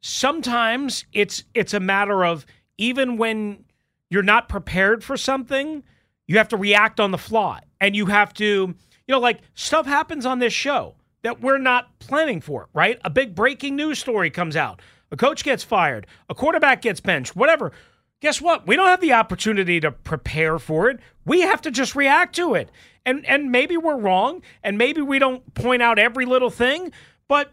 sometimes 0.00 1.04
it's 1.12 1.44
it's 1.54 1.74
a 1.74 1.80
matter 1.80 2.24
of 2.24 2.46
even 2.76 3.16
when 3.16 3.64
you're 4.10 4.22
not 4.22 4.48
prepared 4.48 5.04
for 5.04 5.16
something, 5.16 5.82
you 6.26 6.38
have 6.38 6.48
to 6.48 6.56
react 6.56 7.00
on 7.00 7.10
the 7.10 7.18
fly. 7.18 7.60
And 7.80 7.94
you 7.94 8.06
have 8.06 8.32
to, 8.34 8.44
you 8.44 8.74
know, 9.08 9.20
like 9.20 9.40
stuff 9.54 9.86
happens 9.86 10.26
on 10.26 10.38
this 10.38 10.52
show 10.52 10.94
that 11.22 11.40
we're 11.40 11.58
not 11.58 11.98
planning 11.98 12.40
for, 12.40 12.68
right? 12.72 12.98
A 13.04 13.10
big 13.10 13.34
breaking 13.34 13.76
news 13.76 13.98
story 13.98 14.30
comes 14.30 14.56
out. 14.56 14.80
A 15.10 15.16
coach 15.16 15.44
gets 15.44 15.64
fired, 15.64 16.06
a 16.28 16.34
quarterback 16.34 16.82
gets 16.82 17.00
benched, 17.00 17.34
whatever. 17.34 17.72
Guess 18.20 18.40
what? 18.40 18.66
We 18.66 18.76
don't 18.76 18.88
have 18.88 19.00
the 19.00 19.12
opportunity 19.12 19.80
to 19.80 19.92
prepare 19.92 20.58
for 20.58 20.90
it. 20.90 20.98
We 21.24 21.42
have 21.42 21.62
to 21.62 21.70
just 21.70 21.94
react 21.94 22.34
to 22.36 22.54
it. 22.54 22.70
And 23.06 23.24
and 23.26 23.50
maybe 23.50 23.76
we're 23.76 23.96
wrong, 23.96 24.42
and 24.62 24.76
maybe 24.76 25.00
we 25.00 25.18
don't 25.18 25.54
point 25.54 25.82
out 25.82 25.98
every 25.98 26.26
little 26.26 26.50
thing, 26.50 26.92
but 27.28 27.52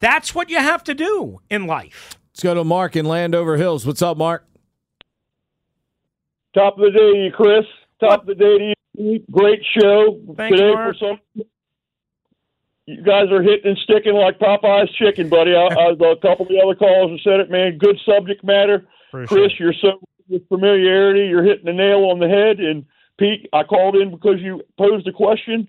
that's 0.00 0.34
what 0.34 0.48
you 0.48 0.58
have 0.58 0.84
to 0.84 0.94
do 0.94 1.40
in 1.50 1.66
life. 1.66 2.18
Let's 2.32 2.42
go 2.42 2.54
to 2.54 2.64
Mark 2.64 2.96
in 2.96 3.04
Landover 3.04 3.56
Hills. 3.56 3.86
What's 3.86 4.02
up, 4.02 4.16
Mark? 4.16 4.46
Top 6.54 6.78
of 6.78 6.84
the 6.84 6.90
day 6.90 7.12
to 7.12 7.18
you, 7.18 7.30
Chris. 7.32 7.64
Top 8.00 8.22
of 8.22 8.26
the 8.26 8.34
day 8.34 8.58
to 8.58 8.74
you. 9.02 9.24
Great 9.30 9.60
show 9.78 10.20
Thank 10.36 10.54
today 10.56 10.68
you, 10.68 10.74
for 10.74 10.94
some. 10.98 11.20
You 12.86 13.02
guys 13.02 13.30
are 13.30 13.42
hitting 13.42 13.70
and 13.70 13.78
sticking 13.78 14.14
like 14.14 14.38
Popeye's 14.38 14.94
chicken, 14.96 15.28
buddy. 15.28 15.54
I, 15.54 15.66
I, 15.66 15.90
a 15.92 16.16
couple 16.16 16.44
of 16.44 16.48
the 16.48 16.60
other 16.62 16.74
callers 16.74 17.10
have 17.12 17.20
said 17.24 17.40
it, 17.40 17.50
man. 17.50 17.78
Good 17.78 17.98
subject 18.04 18.44
matter, 18.44 18.86
Appreciate 19.08 19.28
Chris. 19.28 19.52
You're 19.58 19.74
so 19.80 20.00
with 20.28 20.46
familiarity. 20.48 21.26
You're 21.26 21.44
hitting 21.44 21.64
the 21.64 21.72
nail 21.72 22.04
on 22.10 22.18
the 22.18 22.28
head. 22.28 22.60
And 22.60 22.84
Pete, 23.18 23.48
I 23.52 23.62
called 23.62 23.96
in 23.96 24.10
because 24.10 24.40
you 24.40 24.62
posed 24.78 25.06
a 25.08 25.12
question. 25.12 25.68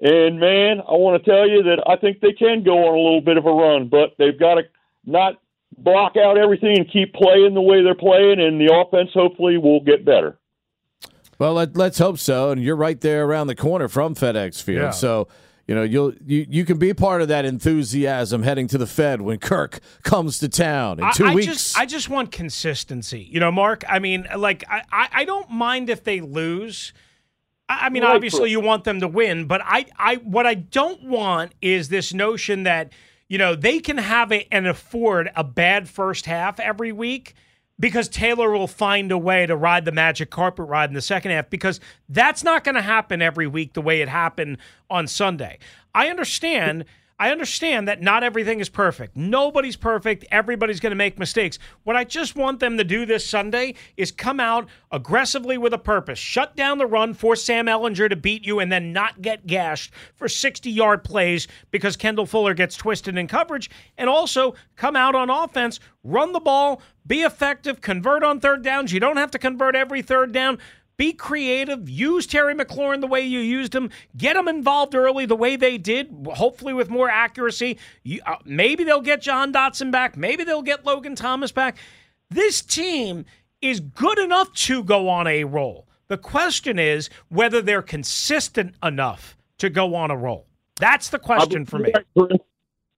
And 0.00 0.40
man, 0.40 0.80
I 0.80 0.92
want 0.92 1.22
to 1.22 1.30
tell 1.30 1.48
you 1.48 1.62
that 1.64 1.82
I 1.86 1.96
think 1.96 2.20
they 2.20 2.32
can 2.32 2.64
go 2.64 2.88
on 2.88 2.94
a 2.94 3.02
little 3.02 3.20
bit 3.20 3.36
of 3.36 3.46
a 3.46 3.52
run, 3.52 3.88
but 3.88 4.14
they've 4.18 4.38
got 4.38 4.56
to 4.56 4.62
not 5.04 5.40
block 5.78 6.16
out 6.16 6.36
everything 6.36 6.78
and 6.78 6.90
keep 6.90 7.14
playing 7.14 7.54
the 7.54 7.62
way 7.62 7.82
they're 7.82 7.94
playing, 7.94 8.40
and 8.40 8.60
the 8.60 8.72
offense 8.74 9.10
hopefully 9.14 9.58
will 9.58 9.80
get 9.80 10.04
better. 10.04 10.38
Well, 11.38 11.54
let, 11.54 11.76
us 11.76 11.98
hope 11.98 12.18
so. 12.18 12.50
And 12.50 12.62
you're 12.62 12.76
right 12.76 13.00
there 13.00 13.24
around 13.24 13.46
the 13.46 13.54
corner 13.54 13.88
from 13.88 14.14
FedEx 14.14 14.62
Field, 14.62 14.82
yeah. 14.82 14.90
so 14.90 15.28
you 15.72 15.76
know 15.76 15.84
you'll 15.84 16.12
you, 16.26 16.44
you 16.50 16.64
can 16.66 16.78
be 16.78 16.92
part 16.92 17.22
of 17.22 17.28
that 17.28 17.46
enthusiasm 17.46 18.42
heading 18.42 18.66
to 18.66 18.76
the 18.76 18.86
Fed 18.86 19.22
when 19.22 19.38
Kirk 19.38 19.80
comes 20.02 20.36
to 20.40 20.48
town 20.50 21.00
in 21.00 21.10
two 21.14 21.24
I, 21.24 21.30
I 21.30 21.34
weeks. 21.34 21.46
Just, 21.46 21.78
I 21.78 21.86
just 21.86 22.10
want 22.10 22.30
consistency. 22.30 23.26
You 23.30 23.40
know, 23.40 23.50
Mark. 23.50 23.82
I 23.88 23.98
mean, 23.98 24.28
like 24.36 24.64
I, 24.68 24.82
I 24.92 25.24
don't 25.24 25.50
mind 25.50 25.88
if 25.88 26.04
they 26.04 26.20
lose. 26.20 26.92
I 27.70 27.88
mean, 27.88 28.02
right, 28.02 28.14
obviously 28.14 28.50
you 28.50 28.60
want 28.60 28.84
them 28.84 29.00
to 29.00 29.08
win, 29.08 29.46
but 29.46 29.62
I, 29.64 29.86
I 29.96 30.16
what 30.16 30.46
I 30.46 30.52
don't 30.52 31.04
want 31.04 31.54
is 31.62 31.88
this 31.88 32.12
notion 32.12 32.64
that 32.64 32.92
you 33.28 33.38
know, 33.38 33.54
they 33.54 33.80
can 33.80 33.96
have 33.96 34.30
a, 34.30 34.46
and 34.52 34.66
afford 34.66 35.30
a 35.34 35.42
bad 35.42 35.88
first 35.88 36.26
half 36.26 36.60
every 36.60 36.92
week 36.92 37.32
because 37.82 38.08
Taylor 38.08 38.52
will 38.52 38.68
find 38.68 39.10
a 39.10 39.18
way 39.18 39.44
to 39.44 39.56
ride 39.56 39.84
the 39.84 39.90
magic 39.90 40.30
carpet 40.30 40.68
ride 40.68 40.88
in 40.88 40.94
the 40.94 41.02
second 41.02 41.32
half 41.32 41.50
because 41.50 41.80
that's 42.08 42.44
not 42.44 42.62
going 42.62 42.76
to 42.76 42.80
happen 42.80 43.20
every 43.20 43.48
week 43.48 43.72
the 43.72 43.82
way 43.82 44.00
it 44.00 44.08
happened 44.08 44.58
on 44.88 45.08
Sunday. 45.08 45.58
I 45.92 46.08
understand 46.08 46.84
I 47.22 47.30
understand 47.30 47.86
that 47.86 48.02
not 48.02 48.24
everything 48.24 48.58
is 48.58 48.68
perfect. 48.68 49.16
Nobody's 49.16 49.76
perfect. 49.76 50.24
Everybody's 50.32 50.80
going 50.80 50.90
to 50.90 50.96
make 50.96 51.20
mistakes. 51.20 51.56
What 51.84 51.94
I 51.94 52.02
just 52.02 52.34
want 52.34 52.58
them 52.58 52.76
to 52.78 52.82
do 52.82 53.06
this 53.06 53.24
Sunday 53.24 53.76
is 53.96 54.10
come 54.10 54.40
out 54.40 54.68
aggressively 54.90 55.56
with 55.56 55.72
a 55.72 55.78
purpose. 55.78 56.18
Shut 56.18 56.56
down 56.56 56.78
the 56.78 56.86
run, 56.86 57.14
force 57.14 57.44
Sam 57.44 57.66
Ehlinger 57.66 58.10
to 58.10 58.16
beat 58.16 58.44
you, 58.44 58.58
and 58.58 58.72
then 58.72 58.92
not 58.92 59.22
get 59.22 59.46
gashed 59.46 59.92
for 60.16 60.28
60 60.28 60.68
yard 60.68 61.04
plays 61.04 61.46
because 61.70 61.96
Kendall 61.96 62.26
Fuller 62.26 62.54
gets 62.54 62.76
twisted 62.76 63.16
in 63.16 63.28
coverage. 63.28 63.70
And 63.96 64.10
also 64.10 64.56
come 64.74 64.96
out 64.96 65.14
on 65.14 65.30
offense, 65.30 65.78
run 66.02 66.32
the 66.32 66.40
ball, 66.40 66.82
be 67.06 67.22
effective, 67.22 67.80
convert 67.80 68.24
on 68.24 68.40
third 68.40 68.64
downs. 68.64 68.92
You 68.92 68.98
don't 68.98 69.16
have 69.16 69.30
to 69.30 69.38
convert 69.38 69.76
every 69.76 70.02
third 70.02 70.32
down 70.32 70.58
Be 70.96 71.12
creative. 71.12 71.88
Use 71.88 72.26
Terry 72.26 72.54
McLaurin 72.54 73.00
the 73.00 73.06
way 73.06 73.22
you 73.22 73.40
used 73.40 73.74
him. 73.74 73.90
Get 74.16 74.34
them 74.34 74.48
involved 74.48 74.94
early 74.94 75.26
the 75.26 75.36
way 75.36 75.56
they 75.56 75.78
did, 75.78 76.14
hopefully 76.26 76.74
with 76.74 76.90
more 76.90 77.08
accuracy. 77.08 77.78
You, 78.02 78.20
uh, 78.26 78.36
maybe 78.44 78.84
they'll 78.84 79.00
get 79.00 79.22
Jahan 79.22 79.52
Dotson 79.52 79.90
back. 79.90 80.16
Maybe 80.16 80.44
they'll 80.44 80.62
get 80.62 80.84
Logan 80.84 81.14
Thomas 81.14 81.50
back. 81.50 81.76
This 82.30 82.62
team 82.62 83.24
is 83.60 83.80
good 83.80 84.18
enough 84.18 84.52
to 84.52 84.82
go 84.82 85.08
on 85.08 85.26
a 85.26 85.44
roll. 85.44 85.86
The 86.08 86.18
question 86.18 86.78
is 86.78 87.08
whether 87.28 87.62
they're 87.62 87.82
consistent 87.82 88.74
enough 88.82 89.36
to 89.58 89.70
go 89.70 89.94
on 89.94 90.10
a 90.10 90.16
roll. 90.16 90.46
That's 90.76 91.08
the 91.08 91.18
question 91.18 91.64
for 91.64 91.78
me. 91.78 91.92
Right, 92.16 92.32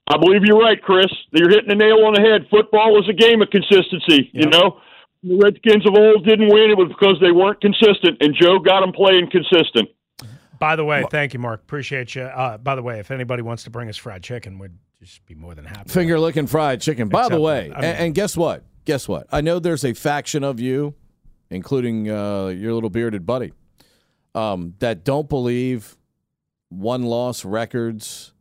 I 0.07 0.17
believe 0.17 0.43
you're 0.43 0.59
right, 0.59 0.81
Chris. 0.81 1.07
You're 1.31 1.49
hitting 1.49 1.69
the 1.69 1.75
nail 1.75 2.05
on 2.05 2.13
the 2.13 2.21
head. 2.21 2.47
Football 2.49 2.99
is 2.99 3.07
a 3.09 3.13
game 3.13 3.41
of 3.41 3.49
consistency. 3.49 4.29
Yep. 4.33 4.43
You 4.43 4.49
know, 4.49 4.81
the 5.27 5.39
Redskins 5.41 5.85
of 5.87 5.93
old 5.97 6.25
didn't 6.25 6.49
win. 6.49 6.69
It 6.69 6.77
was 6.77 6.89
because 6.89 7.17
they 7.21 7.31
weren't 7.31 7.61
consistent, 7.61 8.17
and 8.21 8.35
Joe 8.39 8.59
got 8.59 8.81
them 8.81 8.91
playing 8.91 9.29
consistent. 9.31 9.89
By 10.59 10.75
the 10.75 10.85
way, 10.85 11.05
thank 11.11 11.33
you, 11.33 11.39
Mark. 11.39 11.61
Appreciate 11.61 12.15
you. 12.15 12.23
Uh, 12.23 12.57
by 12.57 12.75
the 12.75 12.81
way, 12.81 12.99
if 12.99 13.11
anybody 13.11 13.41
wants 13.41 13.63
to 13.63 13.69
bring 13.69 13.89
us 13.89 13.97
fried 13.97 14.23
chicken, 14.23 14.57
we'd 14.57 14.71
just 15.01 15.25
be 15.25 15.35
more 15.35 15.53
than 15.53 15.65
happy. 15.65 15.89
Finger 15.89 16.19
licking 16.19 16.47
fried 16.47 16.81
chicken. 16.81 17.09
By 17.09 17.27
the 17.27 17.39
way, 17.39 17.71
I 17.75 17.75
mean, 17.75 17.75
and, 17.75 17.97
and, 17.97 18.15
guess 18.15 18.37
what? 18.37 18.63
Guess 18.85 19.07
what? 19.07 19.27
I 19.31 19.41
know 19.41 19.59
there's 19.59 19.83
a 19.83 19.93
faction 19.93 20.43
of 20.43 20.59
you, 20.59 20.95
including 21.49 22.09
uh, 22.09 22.47
your 22.47 22.73
little 22.73 22.89
bearded 22.89 23.25
buddy, 23.25 23.51
um, 24.33 24.75
that 24.79 25.03
don't 25.03 25.27
believe 25.27 25.97
one 26.69 27.03
loss 27.03 27.43
records 27.43 28.33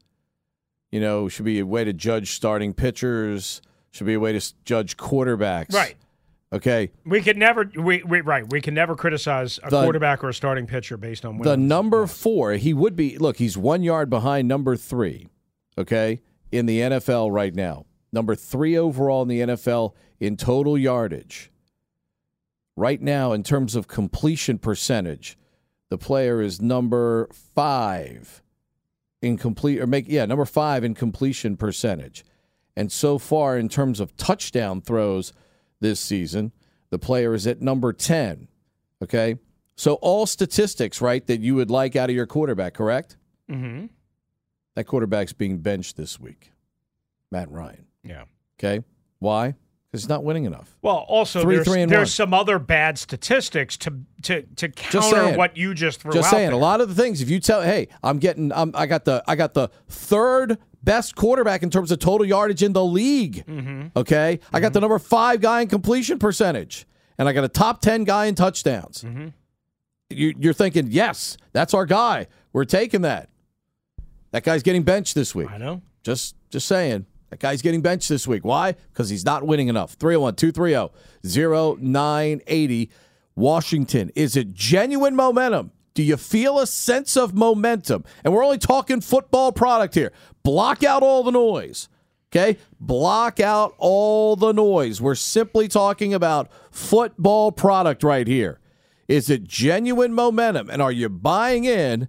you 0.95 1.01
know, 1.01 1.29
should 1.29 1.45
be 1.45 1.59
a 1.59 1.67
way 1.67 1.83
to 1.83 1.93
judge 1.93 2.31
starting 2.31 2.73
pitchers, 2.73 3.61
should 3.91 4.07
be 4.07 4.15
a 4.15 4.21
way 4.21 4.39
to 4.39 4.55
judge 4.65 4.97
quarterbacks. 4.97 5.75
Right. 5.75 5.97
Okay. 6.55 6.93
We 7.05 7.21
could 7.21 7.37
never 7.37 7.69
we, 7.75 8.03
we 8.05 8.21
right, 8.21 8.49
we 8.49 8.61
can 8.61 8.75
never 8.75 8.95
criticize 8.95 9.59
a 9.65 9.71
the, 9.71 9.83
quarterback 9.83 10.23
or 10.23 10.29
a 10.29 10.35
starting 10.35 10.67
pitcher 10.67 10.97
based 10.97 11.25
on 11.25 11.37
wins. 11.37 11.45
The 11.45 11.57
number 11.57 12.07
4, 12.07 12.53
he 12.53 12.73
would 12.73 12.95
be 12.95 13.19
look, 13.19 13.39
he's 13.39 13.59
1 13.59 13.83
yard 13.83 14.09
behind 14.09 14.47
number 14.47 14.77
3, 14.77 15.27
okay, 15.77 16.21
in 16.53 16.67
the 16.67 16.79
NFL 16.79 17.33
right 17.33 17.55
now. 17.55 17.87
Number 18.13 18.37
3 18.37 18.79
overall 18.79 19.23
in 19.23 19.29
the 19.29 19.41
NFL 19.41 19.95
in 20.21 20.37
total 20.37 20.79
yardage. 20.79 21.51
Right 22.77 23.03
now 23.03 23.33
in 23.33 23.43
terms 23.43 23.75
of 23.75 23.89
completion 23.89 24.59
percentage, 24.59 25.37
the 25.91 25.99
player 25.99 26.41
is 26.41 26.63
number 26.63 27.29
5 27.33 28.43
in 29.25 29.39
complete 29.39 29.81
or 29.81 29.87
make 29.87 30.05
yeah 30.07 30.27
number 30.27 30.45
five 30.45 30.85
in 30.85 30.95
completion 30.95 31.57
percentage, 31.57 32.25
and 32.77 32.93
so 32.93 33.19
far 33.19 33.57
in 33.57 33.69
terms 33.69 33.99
of 33.99 34.17
touchdown 34.17 34.81
throws 34.81 35.33
this 35.85 36.01
season, 36.01 36.51
the 36.91 36.99
player 36.99 37.35
is 37.35 37.47
at 37.47 37.61
number 37.61 37.93
ten. 37.93 38.49
Okay, 39.03 39.37
so 39.77 39.95
all 39.95 40.25
statistics 40.25 41.01
right 41.03 41.25
that 41.27 41.41
you 41.41 41.55
would 41.55 41.71
like 41.71 41.95
out 41.95 42.09
of 42.09 42.17
your 42.17 42.27
quarterback, 42.27 42.73
correct? 42.73 43.19
Mm-hmm. 43.51 43.87
That 44.75 44.85
quarterback's 44.85 45.35
being 45.35 45.59
benched 45.59 45.97
this 45.97 46.19
week, 46.19 46.51
Matt 47.31 47.51
Ryan. 47.51 47.87
Yeah. 48.03 48.25
Okay, 48.59 48.83
why? 49.19 49.55
Because 49.87 50.03
he's 50.03 50.09
not 50.09 50.25
winning 50.25 50.45
enough. 50.45 50.77
Well, 50.81 51.05
also 51.07 51.43
three, 51.43 51.57
there's, 51.57 51.69
three, 51.69 51.85
there's 51.85 52.15
some 52.15 52.33
other 52.33 52.59
bad 52.59 52.99
statistics 52.99 53.77
to 53.77 53.93
to 54.23 54.43
to 54.57 54.69
counter 54.71 55.37
what 55.37 55.57
you 55.57 55.75
just 55.75 56.01
threw. 56.01 56.13
Just 56.13 56.31
saying, 56.31 56.49
there. 56.49 56.57
a 56.57 56.57
lot 56.57 56.81
of 56.81 56.89
the 56.89 56.95
things. 56.95 57.21
If 57.21 57.29
you 57.29 57.41
tell, 57.41 57.63
hey, 57.63 57.89
I'm 58.03 58.19
getting, 58.19 58.53
I'm, 58.53 58.73
I 58.75 58.87
got 58.87 59.05
the, 59.05 59.23
I 59.29 59.37
got 59.37 59.55
the 59.55 59.69
third 59.89 60.59
best 60.85 61.17
quarterback 61.17 61.63
in 61.63 61.71
terms 61.71 61.91
of 61.91 61.99
total 61.99 62.27
yardage 62.27 62.63
in 62.63 62.73
the 62.73 62.85
league. 62.85 63.45
Mm-hmm. 63.47 63.89
Okay, 63.97 64.39
mm-hmm. 64.41 64.57
I 64.57 64.61
got 64.61 64.73
the 64.73 64.79
mm-hmm. 64.79 64.85
number 64.85 64.99
five 64.99 65.41
guy 65.41 65.63
in 65.63 65.69
completion 65.69 66.19
percentage, 66.19 66.87
and 67.19 67.29
I 67.29 67.33
got 67.33 67.45
a 67.45 67.49
top 67.49 67.81
ten 67.81 68.05
guy 68.05 68.27
in 68.27 68.35
touchdowns. 68.35 69.03
Mm-hmm. 69.03 69.29
You, 70.11 70.35
you're 70.39 70.53
thinking, 70.53 70.89
yes, 70.91 71.37
that's 71.53 71.75
our 71.75 71.87
guy. 71.87 72.27
We're 72.53 72.65
taking 72.65 73.03
that. 73.03 73.31
That 74.31 74.45
guy's 74.45 74.63
getting 74.63 74.83
benched 74.83 75.15
this 75.15 75.35
week. 75.35 75.51
I 75.51 75.59
know. 75.59 75.83
Just, 76.03 76.37
just 76.51 76.69
saying. 76.69 77.07
That 77.31 77.41
guy's 77.41 77.63
getting 77.63 77.83
benched 77.83 78.09
this 78.09 78.29
week. 78.29 78.45
Why? 78.45 78.73
Because 78.93 79.09
he's 79.09 79.25
not 79.25 79.45
winning 79.45 79.69
enough. 79.69 79.95
301 79.95 80.37
230 80.37 80.93
0980. 81.81 82.91
Washington. 83.35 84.11
Is 84.15 84.37
it 84.37 84.53
genuine 84.53 85.17
momentum? 85.17 85.73
Do 85.95 86.03
you 86.03 86.17
feel 86.17 86.59
a 86.59 86.67
sense 86.67 87.17
of 87.17 87.35
momentum? 87.35 88.05
And 88.25 88.33
we're 88.33 88.45
only 88.45 88.59
talking 88.59 89.01
football 89.01 89.53
product 89.53 89.95
here. 89.95 90.13
Block 90.45 90.85
out 90.85 91.03
all 91.03 91.25
the 91.25 91.33
noise. 91.33 91.89
Okay? 92.31 92.59
Block 92.79 93.41
out 93.41 93.75
all 93.79 94.37
the 94.37 94.53
noise. 94.53 95.01
We're 95.01 95.15
simply 95.15 95.69
talking 95.69 96.13
about 96.13 96.51
football 96.71 97.51
product 97.51 98.03
right 98.03 98.27
here. 98.27 98.61
Is 99.09 99.31
it 99.31 99.45
genuine 99.45 100.13
momentum? 100.15 100.69
And 100.71 100.83
are 100.83 100.93
you 100.93 101.09
buying 101.09 101.65
in 101.65 102.09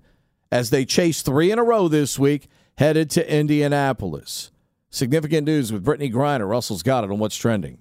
as 0.52 0.70
they 0.70 0.86
chase 0.86 1.22
three 1.22 1.52
in 1.52 1.60
a 1.60 1.64
row 1.64 1.88
this 1.88 2.18
week, 2.20 2.48
headed 2.78 3.10
to 3.12 3.34
Indianapolis? 3.34 4.52
Significant 4.90 5.46
news 5.46 5.72
with 5.72 5.86
Brittney 5.86 6.12
Griner. 6.12 6.50
Russell's 6.50 6.84
got 6.84 7.04
it 7.04 7.12
on 7.12 7.20
what's 7.20 7.36
trending. 7.36 7.80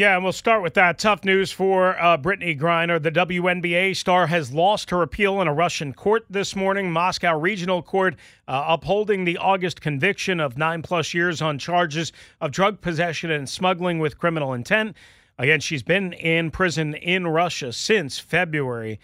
Yeah, 0.00 0.14
and 0.14 0.24
we'll 0.24 0.32
start 0.32 0.62
with 0.62 0.72
that. 0.74 0.98
Tough 0.98 1.24
news 1.24 1.52
for 1.52 2.00
uh, 2.00 2.16
Brittney 2.16 2.58
Griner. 2.58 3.02
The 3.02 3.12
WNBA 3.12 3.94
star 3.94 4.28
has 4.28 4.50
lost 4.50 4.88
her 4.88 5.02
appeal 5.02 5.42
in 5.42 5.46
a 5.46 5.52
Russian 5.52 5.92
court 5.92 6.24
this 6.30 6.56
morning. 6.56 6.90
Moscow 6.90 7.38
Regional 7.38 7.82
Court 7.82 8.16
uh, 8.48 8.64
upholding 8.66 9.26
the 9.26 9.36
August 9.36 9.82
conviction 9.82 10.40
of 10.40 10.56
nine 10.56 10.80
plus 10.80 11.12
years 11.12 11.42
on 11.42 11.58
charges 11.58 12.14
of 12.40 12.50
drug 12.50 12.80
possession 12.80 13.30
and 13.30 13.46
smuggling 13.46 13.98
with 13.98 14.18
criminal 14.18 14.54
intent. 14.54 14.96
Again, 15.38 15.60
she's 15.60 15.82
been 15.82 16.14
in 16.14 16.50
prison 16.50 16.94
in 16.94 17.26
Russia 17.26 17.70
since 17.70 18.18
February 18.18 19.00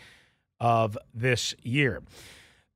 of 0.61 0.97
this 1.13 1.55
year. 1.63 2.03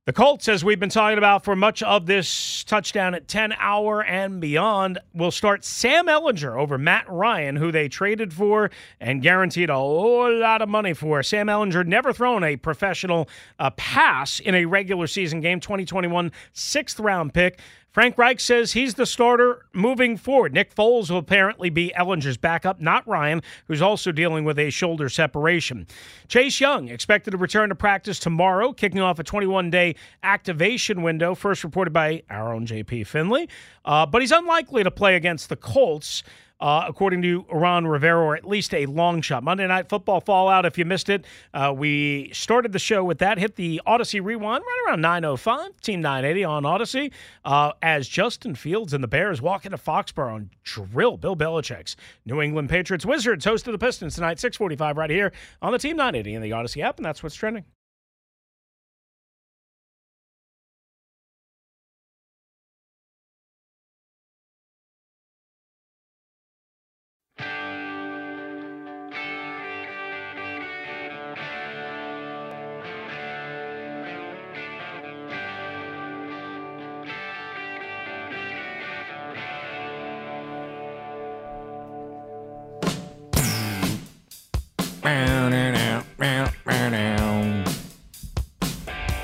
The 0.07 0.13
Colts, 0.13 0.47
as 0.47 0.65
we've 0.65 0.79
been 0.79 0.89
talking 0.89 1.19
about 1.19 1.43
for 1.43 1.55
much 1.55 1.83
of 1.83 2.07
this 2.07 2.63
touchdown 2.63 3.13
at 3.13 3.27
10 3.27 3.53
hour 3.59 4.03
and 4.03 4.41
beyond, 4.41 4.97
will 5.13 5.29
start 5.29 5.63
Sam 5.63 6.07
Ehlinger 6.07 6.59
over 6.59 6.79
Matt 6.79 7.07
Ryan, 7.07 7.55
who 7.55 7.71
they 7.71 7.87
traded 7.87 8.33
for 8.33 8.71
and 8.99 9.21
guaranteed 9.21 9.69
a 9.69 9.75
whole 9.75 10.39
lot 10.39 10.63
of 10.63 10.69
money 10.69 10.95
for. 10.95 11.21
Sam 11.21 11.45
Ehlinger 11.45 11.85
never 11.85 12.13
thrown 12.13 12.43
a 12.43 12.55
professional 12.55 13.29
uh, 13.59 13.69
pass 13.77 14.39
in 14.39 14.55
a 14.55 14.65
regular 14.65 15.05
season 15.05 15.39
game, 15.39 15.59
2021 15.59 16.31
sixth 16.51 16.99
round 16.99 17.35
pick. 17.35 17.59
Frank 17.91 18.17
Reich 18.17 18.39
says 18.39 18.71
he's 18.71 18.93
the 18.93 19.05
starter 19.05 19.65
moving 19.73 20.15
forward. 20.15 20.53
Nick 20.53 20.73
Foles 20.73 21.09
will 21.09 21.17
apparently 21.17 21.69
be 21.69 21.91
Ehlinger's 21.93 22.37
backup, 22.37 22.79
not 22.79 23.05
Ryan, 23.05 23.41
who's 23.67 23.81
also 23.81 24.13
dealing 24.13 24.45
with 24.45 24.57
a 24.57 24.69
shoulder 24.69 25.09
separation. 25.09 25.85
Chase 26.29 26.61
Young 26.61 26.87
expected 26.87 27.31
to 27.31 27.37
return 27.37 27.67
to 27.67 27.75
practice 27.75 28.17
tomorrow, 28.17 28.71
kicking 28.71 29.01
off 29.01 29.19
a 29.19 29.25
21 29.25 29.69
day 29.71 29.95
activation 30.23 31.01
window, 31.01 31.35
first 31.35 31.65
reported 31.65 31.91
by 31.91 32.23
our 32.29 32.53
own 32.53 32.65
JP 32.65 33.07
Finley. 33.07 33.49
Uh, 33.83 34.05
but 34.05 34.21
he's 34.21 34.31
unlikely 34.31 34.85
to 34.85 34.91
play 34.91 35.17
against 35.17 35.49
the 35.49 35.57
Colts 35.57 36.23
uh, 36.61 36.85
according 36.87 37.21
to 37.23 37.45
Ron 37.51 37.87
Rivera, 37.87 38.23
or 38.23 38.35
at 38.35 38.47
least 38.47 38.73
a 38.73 38.85
long 38.85 39.21
shot. 39.21 39.43
Monday 39.43 39.67
Night 39.67 39.89
Football 39.89 40.21
Fallout, 40.21 40.65
if 40.65 40.77
you 40.77 40.85
missed 40.85 41.09
it, 41.09 41.25
uh, 41.53 41.73
we 41.75 42.29
started 42.33 42.71
the 42.71 42.79
show 42.79 43.03
with 43.03 43.17
that. 43.17 43.37
Hit 43.37 43.55
the 43.55 43.81
Audacy 43.87 44.23
Rewind 44.23 44.63
right 44.63 44.83
around 44.87 45.01
9.05, 45.01 45.81
Team 45.81 46.01
980 46.01 46.43
on 46.43 46.63
Audacy, 46.63 47.11
uh, 47.43 47.71
as 47.81 48.07
Justin 48.07 48.55
Fields 48.55 48.93
and 48.93 49.03
the 49.03 49.07
Bears 49.07 49.41
walk 49.41 49.65
into 49.65 49.77
Foxborough 49.77 50.37
and 50.37 50.49
drill 50.63 51.17
Bill 51.17 51.35
Belichick's 51.35 51.95
New 52.25 52.41
England 52.41 52.69
Patriots 52.69 53.05
Wizards, 53.05 53.43
host 53.43 53.67
of 53.67 53.71
the 53.71 53.79
Pistons 53.79 54.15
tonight, 54.15 54.39
645 54.39 54.97
right 54.97 55.09
here 55.09 55.31
on 55.61 55.71
the 55.71 55.79
Team 55.79 55.97
980 55.97 56.35
in 56.35 56.41
the 56.41 56.51
Audacy 56.51 56.83
app, 56.83 56.97
and 56.97 57.05
that's 57.05 57.23
what's 57.23 57.35
trending. 57.35 57.65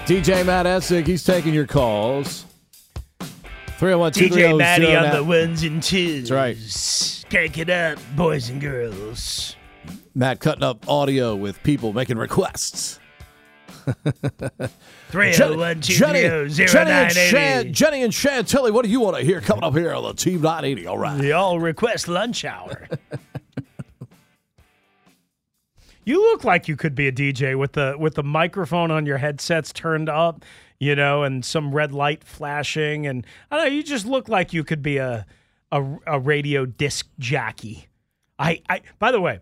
DJ 0.07 0.45
Matt 0.45 0.65
Essig, 0.65 1.05
he's 1.05 1.25
taking 1.25 1.53
your 1.53 1.67
calls. 1.67 2.45
301 3.19 4.13
DJ 4.13 4.57
Matty 4.57 4.95
on 4.95 5.13
the 5.13 5.21
ones 5.21 5.63
and 5.63 5.83
twos. 5.83 6.29
That's 6.29 7.25
right. 7.25 7.29
Crank 7.29 7.57
it 7.57 7.69
up, 7.69 7.99
boys 8.15 8.49
and 8.49 8.61
girls. 8.61 9.57
Matt 10.15 10.39
cutting 10.39 10.63
up 10.63 10.87
audio 10.87 11.35
with 11.35 11.61
people 11.61 11.91
making 11.91 12.17
requests. 12.17 13.01
301 15.09 15.81
Jenny, 15.81 16.49
Jenny, 16.53 16.89
and 17.35 17.75
Jenny 17.75 18.03
and 18.03 18.13
Chantilly, 18.13 18.71
what 18.71 18.85
do 18.85 18.91
you 18.91 19.01
want 19.01 19.17
to 19.17 19.23
hear 19.23 19.41
coming 19.41 19.65
up 19.65 19.75
here 19.75 19.93
on 19.93 20.03
the 20.03 20.13
Team 20.13 20.39
980? 20.39 20.87
All 20.87 20.97
right. 20.97 21.19
The 21.19 21.33
all 21.33 21.59
request 21.59 22.07
lunch 22.07 22.45
hour. 22.45 22.87
You 26.07 26.21
look 26.31 26.45
like 26.45 26.69
you 26.69 26.77
could 26.77 26.95
be 26.95 27.09
a 27.09 27.11
DJ 27.11 27.59
with 27.59 27.73
the 27.73 27.95
with 27.99 28.15
the 28.15 28.23
microphone 28.23 28.91
on 28.91 29.05
your 29.05 29.17
headsets 29.17 29.73
turned 29.73 30.07
up, 30.07 30.45
you 30.79 30.95
know, 30.95 31.23
and 31.23 31.43
some 31.43 31.75
red 31.75 31.91
light 31.91 32.23
flashing, 32.23 33.05
and 33.05 33.27
I 33.51 33.57
don't 33.57 33.65
know. 33.65 33.71
You 33.71 33.83
just 33.83 34.05
look 34.05 34.29
like 34.29 34.53
you 34.53 34.63
could 34.63 34.81
be 34.81 34.97
a 34.97 35.25
a, 35.69 35.83
a 36.07 36.17
radio 36.17 36.65
disc 36.65 37.09
jockey. 37.19 37.87
I, 38.39 38.61
I. 38.69 38.83
By 38.99 39.11
the 39.11 39.19
way, 39.19 39.41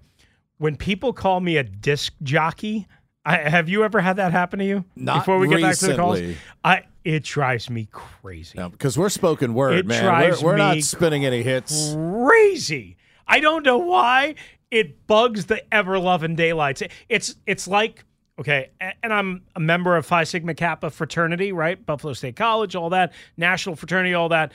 when 0.58 0.76
people 0.76 1.14
call 1.14 1.40
me 1.40 1.58
a 1.58 1.64
disc 1.64 2.14
jockey, 2.24 2.88
I, 3.24 3.38
have 3.38 3.70
you 3.70 3.84
ever 3.84 4.02
had 4.02 4.16
that 4.16 4.32
happen 4.32 4.58
to 4.58 4.66
you? 4.66 4.86
Not 4.96 5.20
Before 5.20 5.38
we 5.38 5.48
get 5.48 5.62
back 5.62 5.78
to 5.78 5.88
the 5.88 5.96
calls. 5.96 6.20
I 6.64 6.86
it 7.04 7.24
drives 7.24 7.70
me 7.70 7.90
crazy. 7.92 8.58
because 8.58 8.98
we're 8.98 9.10
spoken 9.10 9.54
word, 9.54 9.76
It 9.76 9.86
man. 9.86 10.04
drives 10.04 10.42
We're, 10.42 10.54
we're 10.54 10.58
not 10.58 10.82
spinning 10.82 11.26
any 11.26 11.44
hits. 11.44 11.94
crazy. 11.94 12.98
I 13.28 13.40
don't 13.40 13.64
know 13.64 13.78
why 13.78 14.36
it 14.72 15.08
bugs 15.08 15.46
the 15.46 15.62
ever 15.74 16.00
loving 16.00 16.36
daylights. 16.36 16.82
It- 16.82 16.92
It's 17.10 17.36
it's 17.46 17.68
like 17.68 18.04
okay, 18.40 18.70
and 19.02 19.14
I'm 19.14 19.44
a 19.56 19.60
member 19.60 19.96
of 19.96 20.06
Phi 20.06 20.24
Sigma 20.26 20.54
Kappa 20.56 20.90
fraternity, 20.90 21.52
right? 21.54 21.84
Buffalo 21.86 22.14
State 22.14 22.36
College, 22.36 22.76
all 22.76 22.90
that, 22.90 23.14
national 23.38 23.76
fraternity, 23.76 24.14
all 24.14 24.30
that. 24.30 24.52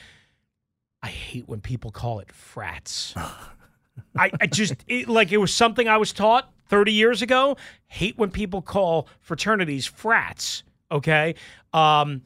I 1.01 1.07
hate 1.07 1.47
when 1.49 1.61
people 1.61 1.89
call 1.91 2.19
it 2.19 2.31
frats. 2.31 3.15
I, 4.17 4.31
I 4.39 4.47
just 4.47 4.75
it, 4.87 5.07
like 5.09 5.31
it 5.31 5.37
was 5.37 5.53
something 5.53 5.87
I 5.87 5.97
was 5.97 6.13
taught 6.13 6.51
30 6.67 6.93
years 6.93 7.21
ago. 7.21 7.57
Hate 7.87 8.17
when 8.17 8.29
people 8.31 8.61
call 8.61 9.07
fraternities 9.19 9.85
frats. 9.85 10.63
Okay. 10.91 11.35
Um, 11.73 12.21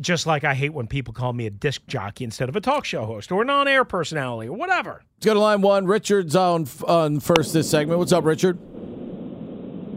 just 0.00 0.26
like 0.26 0.44
I 0.44 0.54
hate 0.54 0.74
when 0.74 0.86
people 0.86 1.14
call 1.14 1.32
me 1.32 1.46
a 1.46 1.50
disc 1.50 1.86
jockey 1.86 2.24
instead 2.24 2.48
of 2.48 2.56
a 2.56 2.60
talk 2.60 2.84
show 2.84 3.04
host 3.06 3.32
or 3.32 3.42
an 3.42 3.50
on 3.50 3.66
air 3.68 3.84
personality 3.84 4.48
or 4.48 4.56
whatever. 4.56 5.02
Let's 5.16 5.26
go 5.26 5.34
to 5.34 5.40
line 5.40 5.62
one. 5.62 5.86
Richard's 5.86 6.36
on 6.36 6.66
on 6.86 7.20
first 7.20 7.52
this 7.52 7.70
segment. 7.70 7.98
What's 7.98 8.12
up, 8.12 8.24
Richard? 8.24 8.58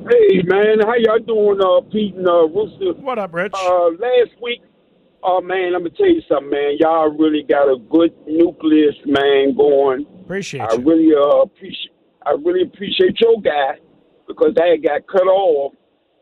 Hey 0.09 0.41
man, 0.43 0.79
how 0.79 0.95
y'all 0.95 1.19
doing, 1.19 1.59
uh, 1.61 1.81
Pete 1.91 2.15
and 2.15 2.27
uh, 2.27 2.47
Rooster? 2.47 2.93
What 2.99 3.19
up, 3.19 3.33
Rich? 3.33 3.53
Uh, 3.53 3.89
last 3.99 4.31
week, 4.41 4.61
oh 5.21 5.41
man, 5.41 5.75
I'm 5.75 5.81
gonna 5.83 5.91
tell 5.91 6.07
you 6.07 6.21
something, 6.27 6.49
man. 6.49 6.77
Y'all 6.79 7.09
really 7.09 7.43
got 7.47 7.67
a 7.67 7.77
good 7.77 8.11
nucleus, 8.25 8.95
man, 9.05 9.55
going. 9.55 10.07
Appreciate 10.23 10.61
I 10.61 10.73
you. 10.73 10.79
really 10.81 11.13
uh, 11.13 11.41
appreciate, 11.41 11.91
I 12.25 12.31
really 12.31 12.63
appreciate 12.63 13.19
your 13.19 13.39
guy 13.41 13.77
because 14.27 14.55
I 14.59 14.67
had 14.69 14.83
got 14.83 15.05
cut 15.07 15.27
off, 15.27 15.73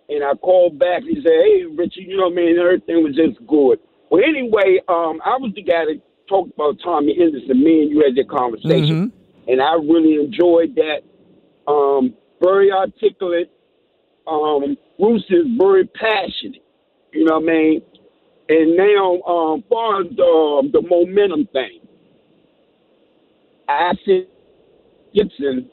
and 0.09 0.23
I 0.23 0.33
called 0.35 0.79
back. 0.79 1.03
And 1.03 1.17
said, 1.23 1.31
"Hey, 1.43 1.65
Richie, 1.65 2.05
you 2.07 2.17
know 2.17 2.29
what 2.29 2.33
I 2.33 2.35
mean? 2.35 2.59
Everything 2.59 3.03
was 3.03 3.15
just 3.15 3.45
good." 3.47 3.79
Well, 4.09 4.23
anyway, 4.23 4.79
um, 4.87 5.19
I 5.25 5.37
was 5.37 5.51
the 5.55 5.63
guy 5.63 5.85
that 5.85 6.01
talked 6.29 6.53
about 6.53 6.77
Tommy 6.83 7.15
Henderson. 7.17 7.63
Me 7.63 7.83
and 7.83 7.91
you 7.91 8.03
had 8.03 8.15
that 8.15 8.29
conversation, 8.29 9.11
and 9.47 9.61
I 9.61 9.73
really 9.73 10.15
enjoyed 10.15 10.75
that. 10.75 11.01
Um, 11.71 12.13
very 12.41 12.71
articulate. 12.71 13.51
Um, 14.27 14.77
Bruce 14.99 15.25
is 15.29 15.45
very 15.57 15.85
passionate. 15.87 16.63
You 17.13 17.25
know 17.25 17.39
what 17.39 17.49
I 17.49 17.53
mean? 17.53 17.81
And 18.49 18.77
now, 18.77 19.21
um, 19.23 19.63
far 19.69 20.01
as 20.01 20.07
the, 20.15 20.69
the 20.71 20.81
momentum 20.81 21.47
thing, 21.51 21.79
I 23.67 23.91
said 24.05 24.27
Gibson 25.13 25.69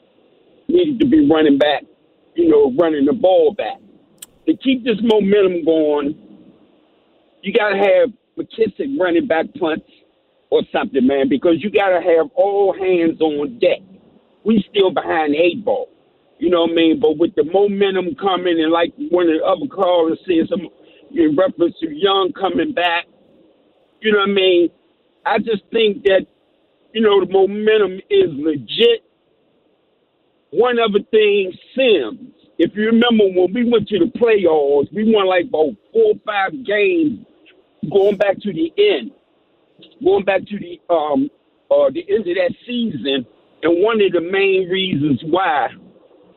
needed 0.67 0.99
to 0.99 1.07
be 1.07 1.29
running 1.29 1.57
back, 1.57 1.83
you 2.35 2.49
know, 2.49 2.73
running 2.77 3.05
the 3.05 3.13
ball 3.13 3.53
back. 3.53 3.77
To 4.47 4.55
keep 4.57 4.83
this 4.83 4.97
momentum 5.01 5.65
going, 5.65 6.15
you 7.41 7.53
got 7.53 7.69
to 7.69 7.77
have 7.77 8.09
McKissic 8.37 8.99
running 8.99 9.27
back 9.27 9.45
punts 9.59 9.87
or 10.49 10.61
something, 10.71 11.05
man, 11.05 11.29
because 11.29 11.55
you 11.59 11.71
got 11.71 11.89
to 11.89 12.01
have 12.01 12.29
all 12.35 12.73
hands 12.73 13.19
on 13.21 13.59
deck. 13.59 13.79
We 14.43 14.63
still 14.69 14.91
behind 14.91 15.33
the 15.33 15.37
eight 15.37 15.65
ball. 15.65 15.89
You 16.37 16.49
know 16.49 16.61
what 16.63 16.71
I 16.71 16.75
mean? 16.75 16.99
But 16.99 17.17
with 17.17 17.33
the 17.35 17.43
momentum 17.43 18.15
coming, 18.15 18.59
and 18.61 18.71
like 18.71 18.93
one 19.09 19.27
of 19.27 19.39
the 19.39 19.45
other 19.45 19.67
callers 19.67 20.19
said, 20.25 20.47
some 20.49 20.67
in 21.11 21.35
reference 21.35 21.75
to 21.79 21.87
Young 21.89 22.31
coming 22.39 22.73
back, 22.73 23.05
you 24.01 24.11
know 24.11 24.19
what 24.19 24.29
I 24.29 24.33
mean? 24.33 24.69
I 25.25 25.39
just 25.39 25.63
think 25.71 26.03
that, 26.03 26.27
you 26.93 27.01
know, 27.01 27.25
the 27.25 27.31
momentum 27.31 27.99
is 28.09 28.29
legit. 28.33 29.03
One 30.51 30.77
other 30.79 30.99
thing, 31.09 31.51
Sims. 31.75 32.34
If 32.57 32.71
you 32.75 32.85
remember 32.87 33.25
when 33.25 33.53
we 33.53 33.69
went 33.69 33.87
to 33.89 33.99
the 33.99 34.05
playoffs, 34.05 34.91
we 34.93 35.11
won 35.13 35.27
like 35.27 35.45
about 35.45 35.75
four 35.91 36.13
or 36.13 36.19
five 36.25 36.51
games 36.65 37.19
going 37.91 38.17
back 38.17 38.39
to 38.41 38.53
the 38.53 38.71
end, 38.77 39.11
going 40.03 40.23
back 40.23 40.41
to 40.47 40.57
the 40.57 40.79
um 40.93 41.29
uh 41.69 41.89
the 41.93 42.05
end 42.09 42.27
of 42.27 42.35
that 42.35 42.53
season. 42.65 43.25
And 43.63 43.83
one 43.83 44.01
of 44.01 44.11
the 44.11 44.21
main 44.21 44.69
reasons 44.69 45.21
why 45.25 45.69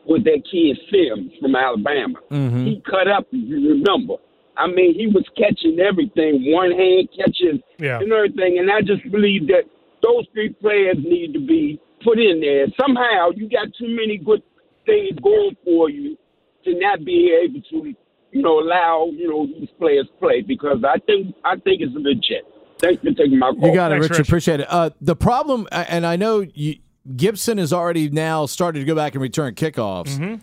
was 0.05 0.23
that 0.23 0.41
kid 0.49 0.77
Sims 0.91 1.31
from 1.39 1.55
Alabama. 1.55 2.19
He 2.65 2.81
cut 2.89 3.07
up, 3.07 3.27
if 3.31 3.47
you 3.49 3.69
remember. 3.69 4.15
I 4.57 4.67
mean, 4.67 4.95
he 4.95 5.07
was 5.07 5.23
catching 5.37 5.79
everything, 5.79 6.51
one 6.51 6.71
hand 6.71 7.07
catching 7.15 7.61
Yeah. 7.79 7.99
and 7.99 8.11
everything. 8.11 8.57
And 8.59 8.69
I 8.71 8.81
just 8.81 9.03
believe 9.11 9.47
that 9.47 9.63
those 10.01 10.25
three 10.33 10.49
players 10.49 10.97
need 10.97 11.33
to 11.33 11.39
be 11.39 11.79
put 12.03 12.17
in 12.19 12.41
there. 12.41 12.65
Somehow, 12.79 13.29
you 13.35 13.47
got 13.47 13.67
too 13.77 13.87
many 13.95 14.17
good 14.17 14.41
things 14.89 15.19
going 15.21 15.55
for 15.63 15.89
you 15.89 16.17
to 16.65 16.79
not 16.79 17.05
be 17.05 17.37
able 17.43 17.61
to, 17.61 17.93
you 18.31 18.41
know, 18.41 18.59
allow 18.59 19.09
you 19.11 19.29
know 19.29 19.47
these 19.47 19.69
players 19.77 20.07
play 20.19 20.41
because 20.41 20.83
I 20.83 20.99
think 20.99 21.35
I 21.45 21.55
think 21.55 21.81
it's 21.81 21.93
legit. 21.95 22.45
Thanks 22.79 23.01
for 23.03 23.11
taking 23.11 23.39
my 23.39 23.51
call. 23.51 23.67
You 23.69 23.73
got 23.73 23.91
it, 23.91 23.95
Richard. 23.95 24.21
Appreciate 24.21 24.61
it. 24.61 24.67
Uh, 24.69 24.91
the 25.01 25.15
problem, 25.15 25.67
and 25.71 26.05
I 26.05 26.15
know 26.15 26.45
you, 26.53 26.77
Gibson 27.15 27.57
has 27.57 27.73
already 27.73 28.09
now 28.09 28.45
started 28.45 28.79
to 28.79 28.85
go 28.85 28.95
back 28.95 29.15
and 29.15 29.21
return 29.21 29.53
kickoffs. 29.55 30.17
Mm-hmm. 30.17 30.35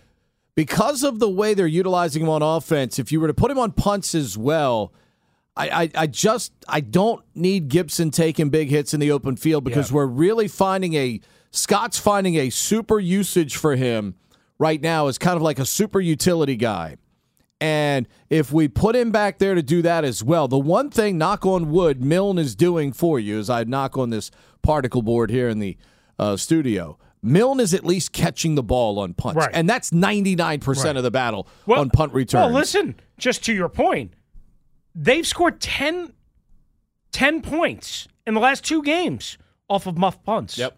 Because 0.55 1.03
of 1.03 1.19
the 1.19 1.29
way 1.29 1.53
they're 1.53 1.67
utilizing 1.67 2.23
him 2.23 2.31
on 2.31 2.43
offense, 2.43 2.99
if 2.99 3.13
you 3.13 3.21
were 3.21 3.27
to 3.27 3.35
put 3.35 3.51
him 3.51 3.59
on 3.59 3.73
punts 3.73 4.15
as 4.15 4.39
well, 4.39 4.93
I, 5.55 5.69
I, 5.69 5.91
I 5.95 6.07
just 6.07 6.53
I 6.69 6.81
don't 6.81 7.23
need 7.35 7.69
Gibson 7.69 8.11
taking 8.11 8.49
big 8.51 8.69
hits 8.69 8.95
in 8.95 9.01
the 9.01 9.11
open 9.11 9.37
field 9.37 9.65
because 9.65 9.91
we're 9.93 10.07
really 10.07 10.49
finding 10.49 10.95
a 10.95 11.21
Scott's 11.51 11.99
finding 11.99 12.37
a 12.37 12.51
super 12.51 12.99
usage 12.99 13.57
for 13.57 13.77
him 13.77 14.15
right 14.59 14.81
now 14.81 15.07
is 15.09 15.19
kind 15.19 15.37
of 15.37 15.43
like 15.43 15.59
a 15.59 15.67
super 15.67 16.01
utility 16.01 16.57
guy. 16.57 16.97
And 17.61 18.07
if 18.29 18.53
we 18.53 18.69
put 18.69 18.95
him 18.95 19.11
back 19.11 19.39
there 19.39 19.55
to 19.55 19.63
do 19.63 19.81
that 19.83 20.05
as 20.05 20.23
well, 20.23 20.47
the 20.47 20.59
one 20.59 20.91
thing, 20.91 21.17
knock 21.17 21.47
on 21.47 21.71
wood, 21.71 22.03
Milne 22.05 22.39
is 22.39 22.55
doing 22.55 22.93
for 22.93 23.19
you 23.19 23.39
as 23.39 23.49
I 23.49 23.65
knock 23.65 23.97
on 23.97 24.11
this 24.11 24.31
particle 24.63 25.01
board 25.01 25.31
here 25.31 25.49
in 25.49 25.59
the 25.59 25.77
uh, 26.19 26.37
studio. 26.37 26.99
Milne 27.23 27.59
is 27.61 27.73
at 27.73 27.85
least 27.85 28.13
catching 28.13 28.57
the 28.57 28.63
ball 28.63 28.99
on 28.99 29.15
punts. 29.15 29.39
Right. 29.39 29.51
And 29.55 29.69
that's 29.69 29.91
99% 29.91 30.85
Right. 30.85 30.97
of 30.97 31.03
the 31.03 31.11
battle 31.11 31.49
Well- 31.65 31.81
on 31.81 31.89
punt 31.91 32.13
returns. 32.13 32.53
Well, 32.53 32.61
listen, 32.61 32.97
just 33.19 33.43
to 33.47 33.55
your 33.55 33.71
point, 33.71 34.13
they've 34.95 35.27
scored 35.27 35.59
10, 35.61 36.13
10 37.13 37.41
points 37.41 38.07
in 38.27 38.35
the 38.35 38.41
last 38.41 38.65
two 38.65 38.83
games 38.83 39.39
off 39.69 39.87
of 39.87 39.97
muff 39.97 40.23
punts. 40.25 40.59
Yep. 40.59 40.77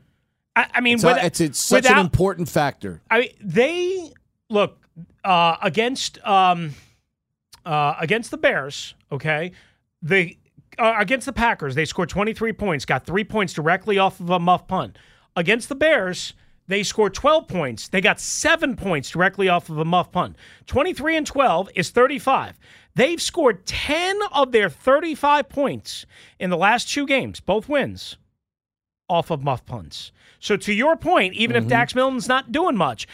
I, 0.59 0.67
I 0.75 0.81
mean, 0.81 0.95
it's, 0.95 1.05
with- 1.05 1.17
a- 1.17 1.25
it's, 1.27 1.41
it's 1.41 1.59
such 1.59 1.87
an 1.87 1.99
important 1.99 2.49
factor. 2.49 3.01
I 3.11 3.21
mean, 3.21 3.31
they 3.41 4.13
look 4.51 4.85
uh, 5.25 5.57
against 5.63 6.19
um, 6.27 6.75
uh, 7.65 7.95
against 8.01 8.33
the 8.33 8.39
Bears. 8.39 8.95
Okay, 9.13 9.53
they 10.03 10.39
uh, 10.79 10.95
against 10.99 11.27
the 11.27 11.33
Packers. 11.33 11.77
They 11.77 11.85
scored 11.85 12.09
23 12.09 12.53
points, 12.55 12.85
got 12.85 13.07
three 13.07 13.25
points 13.25 13.53
directly 13.53 13.99
off 13.99 14.19
of 14.19 14.31
a 14.31 14.41
muff 14.41 14.67
punt. 14.67 14.99
Against 15.37 15.69
the 15.69 15.77
Bears, 15.77 16.35
they 16.67 16.83
scored 16.83 17.15
12 17.15 17.47
points. 17.47 17.87
They 17.87 18.01
got 18.01 18.19
seven 18.19 18.75
points 18.75 19.11
directly 19.11 19.49
off 19.49 19.71
of 19.71 19.79
a 19.79 19.85
muff 19.85 20.11
punt. 20.11 20.35
23 20.67 21.19
and 21.19 21.27
12 21.27 21.71
is 21.77 21.91
35. 21.91 22.59
They've 22.97 23.23
scored 23.23 23.65
10 23.65 24.19
of 24.33 24.51
their 24.51 24.69
35 24.69 25.49
points 25.49 26.05
in 26.41 26.51
the 26.51 26.57
last 26.57 26.89
two 26.93 27.07
games, 27.07 27.39
both 27.39 27.69
wins 27.69 28.17
off 29.09 29.31
of 29.31 29.43
muff 29.43 29.65
punts. 29.67 30.13
So 30.41 30.57
to 30.57 30.73
your 30.73 30.97
point, 30.97 31.35
even 31.35 31.57
if 31.57 31.67
Dax 31.67 31.95
Milne's 31.95 32.29
not 32.29 32.53
doing 32.53 32.77
much, 32.77 33.07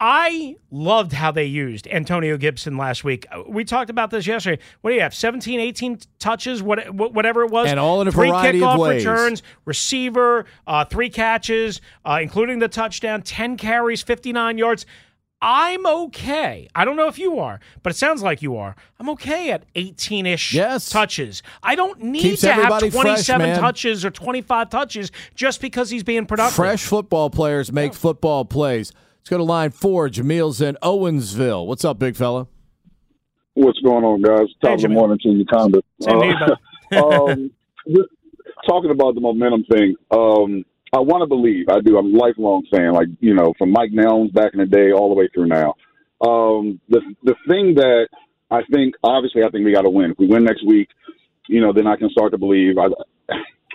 I 0.00 0.56
loved 0.72 1.12
how 1.12 1.30
they 1.30 1.44
used 1.44 1.86
Antonio 1.86 2.36
Gibson 2.36 2.76
last 2.76 3.04
week. 3.04 3.26
Uh, 3.30 3.44
We 3.46 3.64
talked 3.64 3.90
about 3.90 4.10
this 4.10 4.26
yesterday. 4.26 4.60
What 4.80 4.90
do 4.90 4.96
you 4.96 5.02
have? 5.02 5.14
17, 5.14 5.60
18 5.60 5.98
touches, 6.18 6.62
what, 6.62 6.92
whatever 6.92 7.42
it 7.42 7.50
was. 7.50 7.70
And 7.70 7.78
all 7.78 8.02
in 8.02 8.08
a 8.08 8.12
three 8.12 8.28
variety 8.28 8.58
of 8.58 8.64
kickoff 8.64 8.78
ways. 8.80 9.06
returns, 9.06 9.42
receiver, 9.64 10.46
uh, 10.66 10.84
three 10.84 11.10
catches, 11.10 11.80
uh, 12.04 12.18
including 12.20 12.58
the 12.58 12.68
touchdown, 12.68 13.22
10 13.22 13.56
carries, 13.56 14.02
59 14.02 14.58
yards. 14.58 14.84
I'm 15.42 15.84
okay. 15.86 16.68
I 16.74 16.84
don't 16.86 16.96
know 16.96 17.08
if 17.08 17.18
you 17.18 17.38
are, 17.38 17.60
but 17.82 17.92
it 17.92 17.96
sounds 17.96 18.22
like 18.22 18.40
you 18.40 18.56
are. 18.56 18.74
I'm 18.98 19.10
okay 19.10 19.50
at 19.50 19.64
18 19.74 20.24
ish 20.26 20.54
Yes. 20.54 20.88
touches. 20.88 21.42
I 21.62 21.74
don't 21.74 22.02
need 22.02 22.22
Keeps 22.22 22.40
to 22.42 22.52
have 22.52 22.58
everybody 22.72 22.90
fresh, 22.90 23.26
27 23.26 23.60
touches 23.60 24.04
or 24.04 24.10
25 24.10 24.70
touches 24.70 25.10
just 25.34 25.60
because 25.60 25.90
he's 25.90 26.02
being 26.02 26.24
productive. 26.24 26.56
Fresh 26.56 26.84
football 26.84 27.28
players 27.28 27.70
make 27.72 27.92
football 27.92 28.44
plays. 28.46 28.92
Let's 29.18 29.28
go 29.30 29.36
to 29.38 29.44
line 29.44 29.70
four. 29.70 30.08
Jamil's 30.08 30.60
in 30.62 30.76
Owensville. 30.82 31.66
What's 31.66 31.84
up, 31.84 31.98
big 31.98 32.16
fella? 32.16 32.46
What's 33.54 33.78
going 33.80 34.02
on, 34.04 34.22
guys? 34.22 34.48
Top 34.62 34.74
of 34.76 34.80
the 34.80 34.88
morning 34.88 35.18
to 35.22 35.28
you, 35.28 35.44
Conda. 35.44 35.80
Same 36.00 36.20
to 36.90 37.02
um, 37.04 37.50
talking 38.66 38.90
about 38.90 39.14
the 39.14 39.20
momentum 39.20 39.64
thing, 39.70 39.94
um, 40.10 40.64
I 40.94 41.00
want 41.00 41.22
to 41.22 41.26
believe, 41.26 41.68
I 41.68 41.80
do, 41.80 41.98
I'm 41.98 42.14
a 42.14 42.18
lifelong 42.18 42.64
fan, 42.70 42.92
like, 42.92 43.08
you 43.18 43.34
know, 43.34 43.52
from 43.58 43.72
Mike 43.72 43.90
Nelms 43.90 44.32
back 44.32 44.52
in 44.54 44.60
the 44.60 44.66
day 44.66 44.92
all 44.92 45.08
the 45.08 45.16
way 45.16 45.28
through 45.34 45.46
now. 45.48 45.74
Um, 46.20 46.80
the 46.88 47.00
the 47.24 47.34
thing 47.48 47.74
that 47.74 48.06
I 48.50 48.60
think, 48.72 48.94
obviously, 49.02 49.42
I 49.42 49.50
think 49.50 49.64
we 49.64 49.74
got 49.74 49.82
to 49.82 49.90
win. 49.90 50.12
If 50.12 50.18
we 50.18 50.28
win 50.28 50.44
next 50.44 50.64
week, 50.64 50.88
you 51.48 51.60
know, 51.60 51.72
then 51.72 51.88
I 51.88 51.96
can 51.96 52.10
start 52.10 52.30
to 52.32 52.38
believe. 52.38 52.78
I, 52.78 52.86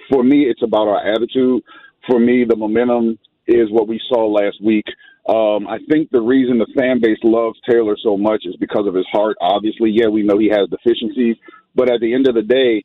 for 0.09 0.23
me, 0.23 0.43
it's 0.43 0.63
about 0.63 0.87
our 0.87 1.05
attitude. 1.13 1.61
For 2.07 2.19
me, 2.19 2.45
the 2.47 2.55
momentum 2.55 3.19
is 3.47 3.69
what 3.69 3.87
we 3.87 3.99
saw 4.07 4.25
last 4.27 4.63
week. 4.63 4.85
Um, 5.27 5.67
I 5.67 5.77
think 5.89 6.09
the 6.11 6.21
reason 6.21 6.57
the 6.57 6.73
fan 6.75 7.01
base 7.01 7.19
loves 7.23 7.59
Taylor 7.69 7.97
so 8.01 8.17
much 8.17 8.43
is 8.45 8.55
because 8.55 8.87
of 8.87 8.95
his 8.95 9.05
heart. 9.11 9.35
Obviously, 9.41 9.91
yeah, 9.91 10.07
we 10.07 10.23
know 10.23 10.39
he 10.39 10.49
has 10.49 10.69
deficiencies, 10.69 11.35
but 11.75 11.91
at 11.91 11.99
the 11.99 12.13
end 12.13 12.27
of 12.27 12.35
the 12.35 12.41
day, 12.41 12.83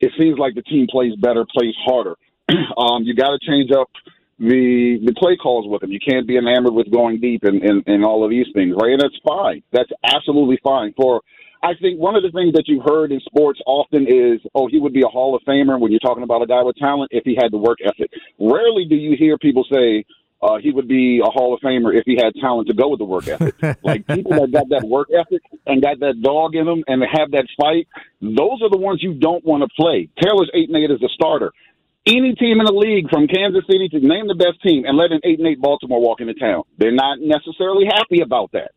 it 0.00 0.10
seems 0.18 0.38
like 0.38 0.54
the 0.54 0.62
team 0.62 0.86
plays 0.90 1.14
better, 1.16 1.46
plays 1.56 1.74
harder. 1.84 2.16
um, 2.76 3.02
you 3.02 3.14
got 3.14 3.30
to 3.30 3.38
change 3.46 3.70
up 3.72 3.90
the 4.38 5.00
the 5.04 5.14
play 5.14 5.36
calls 5.36 5.66
with 5.66 5.82
him. 5.82 5.90
You 5.90 6.00
can't 6.00 6.26
be 6.26 6.36
enamored 6.36 6.74
with 6.74 6.90
going 6.90 7.20
deep 7.20 7.42
and, 7.44 7.62
and, 7.62 7.82
and 7.86 8.04
all 8.04 8.24
of 8.24 8.30
these 8.30 8.46
things, 8.54 8.74
right? 8.80 8.92
And 8.92 9.00
that's 9.00 9.18
fine. 9.26 9.62
That's 9.72 9.90
absolutely 10.04 10.58
fine. 10.62 10.92
For 10.94 11.22
I 11.62 11.72
think 11.80 11.98
one 11.98 12.16
of 12.16 12.22
the 12.22 12.30
things 12.30 12.52
that 12.52 12.64
you've 12.66 12.84
heard 12.84 13.12
in 13.12 13.20
sports 13.20 13.60
often 13.66 14.06
is, 14.06 14.40
oh, 14.54 14.68
he 14.68 14.78
would 14.78 14.92
be 14.92 15.02
a 15.02 15.08
Hall 15.08 15.34
of 15.34 15.42
Famer 15.42 15.80
when 15.80 15.90
you're 15.90 16.00
talking 16.00 16.22
about 16.22 16.42
a 16.42 16.46
guy 16.46 16.62
with 16.62 16.76
talent 16.76 17.10
if 17.12 17.24
he 17.24 17.34
had 17.40 17.50
the 17.50 17.58
work 17.58 17.78
ethic. 17.84 18.10
Rarely 18.38 18.84
do 18.84 18.94
you 18.94 19.16
hear 19.18 19.38
people 19.38 19.64
say, 19.72 20.04
uh, 20.42 20.58
he 20.62 20.70
would 20.70 20.86
be 20.86 21.20
a 21.24 21.30
Hall 21.30 21.54
of 21.54 21.60
Famer 21.60 21.96
if 21.98 22.04
he 22.04 22.14
had 22.14 22.34
talent 22.40 22.68
to 22.68 22.74
go 22.74 22.90
with 22.90 22.98
the 22.98 23.04
work 23.04 23.26
ethic. 23.26 23.54
like 23.82 24.06
people 24.06 24.32
that 24.32 24.52
got 24.52 24.68
that 24.68 24.86
work 24.86 25.08
ethic 25.10 25.42
and 25.66 25.82
got 25.82 25.98
that 26.00 26.20
dog 26.22 26.54
in 26.54 26.66
them 26.66 26.84
and 26.86 27.02
have 27.02 27.30
that 27.30 27.46
fight, 27.58 27.88
those 28.20 28.60
are 28.62 28.70
the 28.70 28.78
ones 28.78 29.02
you 29.02 29.14
don't 29.14 29.44
want 29.44 29.62
to 29.62 29.68
play. 29.74 30.08
Taylor's 30.22 30.50
eight 30.54 30.68
and 30.68 30.76
eight 30.76 30.90
as 30.90 31.02
a 31.02 31.08
starter. 31.08 31.52
Any 32.06 32.34
team 32.34 32.60
in 32.60 32.66
the 32.66 32.72
league, 32.72 33.10
from 33.10 33.26
Kansas 33.26 33.64
City 33.66 33.88
to 33.88 33.98
name 33.98 34.28
the 34.28 34.38
best 34.38 34.62
team, 34.62 34.84
and 34.86 34.96
let 34.96 35.10
an 35.10 35.20
eight 35.24 35.38
and 35.38 35.48
eight 35.48 35.60
Baltimore 35.60 36.00
walk 36.00 36.20
into 36.20 36.34
town, 36.34 36.62
they're 36.78 36.94
not 36.94 37.18
necessarily 37.20 37.84
happy 37.86 38.22
about 38.22 38.52
that. 38.52 38.70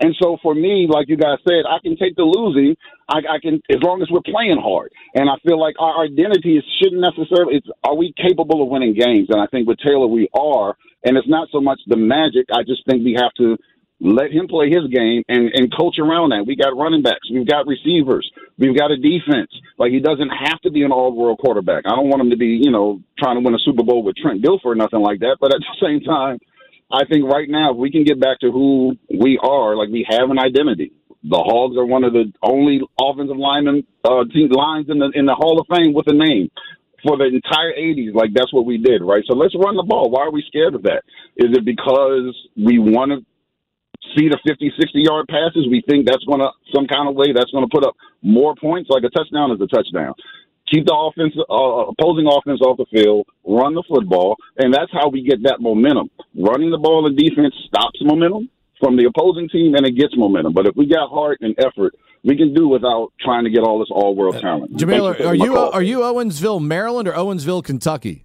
And 0.00 0.14
so 0.20 0.38
for 0.42 0.54
me, 0.54 0.88
like 0.90 1.08
you 1.08 1.16
guys 1.16 1.38
said, 1.46 1.64
I 1.68 1.78
can 1.82 1.96
take 1.96 2.16
the 2.16 2.24
losing. 2.24 2.74
I, 3.08 3.18
I 3.18 3.38
can 3.40 3.60
as 3.70 3.82
long 3.82 4.02
as 4.02 4.08
we're 4.10 4.26
playing 4.26 4.58
hard. 4.60 4.90
And 5.14 5.30
I 5.30 5.34
feel 5.46 5.60
like 5.60 5.76
our 5.78 6.02
identity 6.04 6.56
is 6.56 6.64
shouldn't 6.82 7.00
necessarily. 7.00 7.56
It's 7.56 7.68
are 7.84 7.94
we 7.94 8.12
capable 8.16 8.62
of 8.62 8.68
winning 8.68 8.94
games? 8.94 9.28
And 9.30 9.40
I 9.40 9.46
think 9.46 9.68
with 9.68 9.78
Taylor 9.78 10.06
we 10.06 10.28
are. 10.34 10.76
And 11.04 11.16
it's 11.16 11.28
not 11.28 11.48
so 11.52 11.60
much 11.60 11.80
the 11.86 11.96
magic. 11.96 12.46
I 12.50 12.62
just 12.62 12.82
think 12.88 13.04
we 13.04 13.16
have 13.20 13.32
to 13.34 13.56
let 14.00 14.32
him 14.32 14.48
play 14.48 14.68
his 14.68 14.86
game 14.90 15.22
and, 15.28 15.50
and 15.54 15.74
coach 15.74 15.98
around 15.98 16.30
that. 16.30 16.44
We 16.46 16.56
got 16.56 16.76
running 16.76 17.02
backs, 17.02 17.30
we've 17.30 17.46
got 17.46 17.66
receivers, 17.66 18.28
we've 18.58 18.76
got 18.76 18.90
a 18.90 18.96
defense. 18.96 19.50
Like 19.78 19.92
he 19.92 20.00
doesn't 20.00 20.30
have 20.30 20.60
to 20.62 20.70
be 20.70 20.82
an 20.82 20.92
all 20.92 21.14
world 21.14 21.38
quarterback. 21.38 21.84
I 21.86 21.90
don't 21.90 22.08
want 22.08 22.22
him 22.22 22.30
to 22.30 22.36
be, 22.36 22.60
you 22.62 22.70
know, 22.70 23.00
trying 23.18 23.36
to 23.36 23.40
win 23.40 23.54
a 23.54 23.58
Super 23.58 23.82
Bowl 23.82 24.02
with 24.02 24.16
Trent 24.16 24.42
Dilfer 24.42 24.66
or 24.66 24.74
nothing 24.74 25.00
like 25.00 25.20
that. 25.20 25.38
But 25.40 25.54
at 25.54 25.60
the 25.80 25.86
same 25.86 26.00
time, 26.00 26.38
I 26.92 27.04
think 27.06 27.24
right 27.24 27.48
now, 27.48 27.72
if 27.72 27.76
we 27.76 27.90
can 27.90 28.04
get 28.04 28.20
back 28.20 28.40
to 28.40 28.52
who 28.52 28.96
we 29.08 29.38
are, 29.42 29.74
like 29.76 29.88
we 29.88 30.06
have 30.08 30.30
an 30.30 30.38
identity. 30.38 30.92
The 31.26 31.40
Hogs 31.40 31.78
are 31.78 31.86
one 31.86 32.04
of 32.04 32.12
the 32.12 32.30
only 32.42 32.82
offensive 33.00 33.38
linemen 33.38 33.86
uh, 34.04 34.24
team 34.30 34.50
lines 34.50 34.86
in 34.90 34.98
the 34.98 35.10
in 35.14 35.24
the 35.24 35.34
Hall 35.34 35.58
of 35.58 35.66
Fame 35.74 35.94
with 35.94 36.06
a 36.06 36.12
name 36.12 36.50
for 37.02 37.16
the 37.16 37.24
entire 37.24 37.72
80s. 37.72 38.14
Like 38.14 38.30
that's 38.34 38.52
what 38.52 38.66
we 38.66 38.76
did, 38.76 39.00
right? 39.02 39.24
So 39.26 39.34
let's 39.34 39.54
run 39.56 39.76
the 39.76 39.82
ball. 39.82 40.10
Why 40.10 40.22
are 40.22 40.30
we 40.30 40.44
scared 40.46 40.74
of 40.74 40.82
that? 40.82 41.02
Is 41.36 41.56
it 41.56 41.64
because 41.64 42.36
we 42.56 42.78
want 42.78 43.12
to 43.12 43.24
see 44.16 44.28
the 44.28 44.38
50, 44.46 44.72
60 44.78 45.00
yard 45.00 45.26
passes? 45.28 45.66
We 45.70 45.82
think 45.88 46.06
that's 46.06 46.24
going 46.24 46.40
to 46.40 46.50
some 46.74 46.86
kind 46.86 47.08
of 47.08 47.14
way 47.14 47.32
that's 47.32 47.50
going 47.50 47.64
to 47.64 47.72
put 47.72 47.84
up 47.84 47.96
more 48.22 48.54
points. 48.54 48.90
Like 48.90 49.04
a 49.04 49.10
touchdown 49.10 49.52
is 49.52 49.60
a 49.60 49.66
touchdown 49.66 50.14
keep 50.70 50.86
the 50.86 50.94
offense, 50.94 51.34
uh, 51.38 51.92
opposing 51.92 52.26
offense 52.26 52.60
off 52.60 52.76
the 52.76 52.86
field, 52.90 53.26
run 53.44 53.74
the 53.74 53.84
football, 53.88 54.36
and 54.56 54.72
that's 54.72 54.90
how 54.92 55.08
we 55.08 55.22
get 55.22 55.42
that 55.44 55.58
momentum. 55.60 56.10
Running 56.34 56.70
the 56.70 56.78
ball 56.78 57.06
in 57.06 57.16
defense 57.16 57.54
stops 57.66 57.98
momentum 58.02 58.48
from 58.80 58.96
the 58.96 59.06
opposing 59.06 59.48
team, 59.48 59.74
and 59.74 59.86
it 59.86 59.92
gets 59.92 60.16
momentum. 60.16 60.52
But 60.52 60.66
if 60.66 60.76
we 60.76 60.86
got 60.86 61.10
heart 61.10 61.38
and 61.40 61.54
effort, 61.58 61.94
we 62.24 62.36
can 62.36 62.54
do 62.54 62.68
without 62.68 63.12
trying 63.20 63.44
to 63.44 63.50
get 63.50 63.60
all 63.60 63.78
this 63.78 63.88
all 63.90 64.14
world 64.14 64.40
talent. 64.40 64.76
Jamil, 64.76 65.20
are, 65.20 65.28
are 65.28 65.34
you 65.34 65.56
are 65.56 65.82
you 65.82 65.98
Owensville, 65.98 66.62
Maryland, 66.62 67.06
or 67.08 67.12
Owensville, 67.12 67.62
Kentucky? 67.62 68.24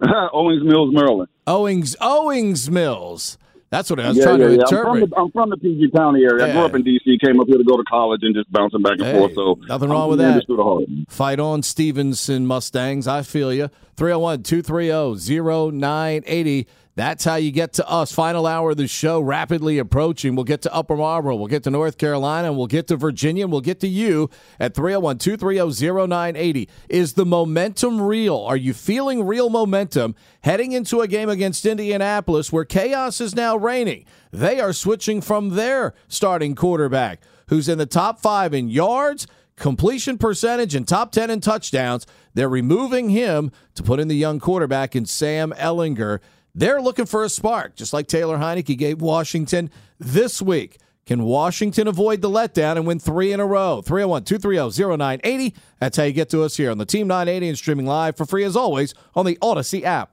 Owings 0.32 0.62
Mills, 0.62 0.94
Maryland. 0.94 1.28
Owings 1.46 1.96
Owings 2.00 2.70
Mills. 2.70 3.38
That's 3.70 3.90
what 3.90 4.00
I 4.00 4.08
was 4.08 4.16
yeah, 4.16 4.24
trying 4.24 4.40
yeah, 4.40 4.46
to 4.46 4.52
yeah. 4.54 4.60
interpret. 4.60 4.86
I'm 4.86 5.00
from, 5.00 5.10
the, 5.10 5.16
I'm 5.16 5.30
from 5.32 5.50
the 5.50 5.56
PG 5.58 5.90
County 5.94 6.24
area. 6.24 6.46
I 6.46 6.52
grew 6.52 6.62
up 6.62 6.74
in 6.74 6.82
D.C., 6.82 7.18
came 7.22 7.38
up 7.38 7.46
here 7.48 7.58
to 7.58 7.64
go 7.64 7.76
to 7.76 7.84
college, 7.84 8.20
and 8.22 8.34
just 8.34 8.50
bouncing 8.50 8.80
back 8.80 8.92
and 8.92 9.02
Hey, 9.04 9.18
forth. 9.18 9.34
So 9.34 9.58
nothing 9.68 9.90
I'm 9.90 9.92
wrong 9.92 10.08
with 10.08 10.18
that. 10.20 10.30
industry 10.30 10.56
to 10.56 10.62
heart. 10.62 10.84
Fight 11.08 11.38
on 11.38 11.62
Stevenson 11.62 12.46
Mustangs. 12.46 13.06
I 13.06 13.22
feel 13.22 13.52
you. 13.52 13.68
301 13.98 14.44
230 14.44 15.72
0980. 15.76 16.68
That's 16.94 17.24
how 17.24 17.34
you 17.34 17.50
get 17.50 17.72
to 17.74 17.88
us. 17.88 18.12
Final 18.12 18.46
hour 18.46 18.70
of 18.70 18.76
the 18.76 18.86
show 18.86 19.20
rapidly 19.20 19.78
approaching. 19.78 20.36
We'll 20.36 20.44
get 20.44 20.62
to 20.62 20.74
Upper 20.74 20.96
Marlboro. 20.96 21.34
We'll 21.34 21.48
get 21.48 21.64
to 21.64 21.70
North 21.70 21.98
Carolina. 21.98 22.48
And 22.48 22.56
we'll 22.56 22.68
get 22.68 22.86
to 22.88 22.96
Virginia. 22.96 23.44
And 23.44 23.52
we'll 23.52 23.60
get 23.60 23.80
to 23.80 23.88
you 23.88 24.30
at 24.60 24.74
301 24.74 25.18
230 25.18 26.08
0980. 26.08 26.68
Is 26.88 27.14
the 27.14 27.26
momentum 27.26 28.00
real? 28.00 28.36
Are 28.36 28.56
you 28.56 28.72
feeling 28.72 29.26
real 29.26 29.50
momentum 29.50 30.14
heading 30.42 30.72
into 30.72 31.00
a 31.00 31.08
game 31.08 31.28
against 31.28 31.66
Indianapolis 31.66 32.52
where 32.52 32.64
chaos 32.64 33.20
is 33.20 33.34
now 33.34 33.56
reigning? 33.56 34.04
They 34.32 34.60
are 34.60 34.72
switching 34.72 35.20
from 35.20 35.50
their 35.50 35.94
starting 36.06 36.54
quarterback, 36.54 37.20
who's 37.48 37.68
in 37.68 37.78
the 37.78 37.86
top 37.86 38.20
five 38.20 38.54
in 38.54 38.68
yards 38.68 39.26
completion 39.58 40.18
percentage 40.18 40.74
and 40.74 40.86
top 40.86 41.12
10 41.12 41.30
in 41.30 41.40
touchdowns. 41.40 42.06
They're 42.34 42.48
removing 42.48 43.10
him 43.10 43.52
to 43.74 43.82
put 43.82 44.00
in 44.00 44.08
the 44.08 44.16
young 44.16 44.40
quarterback 44.40 44.96
in 44.96 45.06
Sam 45.06 45.52
Ehlinger. 45.56 46.20
They're 46.54 46.80
looking 46.80 47.06
for 47.06 47.24
a 47.24 47.28
spark, 47.28 47.76
just 47.76 47.92
like 47.92 48.06
Taylor 48.06 48.38
Heinicke 48.38 48.76
gave 48.76 49.00
Washington 49.00 49.70
this 49.98 50.40
week. 50.40 50.78
Can 51.06 51.22
Washington 51.22 51.88
avoid 51.88 52.20
the 52.20 52.28
letdown 52.28 52.76
and 52.76 52.86
win 52.86 52.98
three 52.98 53.32
in 53.32 53.40
a 53.40 53.46
row? 53.46 53.80
301 53.80 54.24
230 54.24 54.96
0980. 54.96 55.54
That's 55.80 55.96
how 55.96 56.02
you 56.02 56.12
get 56.12 56.28
to 56.30 56.42
us 56.42 56.56
here 56.56 56.70
on 56.70 56.76
the 56.76 56.84
Team 56.84 57.06
980 57.06 57.48
and 57.48 57.56
streaming 57.56 57.86
live 57.86 58.16
for 58.16 58.26
free 58.26 58.44
as 58.44 58.56
always 58.56 58.92
on 59.14 59.24
the 59.24 59.36
Audacy 59.36 59.84
app. 59.84 60.12